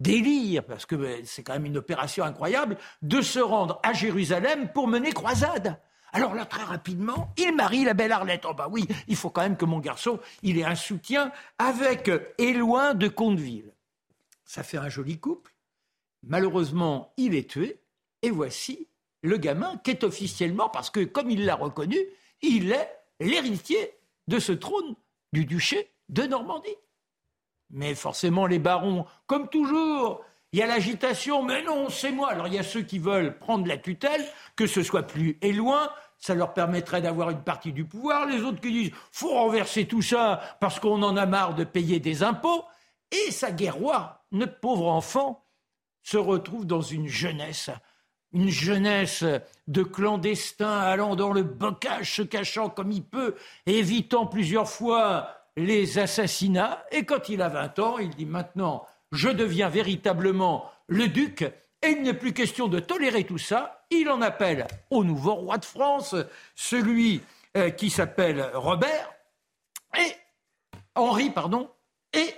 délire, 0.00 0.64
parce 0.64 0.86
que 0.86 0.94
ben, 0.96 1.22
c'est 1.24 1.42
quand 1.42 1.54
même 1.54 1.66
une 1.66 1.78
opération 1.78 2.24
incroyable, 2.24 2.76
de 3.02 3.20
se 3.20 3.40
rendre 3.40 3.80
à 3.82 3.92
Jérusalem 3.92 4.70
pour 4.72 4.88
mener 4.88 5.12
croisade. 5.12 5.80
Alors 6.12 6.34
là, 6.34 6.44
très 6.44 6.62
rapidement, 6.62 7.32
il 7.36 7.54
marie 7.56 7.84
la 7.84 7.94
belle 7.94 8.12
Arlette. 8.12 8.44
Oh 8.48 8.54
bah 8.54 8.68
oui, 8.70 8.86
il 9.08 9.16
faut 9.16 9.30
quand 9.30 9.42
même 9.42 9.56
que 9.56 9.64
mon 9.64 9.80
garçon, 9.80 10.20
il 10.42 10.58
ait 10.58 10.64
un 10.64 10.76
soutien 10.76 11.32
avec 11.58 12.08
Éloin 12.38 12.94
de 12.94 13.08
Conteville. 13.08 13.72
Ça 14.44 14.62
fait 14.62 14.76
un 14.76 14.88
joli 14.88 15.18
couple. 15.18 15.52
Malheureusement, 16.22 17.12
il 17.16 17.34
est 17.34 17.50
tué. 17.50 17.80
Et 18.22 18.30
voici 18.30 18.88
le 19.24 19.38
gamin 19.38 19.78
qui 19.82 19.90
est 19.90 20.04
officiellement, 20.04 20.68
parce 20.68 20.90
que 20.90 21.02
comme 21.02 21.30
il 21.30 21.46
l'a 21.46 21.56
reconnu, 21.56 21.98
il 22.42 22.72
est 22.72 22.90
l'héritier 23.20 23.94
de 24.28 24.38
ce 24.38 24.52
trône 24.52 24.94
du 25.32 25.46
duché 25.46 25.90
de 26.10 26.24
Normandie. 26.24 26.76
Mais 27.70 27.94
forcément, 27.94 28.46
les 28.46 28.58
barons, 28.58 29.06
comme 29.26 29.48
toujours, 29.48 30.22
il 30.52 30.58
y 30.58 30.62
a 30.62 30.66
l'agitation, 30.66 31.42
mais 31.42 31.62
non, 31.62 31.88
c'est 31.88 32.12
moi. 32.12 32.30
Alors 32.30 32.48
il 32.48 32.54
y 32.54 32.58
a 32.58 32.62
ceux 32.62 32.82
qui 32.82 32.98
veulent 32.98 33.38
prendre 33.38 33.66
la 33.66 33.78
tutelle, 33.78 34.24
que 34.56 34.66
ce 34.66 34.82
soit 34.82 35.04
plus 35.04 35.38
et 35.40 35.52
loin, 35.52 35.90
ça 36.18 36.34
leur 36.34 36.52
permettrait 36.52 37.00
d'avoir 37.00 37.30
une 37.30 37.42
partie 37.42 37.72
du 37.72 37.86
pouvoir. 37.86 38.26
Les 38.26 38.42
autres 38.42 38.60
qui 38.60 38.72
disent, 38.72 38.92
faut 39.10 39.32
renverser 39.32 39.86
tout 39.86 40.02
ça 40.02 40.40
parce 40.60 40.78
qu'on 40.80 41.02
en 41.02 41.16
a 41.16 41.24
marre 41.24 41.54
de 41.54 41.64
payer 41.64 41.98
des 41.98 42.22
impôts. 42.22 42.64
Et 43.10 43.30
sa 43.30 43.50
guerroie, 43.52 44.22
notre 44.32 44.60
pauvre 44.60 44.88
enfant, 44.88 45.46
se 46.02 46.18
retrouve 46.18 46.66
dans 46.66 46.82
une 46.82 47.08
jeunesse 47.08 47.70
une 48.34 48.50
jeunesse 48.50 49.24
de 49.68 49.82
clandestins 49.82 50.78
allant 50.78 51.16
dans 51.16 51.32
le 51.32 51.42
bocage, 51.42 52.16
se 52.16 52.22
cachant 52.22 52.68
comme 52.68 52.92
il 52.92 53.04
peut, 53.04 53.36
évitant 53.66 54.26
plusieurs 54.26 54.68
fois 54.68 55.28
les 55.56 55.98
assassinats. 55.98 56.84
Et 56.90 57.04
quand 57.04 57.28
il 57.28 57.40
a 57.40 57.48
20 57.48 57.78
ans, 57.78 57.98
il 57.98 58.10
dit 58.10 58.26
maintenant, 58.26 58.84
je 59.12 59.28
deviens 59.28 59.68
véritablement 59.68 60.70
le 60.88 61.08
duc, 61.08 61.42
et 61.42 61.90
il 61.90 62.02
n'est 62.02 62.14
plus 62.14 62.32
question 62.32 62.66
de 62.66 62.80
tolérer 62.80 63.24
tout 63.24 63.38
ça. 63.38 63.86
Il 63.90 64.08
en 64.10 64.20
appelle 64.20 64.66
au 64.90 65.04
nouveau 65.04 65.34
roi 65.34 65.58
de 65.58 65.64
France, 65.64 66.16
celui 66.56 67.22
euh, 67.56 67.70
qui 67.70 67.88
s'appelle 67.88 68.50
Robert, 68.54 69.12
et 69.96 70.12
Henri, 70.96 71.30
pardon, 71.30 71.70
et 72.12 72.34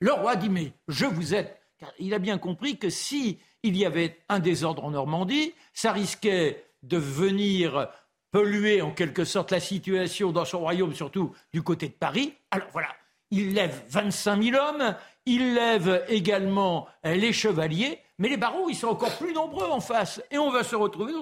le 0.00 0.12
roi 0.12 0.36
dit 0.36 0.48
mais 0.48 0.72
je 0.88 1.04
vous 1.04 1.34
aide. 1.34 1.54
Car 1.78 1.92
il 1.98 2.14
a 2.14 2.18
bien 2.18 2.38
compris 2.38 2.78
que 2.78 2.88
si 2.88 3.38
il 3.64 3.76
y 3.76 3.84
avait 3.84 4.20
un 4.28 4.38
désordre 4.38 4.84
en 4.84 4.90
Normandie, 4.90 5.54
ça 5.72 5.90
risquait 5.90 6.64
de 6.82 6.98
venir 6.98 7.88
polluer 8.30 8.82
en 8.82 8.90
quelque 8.90 9.24
sorte 9.24 9.50
la 9.52 9.60
situation 9.60 10.32
dans 10.32 10.44
son 10.44 10.60
royaume, 10.60 10.94
surtout 10.94 11.34
du 11.52 11.62
côté 11.62 11.88
de 11.88 11.94
Paris. 11.94 12.34
Alors 12.50 12.68
voilà, 12.72 12.88
il 13.30 13.54
lève 13.54 13.84
25 13.88 14.42
000 14.42 14.56
hommes, 14.56 14.94
il 15.24 15.54
lève 15.54 16.04
également 16.08 16.88
les 17.04 17.32
chevaliers, 17.32 18.00
mais 18.18 18.28
les 18.28 18.36
barons, 18.36 18.68
ils 18.68 18.76
sont 18.76 18.88
encore 18.88 19.16
plus 19.16 19.32
nombreux 19.32 19.68
en 19.70 19.80
face. 19.80 20.22
Et 20.30 20.38
on 20.38 20.50
va 20.50 20.62
se 20.62 20.76
retrouver 20.76 21.12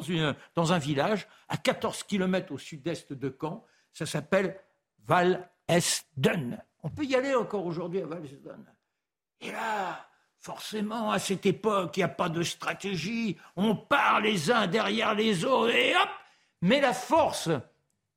dans, 0.54 0.72
un 0.72 0.78
village 0.78 1.28
à 1.48 1.56
14 1.56 2.02
km 2.02 2.52
au 2.52 2.58
sud-est 2.58 3.12
de 3.12 3.34
Caen. 3.40 3.64
Ça 3.92 4.04
s'appelle 4.04 4.58
Val-Esden. 5.06 6.62
On 6.82 6.90
peut 6.90 7.04
y 7.04 7.14
aller 7.14 7.34
encore 7.34 7.64
aujourd'hui 7.64 8.00
à 8.00 8.06
Val-Esden. 8.06 8.64
Et 9.40 9.52
là, 9.52 10.06
forcément, 10.42 11.10
à 11.10 11.18
cette 11.18 11.46
époque, 11.46 11.96
il 11.96 12.00
n'y 12.00 12.04
a 12.04 12.08
pas 12.08 12.28
de 12.28 12.42
stratégie. 12.42 13.36
On 13.56 13.74
part 13.74 14.20
les 14.20 14.50
uns 14.50 14.66
derrière 14.66 15.14
les 15.14 15.44
autres 15.44 15.74
et 15.74 15.94
hop 15.94 16.08
Mais 16.60 16.80
la 16.80 16.92
force 16.92 17.48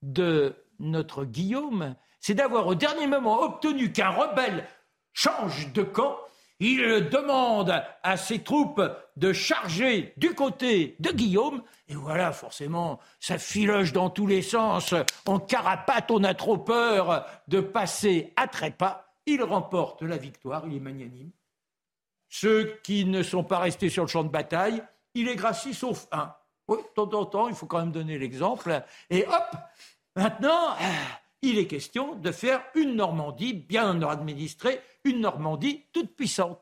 de 0.01 0.55
notre 0.79 1.23
Guillaume, 1.23 1.95
c'est 2.19 2.33
d'avoir 2.33 2.67
au 2.67 2.75
dernier 2.75 3.07
moment 3.07 3.41
obtenu 3.41 3.91
qu'un 3.91 4.09
rebelle 4.09 4.67
change 5.13 5.71
de 5.71 5.83
camp 5.83 6.17
il 6.59 7.09
demande 7.09 7.83
à 8.01 8.17
ses 8.17 8.39
troupes 8.39 8.81
de 9.17 9.33
charger 9.33 10.13
du 10.15 10.33
côté 10.33 10.95
de 10.99 11.11
Guillaume. 11.11 11.61
Et 11.89 11.95
voilà, 11.95 12.31
forcément, 12.31 12.99
ça 13.19 13.37
filoche 13.37 13.91
dans 13.91 14.09
tous 14.09 14.25
les 14.25 14.41
sens. 14.41 14.93
En 15.25 15.39
carapate, 15.39 16.11
on 16.11 16.23
a 16.23 16.33
trop 16.33 16.57
peur 16.57 17.25
de 17.49 17.59
passer 17.59 18.33
à 18.37 18.47
trépas. 18.47 19.05
Il 19.25 19.43
remporte 19.43 20.01
la 20.01 20.17
victoire, 20.17 20.63
il 20.67 20.77
est 20.77 20.79
magnanime. 20.79 21.31
Ceux 22.37 22.81
qui 22.83 23.05
ne 23.05 23.23
sont 23.23 23.45
pas 23.45 23.59
restés 23.59 23.89
sur 23.89 24.03
le 24.03 24.09
champ 24.09 24.25
de 24.25 24.29
bataille, 24.29 24.83
il 25.13 25.29
est 25.29 25.37
gracié 25.37 25.71
sauf 25.71 26.05
un. 26.11 26.35
Oui, 26.67 26.79
de 26.79 26.93
temps 26.93 27.17
en 27.17 27.25
temps, 27.25 27.47
il 27.47 27.55
faut 27.55 27.65
quand 27.65 27.79
même 27.79 27.93
donner 27.93 28.17
l'exemple. 28.17 28.83
Et 29.09 29.25
hop, 29.25 29.55
maintenant, 30.17 30.75
ah, 30.77 31.21
il 31.41 31.57
est 31.57 31.67
question 31.67 32.15
de 32.15 32.31
faire 32.33 32.61
une 32.75 32.95
Normandie 32.95 33.53
bien 33.53 34.01
administrée, 34.01 34.81
une 35.05 35.21
Normandie 35.21 35.85
toute 35.93 36.13
puissante. 36.13 36.59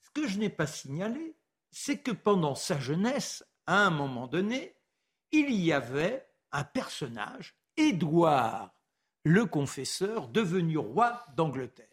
Ce 0.00 0.08
que 0.18 0.26
je 0.26 0.38
n'ai 0.38 0.48
pas 0.48 0.66
signalé, 0.66 1.36
c'est 1.70 1.98
que 1.98 2.12
pendant 2.12 2.54
sa 2.54 2.80
jeunesse, 2.80 3.44
à 3.66 3.84
un 3.84 3.90
moment 3.90 4.26
donné, 4.26 4.74
il 5.32 5.52
y 5.52 5.70
avait 5.70 6.26
un 6.50 6.64
personnage, 6.64 7.54
Édouard 7.76 8.70
le 9.24 9.44
confesseur, 9.44 10.28
devenu 10.28 10.78
roi 10.78 11.26
d'Angleterre. 11.36 11.88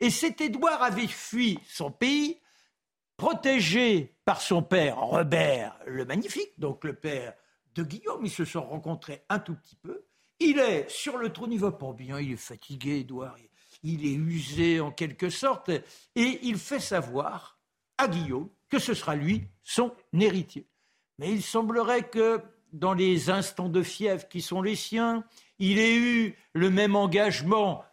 Et 0.00 0.10
cet 0.10 0.40
Édouard 0.40 0.82
avait 0.82 1.06
fui 1.06 1.58
son 1.66 1.90
pays, 1.90 2.40
protégé 3.16 4.14
par 4.24 4.42
son 4.42 4.62
père 4.62 4.98
Robert 4.98 5.78
le 5.86 6.04
Magnifique, 6.04 6.58
donc 6.58 6.84
le 6.84 6.94
père 6.94 7.34
de 7.74 7.82
Guillaume. 7.82 8.24
Ils 8.24 8.30
se 8.30 8.44
sont 8.44 8.64
rencontrés 8.64 9.24
un 9.28 9.38
tout 9.38 9.54
petit 9.54 9.76
peu. 9.76 10.04
Il 10.38 10.58
est 10.58 10.88
sur 10.90 11.16
le 11.16 11.32
trône, 11.32 11.52
il 11.52 11.60
va 11.60 11.72
pas 11.72 11.92
bien, 11.92 12.20
il 12.20 12.32
est 12.32 12.36
fatigué, 12.36 12.98
Édouard 12.98 13.36
il 13.82 14.04
est 14.04 14.14
usé 14.14 14.80
en 14.80 14.90
quelque 14.90 15.30
sorte, 15.30 15.68
et 15.68 16.40
il 16.42 16.58
fait 16.58 16.80
savoir 16.80 17.58
à 17.98 18.08
Guillaume 18.08 18.48
que 18.68 18.78
ce 18.78 18.94
sera 18.94 19.14
lui 19.14 19.44
son 19.62 19.92
héritier. 20.12 20.66
Mais 21.18 21.32
il 21.32 21.42
semblerait 21.42 22.08
que 22.08 22.42
dans 22.72 22.94
les 22.94 23.30
instants 23.30 23.68
de 23.68 23.82
fièvre 23.82 24.28
qui 24.28 24.42
sont 24.42 24.60
les 24.60 24.74
siens, 24.74 25.24
il 25.58 25.78
ait 25.78 25.96
eu 25.96 26.36
le 26.52 26.68
même 26.68 26.96
engagement 26.96 27.84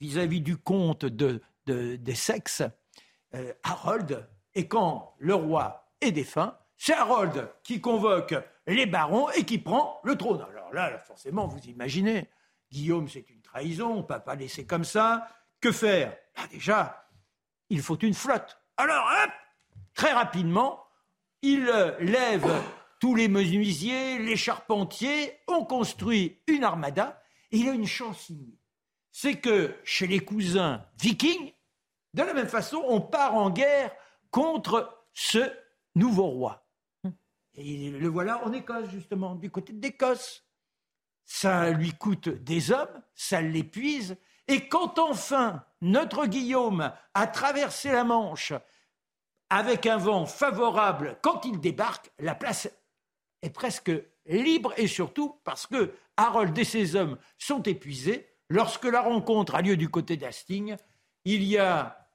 vis-à-vis 0.00 0.40
du 0.40 0.56
comte 0.56 1.04
de, 1.04 1.40
des 1.66 2.14
sexes, 2.14 2.62
euh, 3.34 3.52
Harold, 3.62 4.28
et 4.54 4.68
quand 4.68 5.14
le 5.18 5.34
roi 5.34 5.92
est 6.00 6.12
défunt, 6.12 6.58
c'est 6.76 6.94
Harold 6.94 7.48
qui 7.62 7.80
convoque 7.80 8.34
les 8.66 8.86
barons 8.86 9.30
et 9.30 9.44
qui 9.44 9.58
prend 9.58 10.00
le 10.04 10.16
trône. 10.16 10.44
Alors 10.50 10.72
là, 10.72 10.98
forcément, 10.98 11.46
vous 11.46 11.60
imaginez, 11.66 12.28
Guillaume, 12.70 13.08
c'est 13.08 13.28
une 13.30 13.42
trahison, 13.42 13.92
on 13.92 13.96
ne 13.98 14.02
peut 14.02 14.18
pas 14.20 14.34
laisser 14.34 14.66
comme 14.66 14.84
ça. 14.84 15.28
Que 15.60 15.70
faire? 15.72 16.16
Ah, 16.36 16.46
Déjà, 16.50 17.08
il 17.70 17.80
faut 17.80 17.98
une 17.98 18.14
flotte. 18.14 18.58
Alors, 18.76 19.06
hop, 19.24 19.30
très 19.94 20.12
rapidement, 20.12 20.84
il 21.42 21.64
lève 22.00 22.50
tous 22.98 23.14
les 23.14 23.28
menuisiers, 23.28 24.18
les 24.18 24.36
charpentiers, 24.36 25.38
on 25.48 25.64
construit 25.64 26.40
une 26.46 26.64
armada, 26.64 27.22
et 27.50 27.58
il 27.58 27.68
a 27.68 27.72
une 27.72 27.86
chance 27.86 28.28
inouïe. 28.28 28.58
C'est 29.12 29.40
que 29.40 29.74
chez 29.84 30.06
les 30.06 30.20
cousins 30.20 30.84
vikings, 31.00 31.52
de 32.14 32.22
la 32.22 32.34
même 32.34 32.48
façon, 32.48 32.82
on 32.88 33.00
part 33.00 33.34
en 33.34 33.50
guerre 33.50 33.94
contre 34.30 35.06
ce 35.12 35.38
nouveau 35.94 36.26
roi. 36.26 36.66
Et 37.54 37.90
le 37.90 38.08
voilà 38.08 38.44
en 38.44 38.52
Écosse, 38.52 38.88
justement, 38.90 39.34
du 39.34 39.50
côté 39.50 39.72
d'Écosse. 39.72 40.44
Ça 41.24 41.70
lui 41.70 41.92
coûte 41.92 42.28
des 42.28 42.72
hommes, 42.72 43.02
ça 43.14 43.40
l'épuise, 43.40 44.16
et 44.48 44.68
quand 44.68 44.98
enfin 44.98 45.64
notre 45.80 46.26
Guillaume 46.26 46.92
a 47.14 47.26
traversé 47.26 47.92
la 47.92 48.04
Manche 48.04 48.52
avec 49.50 49.86
un 49.86 49.98
vent 49.98 50.26
favorable, 50.26 51.18
quand 51.22 51.44
il 51.44 51.60
débarque, 51.60 52.10
la 52.18 52.34
place 52.34 52.68
est 53.42 53.50
presque 53.50 53.92
libre 54.26 54.72
et 54.76 54.86
surtout 54.86 55.40
parce 55.44 55.66
que 55.66 55.94
Harold 56.16 56.56
et 56.58 56.64
ses 56.64 56.96
hommes 56.96 57.18
sont 57.38 57.62
épuisés. 57.62 58.31
Lorsque 58.52 58.84
la 58.84 59.00
rencontre 59.00 59.54
a 59.54 59.62
lieu 59.62 59.78
du 59.78 59.88
côté 59.88 60.18
d'Hastings, 60.18 60.76
il 61.24 61.42
y 61.42 61.56
a 61.56 62.06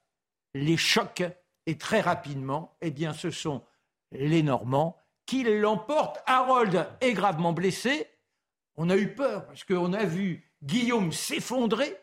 les 0.54 0.78
chocs 0.78 1.24
et 1.66 1.80
très 1.80 2.00
rapidement, 2.00 2.78
eh 2.82 2.92
bien, 2.92 3.12
ce 3.12 3.32
sont 3.32 3.64
les 4.12 4.44
Normands 4.44 4.96
qui 5.26 5.44
l'emportent. 5.44 6.22
Harold 6.28 6.88
est 7.02 7.14
gravement 7.14 7.54
blessé. 7.54 8.06
On 8.76 8.92
a 8.92 8.96
eu 8.96 9.16
peur 9.16 9.48
parce 9.48 9.64
qu'on 9.64 9.94
a 9.94 10.06
vu 10.06 10.48
Guillaume 10.62 11.12
s'effondrer 11.12 11.98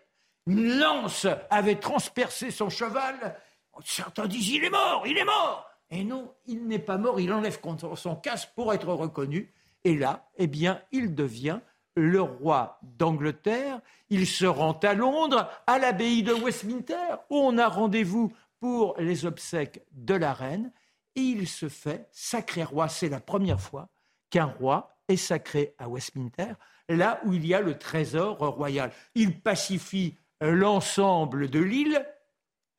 une 0.49 0.81
lance 0.81 1.29
avait 1.49 1.79
transpercé 1.79 2.51
son 2.51 2.71
cheval. 2.71 3.39
Certains 3.85 4.27
disent 4.27 4.49
il 4.49 4.65
est 4.65 4.71
mort, 4.71 5.07
il 5.07 5.17
est 5.17 5.25
mort. 5.25 5.71
Et 5.91 6.03
non, 6.03 6.35
il 6.47 6.67
n'est 6.67 6.81
pas 6.81 6.99
mort, 6.99 7.21
il 7.21 7.33
enlève 7.33 7.61
son 7.95 8.17
casque 8.17 8.51
pour 8.57 8.75
être 8.75 8.93
reconnu. 8.93 9.55
Et 9.85 9.97
là, 9.97 10.29
eh 10.39 10.49
bien, 10.49 10.83
il 10.91 11.15
devient 11.15 11.61
le 11.97 12.23
roi 12.23 12.79
d'Angleterre. 12.83 13.81
Il 14.11 14.27
se 14.27 14.47
rend 14.47 14.79
à 14.83 14.95
Londres, 14.95 15.49
à 15.67 15.79
l'abbaye 15.79 16.23
de 16.23 16.33
Westminster, 16.33 17.17
où 17.31 17.37
on 17.37 17.59
a 17.59 17.69
rendez-vous 17.69 18.33
pour 18.61 18.95
les 18.99 19.27
obsèques 19.27 19.83
de 19.93 20.15
la 20.15 20.33
reine. 20.33 20.73
Et 21.17 21.21
il 21.21 21.49
se 21.49 21.69
fait 21.69 22.09
sacré 22.13 22.65
roi. 22.65 22.89
C'est 22.89 23.09
la 23.09 23.21
première 23.21 23.61
fois 23.61 23.89
qu'un 24.31 24.47
roi 24.47 24.97
est 25.09 25.17
sacré 25.17 25.75
à 25.79 25.89
Westminster, 25.89 26.55
là 26.89 27.21
où 27.25 27.33
il 27.33 27.47
y 27.47 27.55
a 27.55 27.61
le 27.61 27.79
trésor 27.79 28.39
royal. 28.39 28.91
Il 29.15 29.41
pacifie 29.41 30.17
l'ensemble 30.41 31.49
de 31.49 31.61
l'île, 31.61 32.05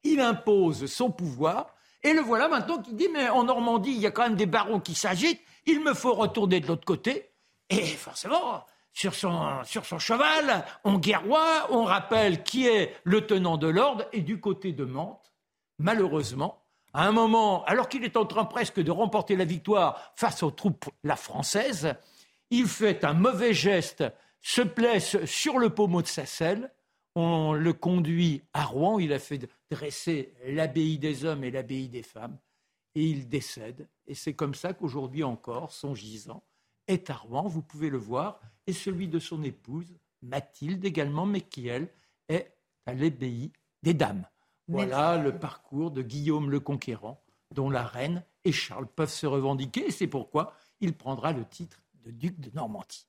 il 0.04 0.20
impose 0.20 0.86
son 0.88 1.12
pouvoir, 1.12 1.76
et 2.04 2.14
le 2.14 2.22
voilà 2.22 2.48
maintenant 2.48 2.82
qui 2.82 2.94
dit, 2.94 3.08
mais 3.14 3.30
en 3.30 3.44
Normandie, 3.44 3.92
il 3.92 4.02
y 4.02 4.06
a 4.06 4.12
quand 4.12 4.24
même 4.24 4.36
des 4.36 4.46
barons 4.46 4.80
qui 4.80 4.96
s'agitent, 4.96 5.42
il 5.66 5.84
me 5.84 5.94
faut 5.94 6.14
retourner 6.14 6.60
de 6.60 6.68
l'autre 6.68 6.86
côté, 6.86 7.32
et 7.70 7.86
forcément, 7.86 8.66
sur 8.96 9.14
son, 9.14 10.00
cheval, 10.00 10.66
on 10.86 10.98
guerroie, 10.98 11.68
on 11.70 11.84
rappelle 11.84 12.44
qui 12.44 12.66
est 12.66 12.96
le 13.04 13.28
tenant 13.28 13.58
de 13.58 13.68
l'ordre, 13.68 14.06
et 14.14 14.22
du 14.22 14.40
côté 14.40 14.72
de 14.72 14.86
Mantes, 14.86 15.34
malheureusement, 15.78 16.64
à 16.94 17.06
un 17.06 17.12
moment, 17.12 17.66
alors 17.66 17.90
qu'il 17.90 18.06
est 18.06 18.16
en 18.16 18.26
train 18.26 18.46
presque 18.46 18.80
de 18.80 18.92
remporter 18.92 19.36
la 19.36 19.44
victoire 19.44 20.14
face 20.16 20.44
aux 20.44 20.52
troupes 20.52 20.86
la 21.04 21.18
françaises, 21.18 21.94
il 22.52 22.68
fait 22.68 23.04
un 23.04 23.14
mauvais 23.14 23.54
geste, 23.54 24.06
se 24.42 24.62
blesse 24.62 25.24
sur 25.26 25.60
le 25.60 25.70
pommeau 25.72 26.02
de 26.02 26.08
sa 26.08 26.26
selle, 26.26 26.72
on 27.16 27.52
le 27.52 27.74
conduit 27.74 28.44
à 28.54 28.64
Rouen, 28.64 29.00
il 29.00 29.12
a 29.12 29.20
fait 29.20 29.50
dresser 29.70 30.34
l'abbaye 30.46 30.98
des 31.00 31.26
hommes 31.26 31.44
et 31.44 31.52
l'abbaye 31.52 31.90
des 31.90 32.04
femmes, 32.04 32.38
et 32.94 33.04
il 33.04 33.28
décède. 33.28 33.90
Et 34.08 34.16
c'est 34.16 34.34
comme 34.34 34.56
ça 34.56 34.74
qu'aujourd'hui 34.74 35.24
encore, 35.24 35.74
son 35.74 35.96
gisant 35.96 36.44
est 36.88 37.10
à 37.10 37.16
Rouen, 37.16 37.48
vous 37.48 37.62
pouvez 37.62 37.90
le 37.90 37.98
voir, 37.98 38.40
et 38.68 38.74
celui 38.74 39.08
de 39.08 39.20
son 39.20 39.44
épouse, 39.44 39.98
Mathilde 40.22 40.84
également, 40.86 41.26
mais 41.26 41.42
qui, 41.42 41.68
elle, 41.68 41.90
est 42.30 42.56
à 42.86 42.94
l'abbaye 42.94 43.52
des 43.84 43.94
dames. 43.94 44.26
Voilà 44.68 45.18
le 45.18 45.38
parcours 45.38 45.92
de 45.92 46.02
Guillaume 46.02 46.50
le 46.50 46.60
Conquérant, 46.60 47.22
dont 47.54 47.70
la 47.70 47.84
reine 47.84 48.24
et 48.44 48.52
Charles 48.52 48.88
peuvent 48.88 49.10
se 49.10 49.28
revendiquer, 49.28 49.88
et 49.88 49.92
c'est 49.92 50.08
pourquoi 50.08 50.54
il 50.82 50.94
prendra 50.94 51.32
le 51.34 51.46
titre 51.46 51.82
de 52.04 52.12
duc 52.12 52.40
de 52.40 52.50
Normandie. 52.56 53.08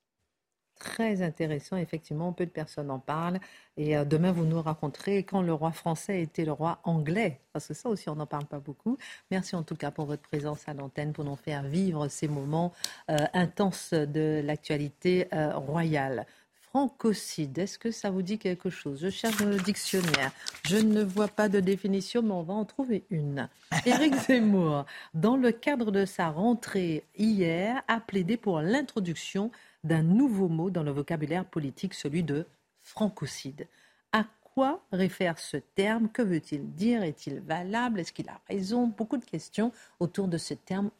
Très 0.78 1.22
intéressant, 1.22 1.78
effectivement, 1.78 2.32
peu 2.32 2.44
de 2.44 2.50
personnes 2.50 2.90
en 2.90 2.98
parlent. 2.98 3.40
Et 3.78 3.96
euh, 3.96 4.04
demain, 4.04 4.30
vous 4.30 4.44
nous 4.44 4.60
raconterez 4.60 5.22
quand 5.22 5.40
le 5.40 5.54
roi 5.54 5.72
français 5.72 6.20
était 6.20 6.44
le 6.44 6.52
roi 6.52 6.80
anglais, 6.84 7.40
parce 7.54 7.68
que 7.68 7.74
ça 7.74 7.88
aussi, 7.88 8.10
on 8.10 8.14
n'en 8.16 8.26
parle 8.26 8.44
pas 8.44 8.58
beaucoup. 8.58 8.98
Merci 9.30 9.56
en 9.56 9.62
tout 9.62 9.74
cas 9.74 9.90
pour 9.90 10.04
votre 10.04 10.22
présence 10.22 10.68
à 10.68 10.74
l'antenne, 10.74 11.14
pour 11.14 11.24
nous 11.24 11.36
faire 11.36 11.62
vivre 11.62 12.08
ces 12.08 12.28
moments 12.28 12.72
euh, 13.10 13.16
intenses 13.32 13.94
de 13.94 14.42
l'actualité 14.44 15.28
euh, 15.32 15.56
royale. 15.56 16.26
francocide. 16.60 17.56
Est-ce 17.56 17.78
que 17.78 17.90
ça 17.90 18.10
vous 18.10 18.20
dit 18.20 18.38
quelque 18.38 18.68
chose? 18.68 19.00
Je 19.00 19.08
cherche 19.08 19.38
dans 19.38 19.48
le 19.48 19.58
dictionnaire. 19.58 20.30
Je 20.66 20.76
ne 20.76 21.02
vois 21.02 21.28
pas 21.28 21.48
de 21.48 21.60
définition, 21.60 22.22
mais 22.22 22.32
on 22.32 22.42
va 22.42 22.52
en 22.52 22.66
trouver 22.66 23.04
une. 23.08 23.48
Éric 23.86 24.14
Zemmour, 24.14 24.84
dans 25.14 25.38
le 25.38 25.52
cadre 25.52 25.90
de 25.90 26.04
sa 26.04 26.28
rentrée 26.28 27.02
hier, 27.16 27.82
a 27.88 27.98
plaidé 27.98 28.36
pour 28.36 28.60
l'introduction 28.60 29.50
d'un 29.86 30.02
nouveau 30.02 30.48
mot 30.48 30.70
dans 30.70 30.82
le 30.82 30.90
vocabulaire 30.90 31.44
politique, 31.44 31.94
celui 31.94 32.22
de 32.22 32.46
francocide. 32.82 33.66
À 34.12 34.24
quoi 34.42 34.82
réfère 34.92 35.38
ce 35.38 35.56
terme? 35.56 36.08
Que 36.08 36.22
veut-il 36.22 36.72
dire? 36.74 37.02
Est-il 37.02 37.40
valable? 37.40 38.00
Est-ce 38.00 38.12
qu'il 38.12 38.28
a 38.28 38.40
raison? 38.48 38.86
Beaucoup 38.86 39.16
de 39.16 39.24
questions 39.24 39.72
autour 40.00 40.28
de 40.28 40.38
ce 40.38 40.54
terme 40.54 40.90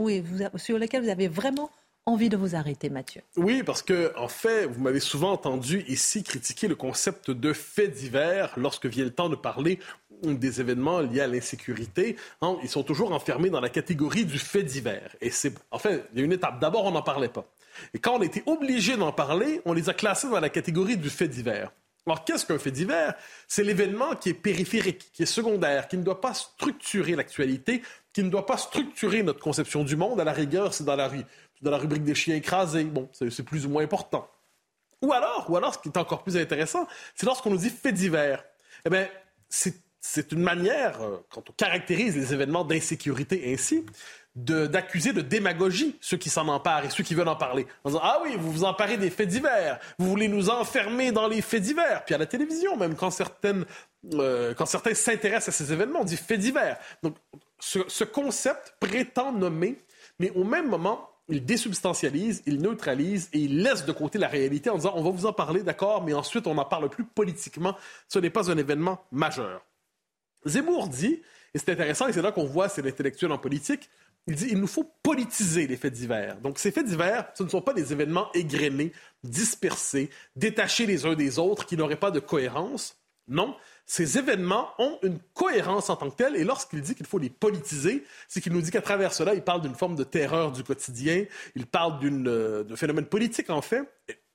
oui, 0.00 0.24
sur 0.56 0.78
lesquelles 0.78 1.02
vous 1.02 1.10
avez 1.10 1.28
vraiment 1.28 1.70
envie 2.06 2.30
de 2.30 2.36
vous 2.36 2.56
arrêter, 2.56 2.88
Mathieu. 2.88 3.20
Oui, 3.36 3.62
parce 3.62 3.82
que, 3.82 4.16
en 4.16 4.28
fait, 4.28 4.64
vous 4.64 4.80
m'avez 4.80 4.98
souvent 4.98 5.32
entendu 5.32 5.84
ici 5.88 6.22
critiquer 6.22 6.68
le 6.68 6.74
concept 6.74 7.30
de 7.30 7.52
fait 7.52 7.88
divers 7.88 8.54
lorsque 8.56 8.86
vient 8.86 9.04
le 9.04 9.12
temps 9.12 9.28
de 9.28 9.36
parler 9.36 9.78
des 10.22 10.60
événements 10.60 11.00
liés 11.00 11.20
à 11.20 11.26
l'insécurité. 11.26 12.16
Hein, 12.40 12.56
ils 12.62 12.68
sont 12.68 12.82
toujours 12.82 13.12
enfermés 13.12 13.50
dans 13.50 13.60
la 13.60 13.68
catégorie 13.68 14.24
du 14.24 14.38
fait 14.38 14.62
divers. 14.62 15.14
Et 15.20 15.30
c'est, 15.30 15.52
en 15.70 15.78
fait, 15.78 16.04
il 16.12 16.18
y 16.18 16.22
a 16.22 16.24
une 16.24 16.32
étape. 16.32 16.60
D'abord, 16.60 16.86
on 16.86 16.92
n'en 16.92 17.02
parlait 17.02 17.28
pas. 17.28 17.46
Et 17.94 17.98
quand 17.98 18.16
on 18.16 18.22
était 18.22 18.42
obligé 18.46 18.96
d'en 18.96 19.12
parler, 19.12 19.60
on 19.64 19.72
les 19.72 19.88
a 19.88 19.94
classés 19.94 20.28
dans 20.28 20.40
la 20.40 20.48
catégorie 20.48 20.96
du 20.96 21.10
fait 21.10 21.28
divers. 21.28 21.70
Alors, 22.06 22.24
qu'est-ce 22.24 22.46
qu'un 22.46 22.58
fait 22.58 22.70
divers? 22.70 23.14
C'est 23.46 23.62
l'événement 23.62 24.16
qui 24.16 24.30
est 24.30 24.34
périphérique, 24.34 25.10
qui 25.12 25.22
est 25.22 25.26
secondaire, 25.26 25.86
qui 25.86 25.96
ne 25.96 26.02
doit 26.02 26.20
pas 26.20 26.34
structurer 26.34 27.14
l'actualité, 27.14 27.82
qui 28.12 28.22
ne 28.22 28.30
doit 28.30 28.46
pas 28.46 28.56
structurer 28.56 29.22
notre 29.22 29.40
conception 29.40 29.84
du 29.84 29.96
monde. 29.96 30.20
À 30.20 30.24
la 30.24 30.32
rigueur, 30.32 30.72
c'est 30.74 30.84
dans 30.84 30.96
la 30.96 31.78
rubrique 31.78 32.04
des 32.04 32.14
chiens 32.14 32.36
écrasés. 32.36 32.84
Bon, 32.84 33.08
c'est 33.12 33.44
plus 33.44 33.66
ou 33.66 33.68
moins 33.68 33.84
important. 33.84 34.28
Ou 35.02 35.12
alors, 35.12 35.46
ou 35.48 35.56
alors, 35.56 35.74
ce 35.74 35.78
qui 35.78 35.88
est 35.88 35.98
encore 35.98 36.22
plus 36.22 36.36
intéressant, 36.36 36.86
c'est 37.14 37.26
lorsqu'on 37.26 37.50
nous 37.50 37.58
dit 37.58 37.70
fait 37.70 37.92
divers. 37.92 38.44
Eh 38.84 38.90
bien, 38.90 39.08
c'est 39.48 40.32
une 40.32 40.42
manière, 40.42 41.00
euh, 41.02 41.18
quand 41.30 41.48
on 41.48 41.52
caractérise 41.52 42.16
les 42.16 42.32
événements 42.32 42.64
d'insécurité 42.64 43.52
ainsi, 43.52 43.84
d'accuser 44.36 45.12
de, 45.12 45.20
démagogie 45.20 45.96
ceux 46.00 46.16
qui 46.16 46.30
s'en 46.30 46.46
emparent 46.48 46.84
et 46.84 46.90
ceux 46.90 47.02
qui 47.02 47.14
veulent 47.14 47.28
en 47.28 47.36
parler. 47.36 47.66
En 47.84 47.90
disant 47.90 48.00
Ah 48.02 48.20
oui, 48.22 48.36
vous 48.38 48.52
vous 48.52 48.64
emparez 48.64 48.96
des 48.96 49.10
faits 49.10 49.28
divers, 49.28 49.78
vous 49.98 50.08
voulez 50.08 50.28
nous 50.28 50.50
enfermer 50.50 51.12
dans 51.12 51.26
les 51.26 51.42
faits 51.42 51.62
divers. 51.62 52.04
Puis 52.04 52.14
à 52.14 52.18
la 52.18 52.26
télévision, 52.26 52.76
même, 52.76 52.94
quand, 52.94 53.10
certaines, 53.10 53.64
euh, 54.14 54.54
quand 54.54 54.66
certains 54.66 54.94
s'intéressent 54.94 55.48
à 55.48 55.64
ces 55.64 55.72
événements, 55.72 56.02
on 56.02 56.04
dit 56.04 56.16
faits 56.16 56.40
divers. 56.40 56.78
Donc 57.02 57.16
ce, 57.58 57.80
ce 57.88 58.04
concept 58.04 58.76
prétend 58.78 59.32
nommer, 59.32 59.82
mais 60.18 60.30
au 60.30 60.44
même 60.44 60.68
moment, 60.68 61.10
il 61.30 61.44
désubstantialise, 61.44 62.42
il 62.46 62.60
neutralise 62.60 63.28
et 63.32 63.38
il 63.38 63.62
laisse 63.62 63.84
de 63.84 63.92
côté 63.92 64.18
la 64.18 64.28
réalité 64.28 64.70
en 64.70 64.76
disant 64.76 64.92
on 64.96 65.02
va 65.02 65.10
vous 65.10 65.26
en 65.26 65.32
parler, 65.32 65.62
d'accord, 65.62 66.04
mais 66.04 66.12
ensuite 66.12 66.46
on 66.46 66.54
n'en 66.54 66.64
parle 66.64 66.88
plus 66.88 67.04
politiquement. 67.04 67.76
Ce 68.08 68.18
n'est 68.18 68.30
pas 68.30 68.50
un 68.50 68.58
événement 68.58 69.04
majeur. 69.12 69.64
Zemmour 70.44 70.88
dit, 70.88 71.22
et 71.54 71.58
c'est 71.58 71.70
intéressant, 71.70 72.08
et 72.08 72.12
c'est 72.12 72.22
là 72.22 72.32
qu'on 72.32 72.46
voit 72.46 72.68
c'est 72.68 72.82
l'intellectuel 72.82 73.32
en 73.32 73.38
politique, 73.38 73.90
il 74.30 74.36
dit 74.36 74.46
il 74.50 74.60
nous 74.60 74.68
faut 74.68 74.88
politiser 75.02 75.66
les 75.66 75.76
faits 75.76 75.92
divers. 75.92 76.36
Donc 76.40 76.60
ces 76.60 76.70
faits 76.70 76.86
divers, 76.86 77.28
ce 77.34 77.42
ne 77.42 77.48
sont 77.48 77.60
pas 77.60 77.74
des 77.74 77.92
événements 77.92 78.30
égrenés, 78.32 78.92
dispersés, 79.24 80.08
détachés 80.36 80.86
les 80.86 81.04
uns 81.04 81.14
des 81.14 81.40
autres, 81.40 81.66
qui 81.66 81.76
n'auraient 81.76 81.96
pas 81.96 82.12
de 82.12 82.20
cohérence. 82.20 82.96
Non, 83.26 83.56
ces 83.86 84.18
événements 84.18 84.70
ont 84.78 84.98
une 85.02 85.18
cohérence 85.34 85.90
en 85.90 85.96
tant 85.96 86.10
que 86.10 86.16
telle, 86.16 86.36
et 86.36 86.44
lorsqu'il 86.44 86.80
dit 86.80 86.94
qu'il 86.94 87.06
faut 87.06 87.18
les 87.18 87.28
politiser, 87.28 88.04
c'est 88.28 88.40
qu'il 88.40 88.52
nous 88.52 88.62
dit 88.62 88.70
qu'à 88.70 88.82
travers 88.82 89.12
cela, 89.12 89.34
il 89.34 89.42
parle 89.42 89.62
d'une 89.62 89.74
forme 89.74 89.96
de 89.96 90.04
terreur 90.04 90.52
du 90.52 90.62
quotidien, 90.62 91.24
il 91.56 91.66
parle 91.66 91.98
euh, 92.04 92.62
d'un 92.62 92.76
phénomène 92.76 93.06
politique, 93.06 93.50
en 93.50 93.62
fait. 93.62 93.82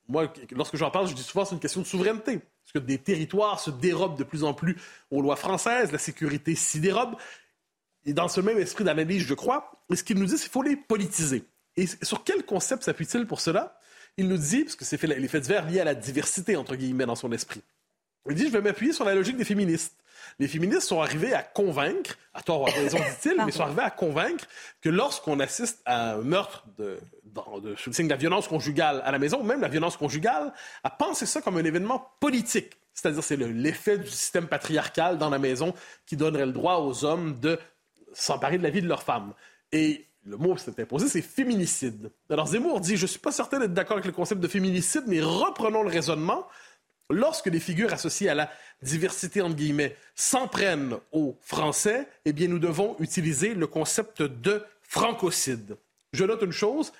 moi, 0.10 0.32
lorsque 0.52 0.76
j'en 0.76 0.92
parle, 0.92 1.08
je 1.08 1.14
dis 1.14 1.24
souvent 1.24 1.46
c'est 1.46 1.56
une 1.56 1.62
question 1.62 1.82
de 1.82 1.86
souveraineté, 1.86 2.40
parce 2.40 2.74
que 2.74 2.80
des 2.80 2.98
territoires 2.98 3.62
se 3.62 3.72
dérobent 3.72 4.18
de 4.18 4.26
plus 4.26 4.44
en 4.44 4.54
plus 4.54 4.76
aux 5.10 5.22
lois 5.22 5.38
françaises, 5.38 5.94
la 5.94 6.00
sécurité 6.00 6.54
s'y 6.56 6.82
dérobe, 6.82 7.16
et 8.06 8.14
dans 8.14 8.28
ce 8.28 8.42
même 8.42 8.58
esprit 8.58 8.84
d'analyse, 8.84 9.24
je 9.24 9.34
crois, 9.34 9.72
et 9.92 9.96
ce 9.96 10.04
qu'il 10.04 10.18
nous 10.18 10.26
dit, 10.26 10.38
c'est 10.38 10.44
qu'il 10.44 10.52
faut 10.52 10.64
les 10.64 10.76
politiser. 10.76 11.44
Et 11.78 11.88
sur 11.88 12.24
quel 12.24 12.46
concept 12.46 12.84
s'appuie-t-il 12.84 13.26
pour 13.26 13.42
cela? 13.42 13.80
Il 14.18 14.28
nous 14.30 14.38
dit, 14.38 14.64
parce 14.64 14.76
que 14.76 14.86
c'est 14.86 15.02
les 15.04 15.28
faits 15.28 15.44
divers 15.44 15.66
liés 15.68 15.82
à 15.82 15.84
la 15.84 15.96
diversité, 15.96 16.56
entre 16.56 16.76
guillemets, 16.76 17.06
dans 17.06 17.16
son 17.16 17.32
esprit. 17.32 17.62
Il 18.30 18.36
dit, 18.36 18.48
je 18.48 18.52
vais 18.52 18.62
m'appuyer 18.62 18.94
sur 18.94 19.06
la 19.06 19.14
logique 19.14 19.38
des 19.38 19.44
féministes. 19.44 19.94
Les 20.40 20.48
féministes 20.48 20.88
sont 20.88 21.02
arrivés 21.02 21.34
à 21.34 21.44
convaincre, 21.44 22.18
à 22.34 22.42
tort 22.42 22.62
ou 22.62 22.68
à 22.68 22.72
raison, 22.72 22.98
dit-il, 23.24 23.44
mais 23.46 23.52
sont 23.52 23.64
arrivés 23.64 23.82
à 23.82 23.92
convaincre 23.92 24.46
que 24.82 24.90
lorsqu'on 24.90 25.40
assiste 25.40 25.82
à 25.86 26.14
un 26.14 26.22
meurtre 26.22 26.66
de, 26.78 26.98
de, 27.62 27.76
sous 27.76 27.90
le 27.90 27.96
signe 27.96 28.08
de 28.08 28.12
la 28.14 28.18
violence 28.18 28.48
conjugale 28.48 29.02
à 29.06 29.12
la 29.12 29.20
maison, 29.20 29.42
ou 29.42 29.44
même 29.44 29.62
la 29.62 29.68
violence 29.68 29.98
conjugale, 29.98 30.54
à 30.84 30.90
penser 30.90 31.26
ça 31.26 31.42
comme 31.42 31.58
un 31.58 31.64
événement 31.64 32.12
politique. 32.20 32.78
C'est-à-dire, 32.94 33.24
c'est 33.24 33.36
l'effet 33.36 33.98
du 33.98 34.10
système 34.10 34.48
patriarcal 34.48 35.18
dans 35.18 35.30
la 35.30 35.38
maison 35.38 35.74
qui 36.06 36.16
donnerait 36.16 36.46
le 36.46 36.54
droit 36.54 36.78
aux 36.78 37.04
hommes 37.04 37.38
de 37.40 37.60
s'emparer 38.16 38.58
de 38.58 38.64
la 38.64 38.70
vie 38.70 38.82
de 38.82 38.88
leur 38.88 39.04
femme. 39.04 39.34
Et 39.72 40.06
le 40.26 40.38
mot 40.38 40.56
qui 40.56 40.64
s'est 40.64 40.82
imposé, 40.82 41.08
c'est 41.08 41.22
féminicide. 41.22 42.12
Alors 42.30 42.48
Zemmour 42.48 42.80
dit, 42.80 42.98
je 42.98 43.04
ne 43.04 43.08
suis 43.08 43.20
pas 43.20 43.32
certain 43.32 43.60
d'être 43.60 43.74
d'accord 43.74 43.98
avec 43.98 44.06
le 44.06 44.12
concept 44.12 44.42
de 44.42 44.48
féminicide, 44.48 45.04
mais 45.08 45.22
reprenons 45.22 45.84
le 45.84 45.90
raisonnement. 45.90 46.48
Lorsque 47.12 47.48
les 47.48 47.60
figures 47.60 47.94
associées 47.94 48.30
à 48.30 48.34
la 48.34 48.50
diversité, 48.82 49.42
entre 49.42 49.56
guillemets, 49.56 49.96
s'en 50.16 50.48
prennent 50.48 50.98
aux 51.12 51.38
Français, 51.42 52.08
eh 52.26 52.34
bien, 52.34 52.48
nous 52.48 52.58
devons 52.58 52.96
utiliser 53.00 53.54
le 53.54 53.68
concept 53.68 54.24
de 54.24 54.64
francocide. 54.82 55.78
Je 56.14 56.24
note 56.24 56.42
une 56.42 56.52
chose, 56.52 56.92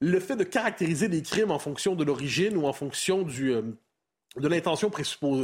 le 0.00 0.18
fait 0.18 0.34
de 0.34 0.42
caractériser 0.42 1.06
les 1.06 1.22
crimes 1.22 1.52
en 1.52 1.60
fonction 1.60 1.94
de 1.94 2.02
l'origine 2.02 2.56
ou 2.56 2.66
en 2.66 2.72
fonction 2.72 3.22
du, 3.22 3.52
euh, 3.52 3.62
de 4.36 4.48
l'intention 4.48 4.90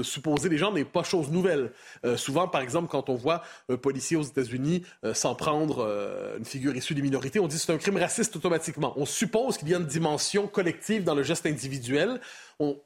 supposée 0.03 0.49
des 0.49 0.57
gens 0.57 0.72
n'est 0.72 0.84
pas 0.84 1.03
chose 1.03 1.30
nouvelle. 1.30 1.72
Euh, 2.05 2.16
souvent, 2.16 2.49
par 2.49 2.62
exemple, 2.62 2.89
quand 2.89 3.11
on 3.11 3.14
voit 3.14 3.43
un 3.68 3.76
policier 3.76 4.16
aux 4.16 4.22
États-Unis 4.22 4.82
euh, 5.05 5.12
s'en 5.12 5.34
prendre 5.34 5.84
euh, 5.84 6.39
une 6.39 6.45
figure 6.45 6.74
issue 6.74 6.95
des 6.95 7.03
minorités, 7.03 7.39
on 7.39 7.49
dit 7.49 7.59
c'est 7.59 7.72
un 7.72 7.78
crime 7.78 7.99
raciste 7.99 8.36
automatiquement. 8.36 8.95
On 8.97 9.05
suppose 9.05 9.59
qu'il 9.59 9.68
y 9.68 9.74
a 9.74 9.78
une 9.78 9.86
dimension 9.86 10.47
collective 10.47 11.05
dans 11.05 11.14
le 11.14 11.22
geste 11.22 11.45
individuel. 11.47 12.20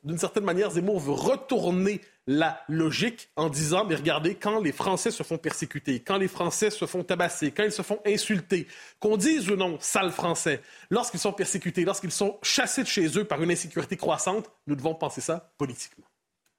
D'une 0.04 0.18
certaine 0.18 0.44
manière, 0.44 0.70
Zemmour 0.70 0.98
veut 1.00 1.12
retourner 1.12 2.00
la 2.26 2.62
logique 2.68 3.30
en 3.36 3.48
disant, 3.48 3.84
mais 3.84 3.96
regardez, 3.96 4.34
quand 4.34 4.60
les 4.60 4.72
Français 4.72 5.10
se 5.10 5.22
font 5.22 5.38
persécuter, 5.38 6.00
quand 6.00 6.18
les 6.18 6.28
Français 6.28 6.70
se 6.70 6.86
font 6.86 7.02
tabasser, 7.02 7.50
quand 7.50 7.64
ils 7.64 7.72
se 7.72 7.82
font 7.82 8.00
insulter, 8.06 8.66
qu'on 9.00 9.16
dise 9.16 9.50
ou 9.50 9.56
non 9.56 9.78
sale 9.80 10.12
français, 10.12 10.60
lorsqu'ils 10.90 11.20
sont 11.20 11.32
persécutés, 11.32 11.84
lorsqu'ils 11.84 12.12
sont 12.12 12.38
chassés 12.42 12.82
de 12.82 12.88
chez 12.88 13.18
eux 13.18 13.24
par 13.24 13.42
une 13.42 13.50
insécurité 13.50 13.96
croissante, 13.96 14.50
nous 14.66 14.76
devons 14.76 14.94
penser 14.94 15.20
ça 15.20 15.52
politiquement. 15.58 16.04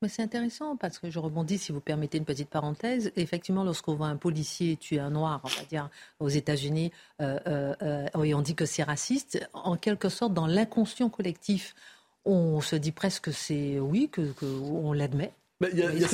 Mais 0.03 0.09
c'est 0.09 0.21
intéressant 0.21 0.75
parce 0.75 0.99
que 0.99 1.09
je 1.09 1.17
rebondis, 1.17 1.57
si 1.57 1.71
vous 1.71 1.79
permettez 1.79 2.17
une 2.17 2.25
petite 2.25 2.49
parenthèse. 2.49 3.13
Effectivement, 3.15 3.63
lorsqu'on 3.63 3.95
voit 3.95 4.07
un 4.07 4.17
policier 4.17 4.75
tuer 4.75 4.99
un 4.99 5.11
noir, 5.11 5.39
on 5.45 5.47
va 5.47 5.63
dire, 5.69 5.89
aux 6.19 6.27
États-Unis, 6.27 6.91
euh, 7.21 7.39
euh, 7.47 7.73
euh, 7.81 8.23
et 8.23 8.33
on 8.33 8.41
dit 8.41 8.53
que 8.53 8.65
c'est 8.65 8.83
raciste, 8.83 9.47
en 9.53 9.77
quelque 9.77 10.09
sorte, 10.09 10.33
dans 10.33 10.45
l'inconscient 10.45 11.07
collectif, 11.07 11.73
on 12.25 12.59
se 12.59 12.75
dit 12.75 12.91
presque 12.91 13.31
c'est 13.31 13.79
oui, 13.79 14.09
que, 14.11 14.33
que 14.33 14.45
on 14.45 14.91
l'admet. 14.91 15.31
Il 15.71 15.79
y 15.79 16.03
a, 16.03 16.07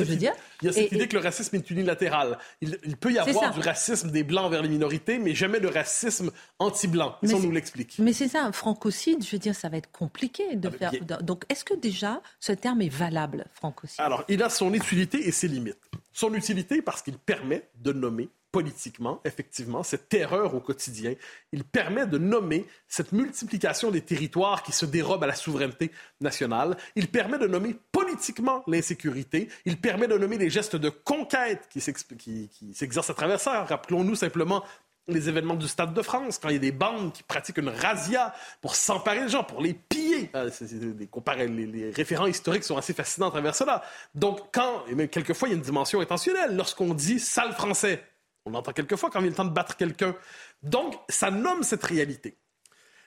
cette, 0.74 0.92
idée 0.92 1.08
que 1.08 1.16
le 1.16 1.24
racisme 1.24 1.56
est 1.56 1.70
unilatéral. 1.72 2.38
Il, 2.62 2.98
peut 2.98 3.12
y 3.12 3.18
avoir 3.18 3.54
du 3.54 3.60
racisme 3.60 4.12
des 4.12 4.24
Blancs 4.24 4.52
vers 4.52 4.62
les 4.62 4.70
minorités, 4.70 5.18
mais 5.18 5.34
jamais 5.34 5.60
de 5.60 5.68
racisme 5.68 6.32
anti-blanc. 6.60 7.16
Ça, 7.24 7.36
on 7.36 7.40
nous 7.40 7.52
l'explique. 7.52 7.96
Mais 8.00 8.14
c'est 8.14 8.28
ça, 8.28 8.44
un 8.44 8.52
francocide, 8.52 9.24
je 9.24 9.32
veux 9.32 9.40
dire, 9.40 9.56
ça 9.56 9.70
va 9.70 9.78
être 9.78 9.92
compliqué 9.92 10.56
de 10.56 10.70
ah, 10.70 10.92
faire. 10.92 11.24
Donc, 11.24 11.46
est-ce 11.50 11.64
que 11.64 11.74
déjà, 11.74 12.22
ce 12.40 12.52
terme 12.52 12.82
est 12.82 12.94
valable, 12.94 13.46
francocide? 13.54 14.00
Alors, 14.00 14.24
il 14.28 14.44
a 14.44 14.50
son 14.50 14.74
utilité 14.74 15.28
et 15.28 15.32
ses 15.32 15.48
limites. 15.48 15.80
Son 16.12 16.34
utilité 16.34 16.82
parce 16.82 17.02
qu'il 17.02 17.18
permet 17.18 17.70
de 17.82 17.94
nommer 17.94 18.30
politiquement, 18.52 19.22
effectivement, 19.26 19.84
cette 19.84 20.10
terreur 20.10 20.56
au 20.56 20.60
quotidien. 20.60 21.14
Il 21.52 21.64
permet 21.64 22.08
de 22.08 22.18
nommer 22.18 22.66
cette 22.88 23.12
multiplication 23.12 23.92
des 23.92 24.02
territoires 24.02 24.64
qui 24.64 24.72
se 24.72 24.86
dérobent 24.86 25.24
à 25.24 25.28
la 25.28 25.36
souveraineté 25.36 25.92
nationale. 26.22 26.78
Il 26.96 27.10
permet 27.10 27.38
de 27.38 27.48
nommer 27.48 27.76
politiquement 27.92 28.64
l'insécurité. 28.68 29.50
Il 29.66 29.78
permet 29.78 30.08
de 30.08 30.18
nommer 30.18 30.38
les 30.38 30.50
gestes 30.50 30.76
de 30.76 30.90
conquête 30.90 31.68
qui 31.70 31.82
s'exercent 31.82 33.10
à 33.10 33.14
travers 33.14 33.40
ça. 33.40 33.64
Rappelons-nous 33.66 34.16
simplement 34.16 34.64
les 35.10 35.30
événements 35.30 35.56
du 35.56 35.68
Stade 35.68 35.94
de 35.94 36.02
France, 36.02 36.40
quand 36.40 36.50
il 36.50 36.54
y 36.54 36.58
a 36.58 36.60
des 36.60 36.72
bandes 36.72 37.12
qui 37.14 37.24
pratiquent 37.24 37.58
une 37.58 37.70
razzia 37.70 38.34
pour 38.62 38.76
s'emparer 38.76 39.24
des 39.24 39.30
gens, 39.30 39.44
pour 39.44 39.62
les 39.62 39.74
piller. 39.74 40.32
Les, 40.34 41.66
les, 41.66 41.92
référents 41.92 42.28
historiques 42.28 42.64
sont 42.64 42.78
assez 42.78 42.94
fascinants 42.94 43.28
à 43.28 43.32
travers 43.32 43.56
cela. 43.56 43.84
Donc, 44.16 44.40
quand, 44.52 44.86
et 44.88 44.96
même 44.96 45.08
quelquefois, 45.08 45.48
il 45.48 45.52
y 45.52 45.54
a 45.56 45.58
une 45.58 45.64
dimension 45.64 46.00
intentionnelle. 46.00 46.56
Lorsqu'on 46.56 46.94
dit 46.94 47.20
sale 47.20 47.54
français, 47.54 48.04
on 48.46 48.52
l'entend 48.52 48.72
quelquefois 48.72 49.10
quand 49.10 49.20
il 49.22 49.28
le 49.28 49.34
temps 49.34 49.46
de 49.46 49.54
battre 49.54 49.78
quelqu'un. 49.78 50.16
Donc, 50.64 50.96
ça 51.10 51.32
nomme 51.32 51.64
cette 51.64 51.84
réalité. 51.84 52.38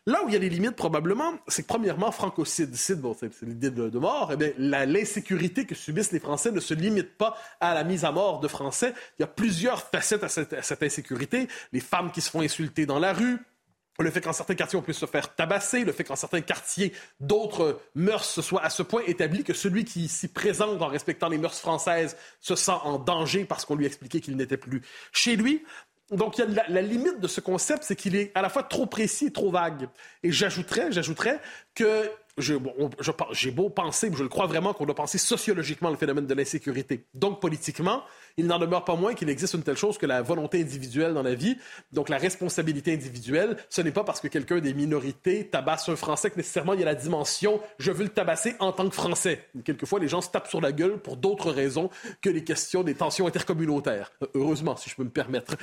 Là 0.04 0.24
où 0.24 0.28
il 0.28 0.32
y 0.32 0.36
a 0.36 0.40
les 0.40 0.48
limites, 0.48 0.74
probablement, 0.74 1.34
c'est 1.46 1.62
que 1.62 1.68
premièrement, 1.68 2.10
francocide, 2.10 2.74
c'est 2.74 2.98
l'idée 3.42 3.70
de, 3.70 3.98
mort, 3.98 4.32
eh 4.32 4.54
l'insécurité 4.58 5.64
que 5.64 5.76
subissent 5.76 6.10
les 6.10 6.18
Français 6.18 6.50
ne 6.50 6.58
se 6.58 6.74
limite 6.74 7.16
pas 7.16 7.36
à 7.60 7.72
la 7.72 7.84
mise 7.84 8.04
à 8.04 8.10
mort 8.10 8.40
de 8.40 8.48
Français. 8.48 8.94
Il 9.18 9.22
y 9.22 9.24
a 9.24 9.28
plusieurs 9.28 9.80
facettes 9.82 10.24
à 10.24 10.28
cette, 10.28 10.54
à 10.54 10.62
cette 10.62 10.82
insécurité. 10.82 11.46
Les 11.72 11.78
femmes 11.78 12.10
qui 12.10 12.20
se 12.20 12.30
font 12.30 12.40
insulter 12.40 12.84
dans 12.84 12.98
la 12.98 13.12
rue, 13.12 13.38
le 13.98 14.10
fait 14.10 14.20
qu'en 14.20 14.32
certains 14.32 14.54
quartiers, 14.54 14.78
on 14.78 14.82
puisse 14.82 14.98
se 14.98 15.06
faire 15.06 15.34
tabasser, 15.34 15.84
le 15.84 15.92
fait 15.92 16.04
qu'en 16.04 16.16
certains 16.16 16.40
quartiers, 16.40 16.92
d'autres 17.20 17.80
mœurs 17.94 18.24
se 18.24 18.40
soient 18.40 18.64
à 18.64 18.70
ce 18.70 18.82
point 18.82 19.02
établies 19.06 19.44
que 19.44 19.52
celui 19.52 19.84
qui 19.84 20.08
s'y 20.08 20.28
présente 20.28 20.80
en 20.80 20.86
respectant 20.86 21.28
les 21.28 21.38
mœurs 21.38 21.58
françaises 21.58 22.16
se 22.40 22.54
sent 22.54 22.72
en 22.84 22.98
danger 22.98 23.44
parce 23.44 23.64
qu'on 23.64 23.76
lui 23.76 23.84
a 23.84 23.88
expliqué 23.88 24.20
qu'il 24.20 24.36
n'était 24.36 24.56
plus 24.56 24.82
chez 25.12 25.36
lui. 25.36 25.62
Donc, 26.10 26.36
il 26.36 26.44
y 26.44 26.58
a 26.58 26.64
la, 26.68 26.82
limite 26.82 27.20
de 27.20 27.26
ce 27.26 27.40
concept, 27.40 27.84
c'est 27.84 27.96
qu'il 27.96 28.16
est 28.16 28.32
à 28.34 28.42
la 28.42 28.50
fois 28.50 28.62
trop 28.62 28.84
précis 28.84 29.26
et 29.26 29.32
trop 29.32 29.50
vague. 29.50 29.88
Et 30.22 30.30
j'ajouterais, 30.30 30.92
j'ajouterais 30.92 31.40
que 31.74 32.10
j'ai 32.38 33.50
beau 33.50 33.68
penser, 33.68 34.10
je 34.16 34.22
le 34.22 34.28
crois 34.28 34.46
vraiment 34.46 34.72
qu'on 34.72 34.86
doit 34.86 34.94
penser 34.94 35.18
sociologiquement 35.18 35.90
le 35.90 35.96
phénomène 35.96 36.26
de 36.26 36.34
l'insécurité. 36.34 37.06
Donc, 37.12 37.40
politiquement, 37.40 38.04
il 38.38 38.46
n'en 38.46 38.58
demeure 38.58 38.84
pas 38.84 38.96
moins 38.96 39.12
qu'il 39.12 39.28
existe 39.28 39.52
une 39.52 39.62
telle 39.62 39.76
chose 39.76 39.98
que 39.98 40.06
la 40.06 40.22
volonté 40.22 40.60
individuelle 40.60 41.12
dans 41.12 41.22
la 41.22 41.34
vie. 41.34 41.58
Donc, 41.92 42.08
la 42.08 42.16
responsabilité 42.16 42.94
individuelle, 42.94 43.58
ce 43.68 43.82
n'est 43.82 43.92
pas 43.92 44.04
parce 44.04 44.20
que 44.20 44.28
quelqu'un 44.28 44.60
des 44.60 44.72
minorités 44.72 45.46
tabasse 45.48 45.90
un 45.90 45.96
Français 45.96 46.30
que 46.30 46.36
nécessairement 46.36 46.72
il 46.72 46.80
y 46.80 46.82
a 46.82 46.86
la 46.86 46.94
dimension 46.94 47.60
je 47.78 47.90
veux 47.92 48.04
le 48.04 48.10
tabasser 48.10 48.54
en 48.60 48.72
tant 48.72 48.88
que 48.88 48.94
Français. 48.94 49.48
Quelquefois, 49.64 50.00
les 50.00 50.08
gens 50.08 50.22
se 50.22 50.30
tapent 50.30 50.48
sur 50.48 50.60
la 50.60 50.72
gueule 50.72 50.98
pour 50.98 51.16
d'autres 51.16 51.50
raisons 51.50 51.90
que 52.22 52.30
les 52.30 52.44
questions 52.44 52.82
des 52.82 52.94
tensions 52.94 53.26
intercommunautaires. 53.26 54.10
Heureusement, 54.34 54.76
si 54.76 54.88
je 54.88 54.96
peux 54.96 55.04
me 55.04 55.10
permettre. 55.10 55.56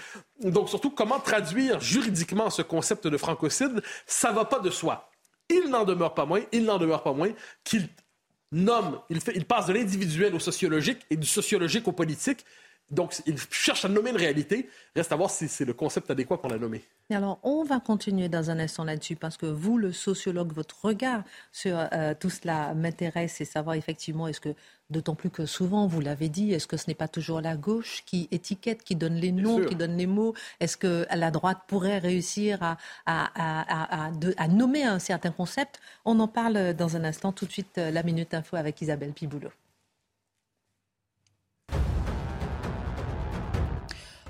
Donc, 0.44 0.70
surtout, 0.70 0.92
comment 0.92 1.20
traduire 1.20 1.80
juridiquement 1.80 2.50
ce 2.50 2.62
concept 2.62 3.08
de 3.08 3.18
francocide, 3.18 3.82
ça 4.06 4.32
va 4.32 4.46
pas 4.46 4.60
de 4.60 4.70
soi 4.70 5.10
il 5.50 5.70
n'en 5.70 5.84
demeure 5.84 6.14
pas 6.14 6.26
moins, 6.26 6.41
il 6.52 6.64
n'en 6.64 6.78
demeure 6.78 7.04
pas 7.04 7.14
moins 7.14 7.32
qu'il 7.64 7.88
nomme, 8.52 9.00
il, 9.10 9.45
passe 9.45 9.68
de 9.68 9.74
l'individuel 9.74 10.34
au 10.34 10.39
sociologique 10.39 11.00
et 11.10 11.18
du 11.18 11.28
sociologique 11.28 11.88
au 11.88 11.91
politique. 11.91 12.45
Donc, 12.92 13.16
il 13.26 13.38
cherche 13.52 13.86
à 13.86 13.90
nommer 13.90 14.10
une 14.10 14.18
réalité. 14.18 14.70
Reste 14.96 15.12
à 15.12 15.16
voir 15.16 15.30
si 15.30 15.48
c'est 15.48 15.66
le 15.66 15.74
concept 15.74 16.10
adéquat 16.10 16.38
pour 16.38 16.50
la 16.50 16.58
nommer. 16.58 16.84
alors, 17.12 17.40
on 17.44 17.64
va 17.64 17.80
continuer 17.80 18.30
dans 18.30 18.50
un 18.50 18.60
instant 18.60 18.84
là-dessus 18.84 19.16
parce 19.16 19.38
que 19.38 19.46
vous, 19.46 19.78
le 19.78 19.92
sociologue, 19.92 20.54
votre 20.54 20.84
regard 20.84 21.24
sur 21.52 21.78
euh, 21.78 22.14
tout 22.20 22.30
cela 22.30 22.74
m'intéresse 22.74 23.42
et 23.42 23.46
savoir 23.46 23.76
effectivement 23.76 24.28
est-ce 24.28 24.42
que 24.42 24.56
D'autant 24.90 25.14
plus 25.14 25.30
que 25.30 25.46
souvent, 25.46 25.86
vous 25.86 26.02
l'avez 26.02 26.30
dit, 26.30 26.52
est-ce 26.52 26.66
que 26.66 26.76
ce 26.76 26.86
n'est 26.88 26.96
pas 26.96 27.08
toujours 27.08 27.42
la 27.42 27.56
gauche 27.56 28.02
qui 28.08 28.28
étiquette, 28.32 28.84
qui 28.84 28.96
donne 28.96 29.14
les 29.14 29.32
noms, 29.32 29.64
qui 29.64 29.76
donne 29.76 29.96
les 29.96 30.08
mots? 30.08 30.34
Est-ce 30.60 30.78
que 30.78 31.06
la 31.14 31.30
droite 31.30 31.60
pourrait 31.68 32.00
réussir 32.00 32.58
à, 32.64 32.78
à, 33.06 34.48
nommer 34.48 34.84
un 34.84 34.98
certain 34.98 35.30
concept? 35.30 35.80
On 36.06 36.20
en 36.20 36.28
parle 36.28 36.74
dans 36.74 36.96
un 36.96 37.04
instant. 37.04 37.32
Tout 37.32 37.46
de 37.46 37.52
suite, 37.52 37.78
la 37.78 38.02
Minute 38.02 38.34
Info 38.34 38.56
avec 38.56 38.82
Isabelle 38.82 39.14
Piboulot. 39.14 39.52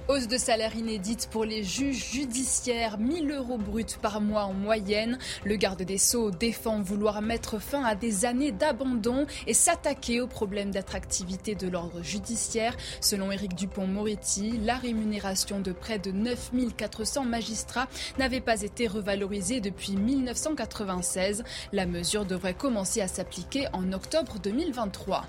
Hausse 0.09 0.27
de 0.27 0.39
salaire 0.39 0.75
inédite 0.75 1.29
pour 1.29 1.45
les 1.45 1.63
juges 1.63 2.13
judiciaires, 2.13 2.97
1000 2.97 3.31
euros 3.31 3.59
bruts 3.59 3.85
par 4.01 4.21
mois 4.21 4.45
en 4.45 4.53
moyenne. 4.53 5.19
Le 5.45 5.55
garde 5.55 5.83
des 5.83 5.99
Sceaux 5.99 6.31
défend 6.31 6.81
vouloir 6.81 7.21
mettre 7.21 7.61
fin 7.61 7.83
à 7.83 7.93
des 7.93 8.25
années 8.25 8.51
d'abandon 8.51 9.27
et 9.45 9.53
s'attaquer 9.53 10.19
aux 10.19 10.25
problèmes 10.25 10.71
d'attractivité 10.71 11.53
de 11.53 11.67
l'ordre 11.67 12.01
judiciaire. 12.01 12.75
Selon 13.01 13.31
Éric 13.31 13.53
Dupont-Moretti, 13.53 14.57
la 14.63 14.77
rémunération 14.77 15.59
de 15.59 15.73
près 15.73 15.99
de 15.99 16.09
9400 16.09 17.25
magistrats 17.25 17.87
n'avait 18.17 18.41
pas 18.41 18.63
été 18.63 18.87
revalorisée 18.87 19.61
depuis 19.61 19.95
1996. 19.95 21.43
La 21.71 21.85
mesure 21.85 22.25
devrait 22.25 22.55
commencer 22.55 23.01
à 23.01 23.07
s'appliquer 23.07 23.67
en 23.73 23.93
octobre 23.93 24.39
2023. 24.39 25.27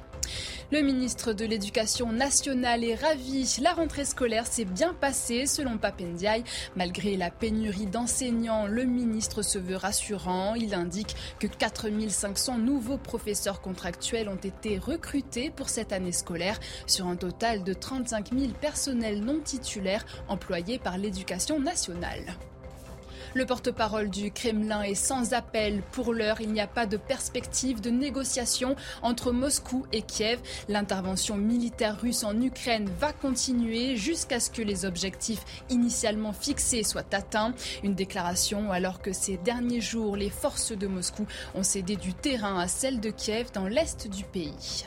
Le 0.73 0.83
ministre 0.83 1.33
de 1.33 1.45
l'Éducation 1.45 2.13
nationale 2.13 2.85
est 2.85 2.95
ravi. 2.95 3.57
La 3.61 3.73
rentrée 3.73 4.05
scolaire 4.05 4.47
s'est 4.47 4.65
bien 4.65 4.95
passée 4.95 5.47
selon 5.47 5.79
Papendiaï. 5.79 6.45
Malgré 6.77 7.17
la 7.17 7.31
pénurie 7.31 7.87
d'enseignants, 7.87 8.67
le 8.67 8.85
ministre 8.85 9.43
se 9.43 9.59
veut 9.59 9.77
rassurant. 9.77 10.55
Il 10.55 10.75
indique 10.75 11.17
que 11.41 11.49
4500 11.49 12.59
nouveaux 12.59 12.99
professeurs 12.99 13.61
contractuels 13.61 14.29
ont 14.29 14.37
été 14.37 14.79
recrutés 14.79 15.51
pour 15.51 15.69
cette 15.69 15.93
année 15.93 16.13
scolaire 16.13 16.61
sur 16.87 17.07
un 17.07 17.17
total 17.17 17.65
de 17.65 17.73
35 17.73 18.31
000 18.33 18.53
personnels 18.61 19.25
non 19.25 19.41
titulaires 19.41 20.07
employés 20.29 20.79
par 20.79 20.99
l'Éducation 20.99 21.59
nationale. 21.59 22.37
Le 23.33 23.47
porte-parole 23.47 24.11
du 24.11 24.33
Kremlin 24.33 24.83
est 24.83 24.97
sans 24.97 25.35
appel. 25.35 25.83
Pour 25.93 26.13
l'heure, 26.13 26.41
il 26.41 26.53
n'y 26.53 26.61
a 26.61 26.67
pas 26.67 26.87
de 26.87 26.97
perspective 26.97 27.81
de 27.81 27.91
négociation 27.91 28.75
entre 29.03 29.31
Moscou 29.31 29.87
et 29.93 30.03
Kiev. 30.03 30.41
L'intervention 30.69 31.37
militaire 31.37 32.01
russe 32.01 32.25
en 32.25 32.41
Ukraine 32.41 32.91
va 32.99 33.13
continuer 33.13 33.97
jusqu'à 33.97 34.41
ce 34.41 34.51
que 34.51 34.63
les 34.63 34.85
objectifs 34.85 35.45
initialement 35.69 36.33
fixés 36.33 36.83
soient 36.83 37.05
atteints. 37.13 37.55
Une 37.85 37.95
déclaration 37.95 38.73
alors 38.73 39.01
que 39.01 39.13
ces 39.13 39.37
derniers 39.37 39.81
jours, 39.81 40.17
les 40.17 40.31
forces 40.31 40.73
de 40.73 40.89
Moscou 40.89 41.25
ont 41.55 41.63
cédé 41.63 41.95
du 41.95 42.15
terrain 42.15 42.59
à 42.59 42.67
celles 42.67 43.01
de 43.01 43.11
Kiev 43.11 43.53
dans 43.53 43.67
l'est 43.67 44.09
du 44.09 44.25
pays. 44.25 44.87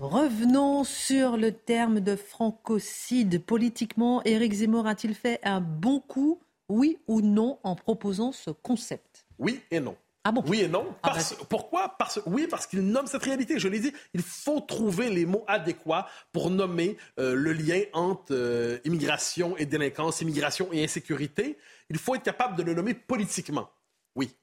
Revenons 0.00 0.82
sur 0.82 1.36
le 1.36 1.52
terme 1.52 2.00
de 2.00 2.16
francocide. 2.16 3.44
Politiquement, 3.44 4.22
Éric 4.24 4.54
Zemmour 4.54 4.86
a-t-il 4.86 5.14
fait 5.14 5.40
un 5.42 5.60
bon 5.60 6.00
coup, 6.00 6.40
oui 6.70 6.96
ou 7.06 7.20
non, 7.20 7.58
en 7.64 7.74
proposant 7.76 8.32
ce 8.32 8.50
concept? 8.50 9.26
Oui 9.38 9.60
et 9.70 9.78
non. 9.78 9.94
Ah 10.24 10.32
bon? 10.32 10.42
Oui 10.46 10.62
et 10.62 10.68
non. 10.68 10.86
Ah 11.02 11.12
ben 11.14 11.22
pourquoi? 11.50 11.96
Parce, 11.98 12.18
Oui, 12.24 12.46
parce 12.48 12.66
qu'il 12.66 12.80
nomme 12.80 13.06
cette 13.08 13.24
réalité. 13.24 13.58
Je 13.58 13.68
l'ai 13.68 13.78
dit, 13.78 13.92
il 14.14 14.22
faut 14.22 14.60
trouver 14.60 15.10
les 15.10 15.26
mots 15.26 15.44
adéquats 15.46 16.06
pour 16.32 16.48
nommer 16.48 16.96
euh, 17.18 17.34
le 17.34 17.52
lien 17.52 17.82
entre 17.92 18.32
euh, 18.32 18.78
immigration 18.84 19.54
et 19.58 19.66
délinquance, 19.66 20.22
immigration 20.22 20.70
et 20.72 20.82
insécurité. 20.82 21.58
Il 21.90 21.98
faut 21.98 22.14
être 22.14 22.22
capable 22.22 22.56
de 22.56 22.62
le 22.62 22.72
nommer 22.72 22.94
politiquement. 22.94 23.68
Oui. 24.14 24.34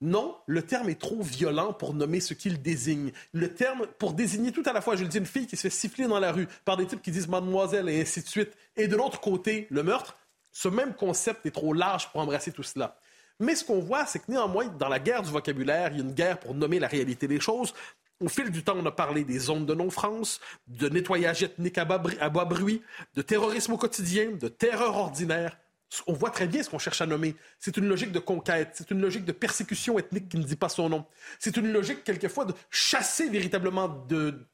Non, 0.00 0.36
le 0.46 0.62
terme 0.62 0.90
est 0.90 1.00
trop 1.00 1.22
violent 1.22 1.72
pour 1.72 1.94
nommer 1.94 2.20
ce 2.20 2.34
qu'il 2.34 2.60
désigne. 2.60 3.12
Le 3.32 3.54
terme, 3.54 3.86
pour 3.98 4.12
désigner 4.12 4.52
tout 4.52 4.62
à 4.66 4.72
la 4.72 4.80
fois, 4.80 4.96
je 4.96 5.02
le 5.02 5.08
dis, 5.08 5.18
une 5.18 5.26
fille 5.26 5.46
qui 5.46 5.56
se 5.56 5.62
fait 5.62 5.70
siffler 5.70 6.06
dans 6.06 6.20
la 6.20 6.32
rue 6.32 6.48
par 6.64 6.76
des 6.76 6.86
types 6.86 7.00
qui 7.00 7.10
disent 7.10 7.28
mademoiselle 7.28 7.88
et 7.88 8.02
ainsi 8.02 8.22
de 8.22 8.28
suite, 8.28 8.52
et 8.76 8.88
de 8.88 8.96
l'autre 8.96 9.20
côté, 9.20 9.66
le 9.70 9.82
meurtre, 9.82 10.16
ce 10.52 10.68
même 10.68 10.94
concept 10.94 11.46
est 11.46 11.50
trop 11.52 11.72
large 11.72 12.10
pour 12.10 12.20
embrasser 12.20 12.52
tout 12.52 12.62
cela. 12.62 12.98
Mais 13.40 13.54
ce 13.54 13.64
qu'on 13.64 13.80
voit, 13.80 14.06
c'est 14.06 14.20
que 14.20 14.30
néanmoins, 14.30 14.66
dans 14.66 14.88
la 14.88 14.98
guerre 14.98 15.22
du 15.22 15.30
vocabulaire, 15.30 15.90
il 15.92 15.98
y 15.98 16.00
a 16.00 16.04
une 16.04 16.12
guerre 16.12 16.38
pour 16.38 16.54
nommer 16.54 16.78
la 16.78 16.86
réalité 16.86 17.26
des 17.26 17.40
choses. 17.40 17.74
Au 18.20 18.28
fil 18.28 18.50
du 18.50 18.62
temps, 18.62 18.76
on 18.76 18.86
a 18.86 18.92
parlé 18.92 19.24
des 19.24 19.38
zones 19.38 19.66
de 19.66 19.74
non-France, 19.74 20.40
de 20.68 20.88
nettoyage 20.88 21.42
ethnique 21.42 21.78
à 21.78 21.84
bas 21.84 22.44
bruit, 22.44 22.82
de 23.14 23.22
terrorisme 23.22 23.72
au 23.72 23.76
quotidien, 23.76 24.30
de 24.32 24.48
terreur 24.48 24.96
ordinaire 24.96 25.58
on 26.06 26.12
voit 26.12 26.30
très 26.30 26.46
bien 26.46 26.62
ce 26.62 26.70
qu'on 26.70 26.78
cherche 26.78 27.00
à 27.00 27.06
nommer. 27.06 27.36
C'est 27.58 27.76
une 27.76 27.86
logique 27.86 28.12
de 28.12 28.18
conquête, 28.18 28.70
c'est 28.74 28.90
une 28.90 29.00
logique 29.00 29.24
de 29.24 29.32
persécution 29.32 29.98
ethnique 29.98 30.28
qui 30.28 30.38
ne 30.38 30.44
dit 30.44 30.56
pas 30.56 30.68
son 30.68 30.88
nom. 30.88 31.06
C'est 31.38 31.56
une 31.56 31.72
logique, 31.72 32.04
quelquefois, 32.04 32.44
de 32.44 32.54
chasser 32.70 33.28
véritablement 33.28 33.88
de... 33.88 34.46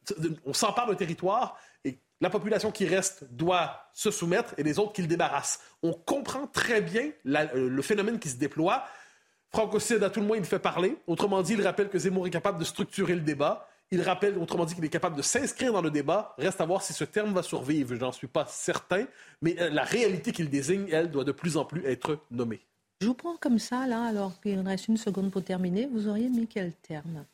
on 0.44 0.52
s'empare 0.52 0.88
d'un 0.88 0.94
territoire 0.94 1.58
et 1.84 1.98
la 2.20 2.30
population 2.30 2.70
qui 2.70 2.86
reste 2.86 3.24
doit 3.32 3.90
se 3.94 4.10
soumettre 4.10 4.54
et 4.58 4.62
les 4.62 4.78
autres 4.78 4.92
qui 4.92 5.02
le 5.02 5.08
débarrassent. 5.08 5.60
On 5.82 5.92
comprend 5.92 6.46
très 6.46 6.82
bien 6.82 7.10
euh, 7.26 7.68
le 7.68 7.82
phénomène 7.82 8.18
qui 8.18 8.28
se 8.28 8.36
déploie. 8.36 8.84
Francocide, 9.50 10.02
à 10.02 10.10
tout 10.10 10.20
le 10.20 10.26
moins, 10.26 10.36
il 10.36 10.44
fait 10.44 10.58
parler. 10.58 10.96
Autrement 11.06 11.42
dit, 11.42 11.54
il 11.54 11.62
rappelle 11.62 11.88
que 11.88 11.98
Zemmour 11.98 12.26
est 12.26 12.30
capable 12.30 12.58
de 12.58 12.64
structurer 12.64 13.14
le 13.14 13.22
débat. 13.22 13.68
Il 13.92 14.02
rappelle, 14.02 14.38
autrement 14.38 14.64
dit, 14.64 14.74
qu'il 14.74 14.84
est 14.84 14.88
capable 14.88 15.16
de 15.16 15.22
s'inscrire 15.22 15.72
dans 15.72 15.82
le 15.82 15.90
débat. 15.90 16.34
Reste 16.38 16.60
à 16.60 16.64
voir 16.64 16.82
si 16.82 16.92
ce 16.92 17.04
terme 17.04 17.32
va 17.32 17.42
survivre. 17.42 17.94
Je 17.94 18.00
n'en 18.00 18.12
suis 18.12 18.28
pas 18.28 18.46
certain. 18.46 19.06
Mais 19.42 19.60
euh, 19.60 19.68
la 19.70 19.82
réalité 19.82 20.30
qu'il 20.30 20.48
désigne, 20.48 20.86
elle, 20.92 21.10
doit 21.10 21.24
de 21.24 21.32
plus 21.32 21.56
en 21.56 21.64
plus 21.64 21.84
être 21.84 22.18
nommée. 22.30 22.60
Je 23.00 23.06
vous 23.06 23.14
prends 23.14 23.36
comme 23.36 23.58
ça, 23.58 23.86
là, 23.86 24.04
alors 24.04 24.40
qu'il 24.40 24.60
reste 24.60 24.88
une 24.88 24.96
seconde 24.96 25.32
pour 25.32 25.42
terminer. 25.42 25.86
Vous 25.86 26.06
auriez 26.06 26.28
mis 26.28 26.46
quel 26.46 26.72
terme? 26.72 27.24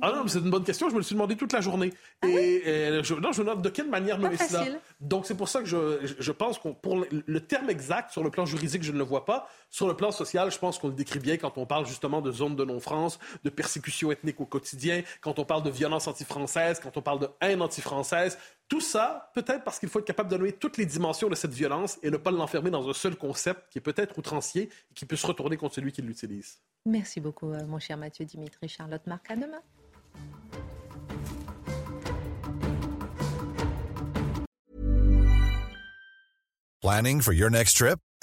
Ah 0.00 0.12
non, 0.14 0.28
c'est 0.28 0.38
une 0.38 0.50
bonne 0.50 0.62
question. 0.62 0.88
Je 0.88 0.94
me 0.94 0.98
le 0.98 1.04
suis 1.04 1.14
demandé 1.14 1.36
toute 1.36 1.52
la 1.52 1.60
journée. 1.60 1.92
Ah 2.22 2.28
et, 2.28 3.00
je, 3.02 3.14
non, 3.14 3.32
je 3.32 3.40
me 3.40 3.46
demande 3.46 3.62
de 3.62 3.68
quelle 3.68 3.88
manière 3.88 4.18
nommer 4.18 4.36
cela. 4.36 4.64
Donc 5.00 5.26
c'est 5.26 5.36
pour 5.36 5.48
ça 5.48 5.60
que 5.60 5.66
je, 5.66 6.14
je 6.18 6.32
pense 6.32 6.58
qu'on 6.58 6.72
pour 6.72 7.04
le, 7.10 7.40
terme 7.40 7.68
exact 7.68 8.12
sur 8.12 8.22
le 8.22 8.30
plan 8.30 8.46
juridique, 8.46 8.82
je 8.82 8.92
ne 8.92 8.98
le 8.98 9.04
vois 9.04 9.24
pas. 9.24 9.48
Sur 9.70 9.88
le 9.88 9.94
plan 9.94 10.12
social, 10.12 10.52
je 10.52 10.58
pense 10.58 10.78
qu'on 10.78 10.88
le 10.88 10.94
décrit 10.94 11.18
bien 11.18 11.36
quand 11.36 11.58
on 11.58 11.66
parle 11.66 11.86
justement 11.86 12.20
de 12.20 12.30
zone 12.30 12.54
de 12.54 12.64
non-France, 12.64 13.18
de 13.42 13.50
persécution 13.50 14.12
ethnique 14.12 14.40
au 14.40 14.46
quotidien, 14.46 15.02
quand 15.20 15.40
on 15.40 15.44
parle 15.44 15.64
de 15.64 15.70
violence 15.70 16.06
anti-française, 16.06 16.78
quand 16.80 16.96
on 16.96 17.02
parle 17.02 17.18
de 17.18 17.28
haine 17.40 17.60
anti-française. 17.60 18.38
Tout 18.68 18.80
ça, 18.80 19.30
peut-être 19.34 19.62
parce 19.62 19.78
qu'il 19.78 19.88
faut 19.88 19.98
être 19.98 20.06
capable 20.06 20.30
de 20.30 20.36
nommer 20.36 20.52
toutes 20.52 20.78
les 20.78 20.86
dimensions 20.86 21.28
de 21.28 21.34
cette 21.34 21.52
violence 21.52 21.98
et 22.02 22.10
ne 22.10 22.16
pas 22.16 22.30
l'enfermer 22.30 22.70
dans 22.70 22.88
un 22.88 22.94
seul 22.94 23.14
concept 23.14 23.70
qui 23.70 23.78
est 23.78 23.82
peut-être 23.82 24.16
outrancier 24.18 24.70
et 24.90 24.94
qui 24.94 25.04
peut 25.04 25.16
se 25.16 25.26
retourner 25.26 25.56
contre 25.56 25.74
celui 25.74 25.92
qui 25.92 26.00
l'utilise. 26.00 26.60
Merci 26.86 27.20
beaucoup, 27.20 27.50
euh, 27.50 27.66
mon 27.66 27.78
cher 27.78 27.96
Mathieu 27.98 28.24
Dimitri. 28.24 28.68
Charlotte 28.68 29.06
Marc, 29.06 29.30
à 29.30 29.36
demain. 29.36 29.60
Planning 36.80 37.22
for 37.22 37.32
your 37.32 37.50
next 37.50 37.76
trip? 37.76 37.98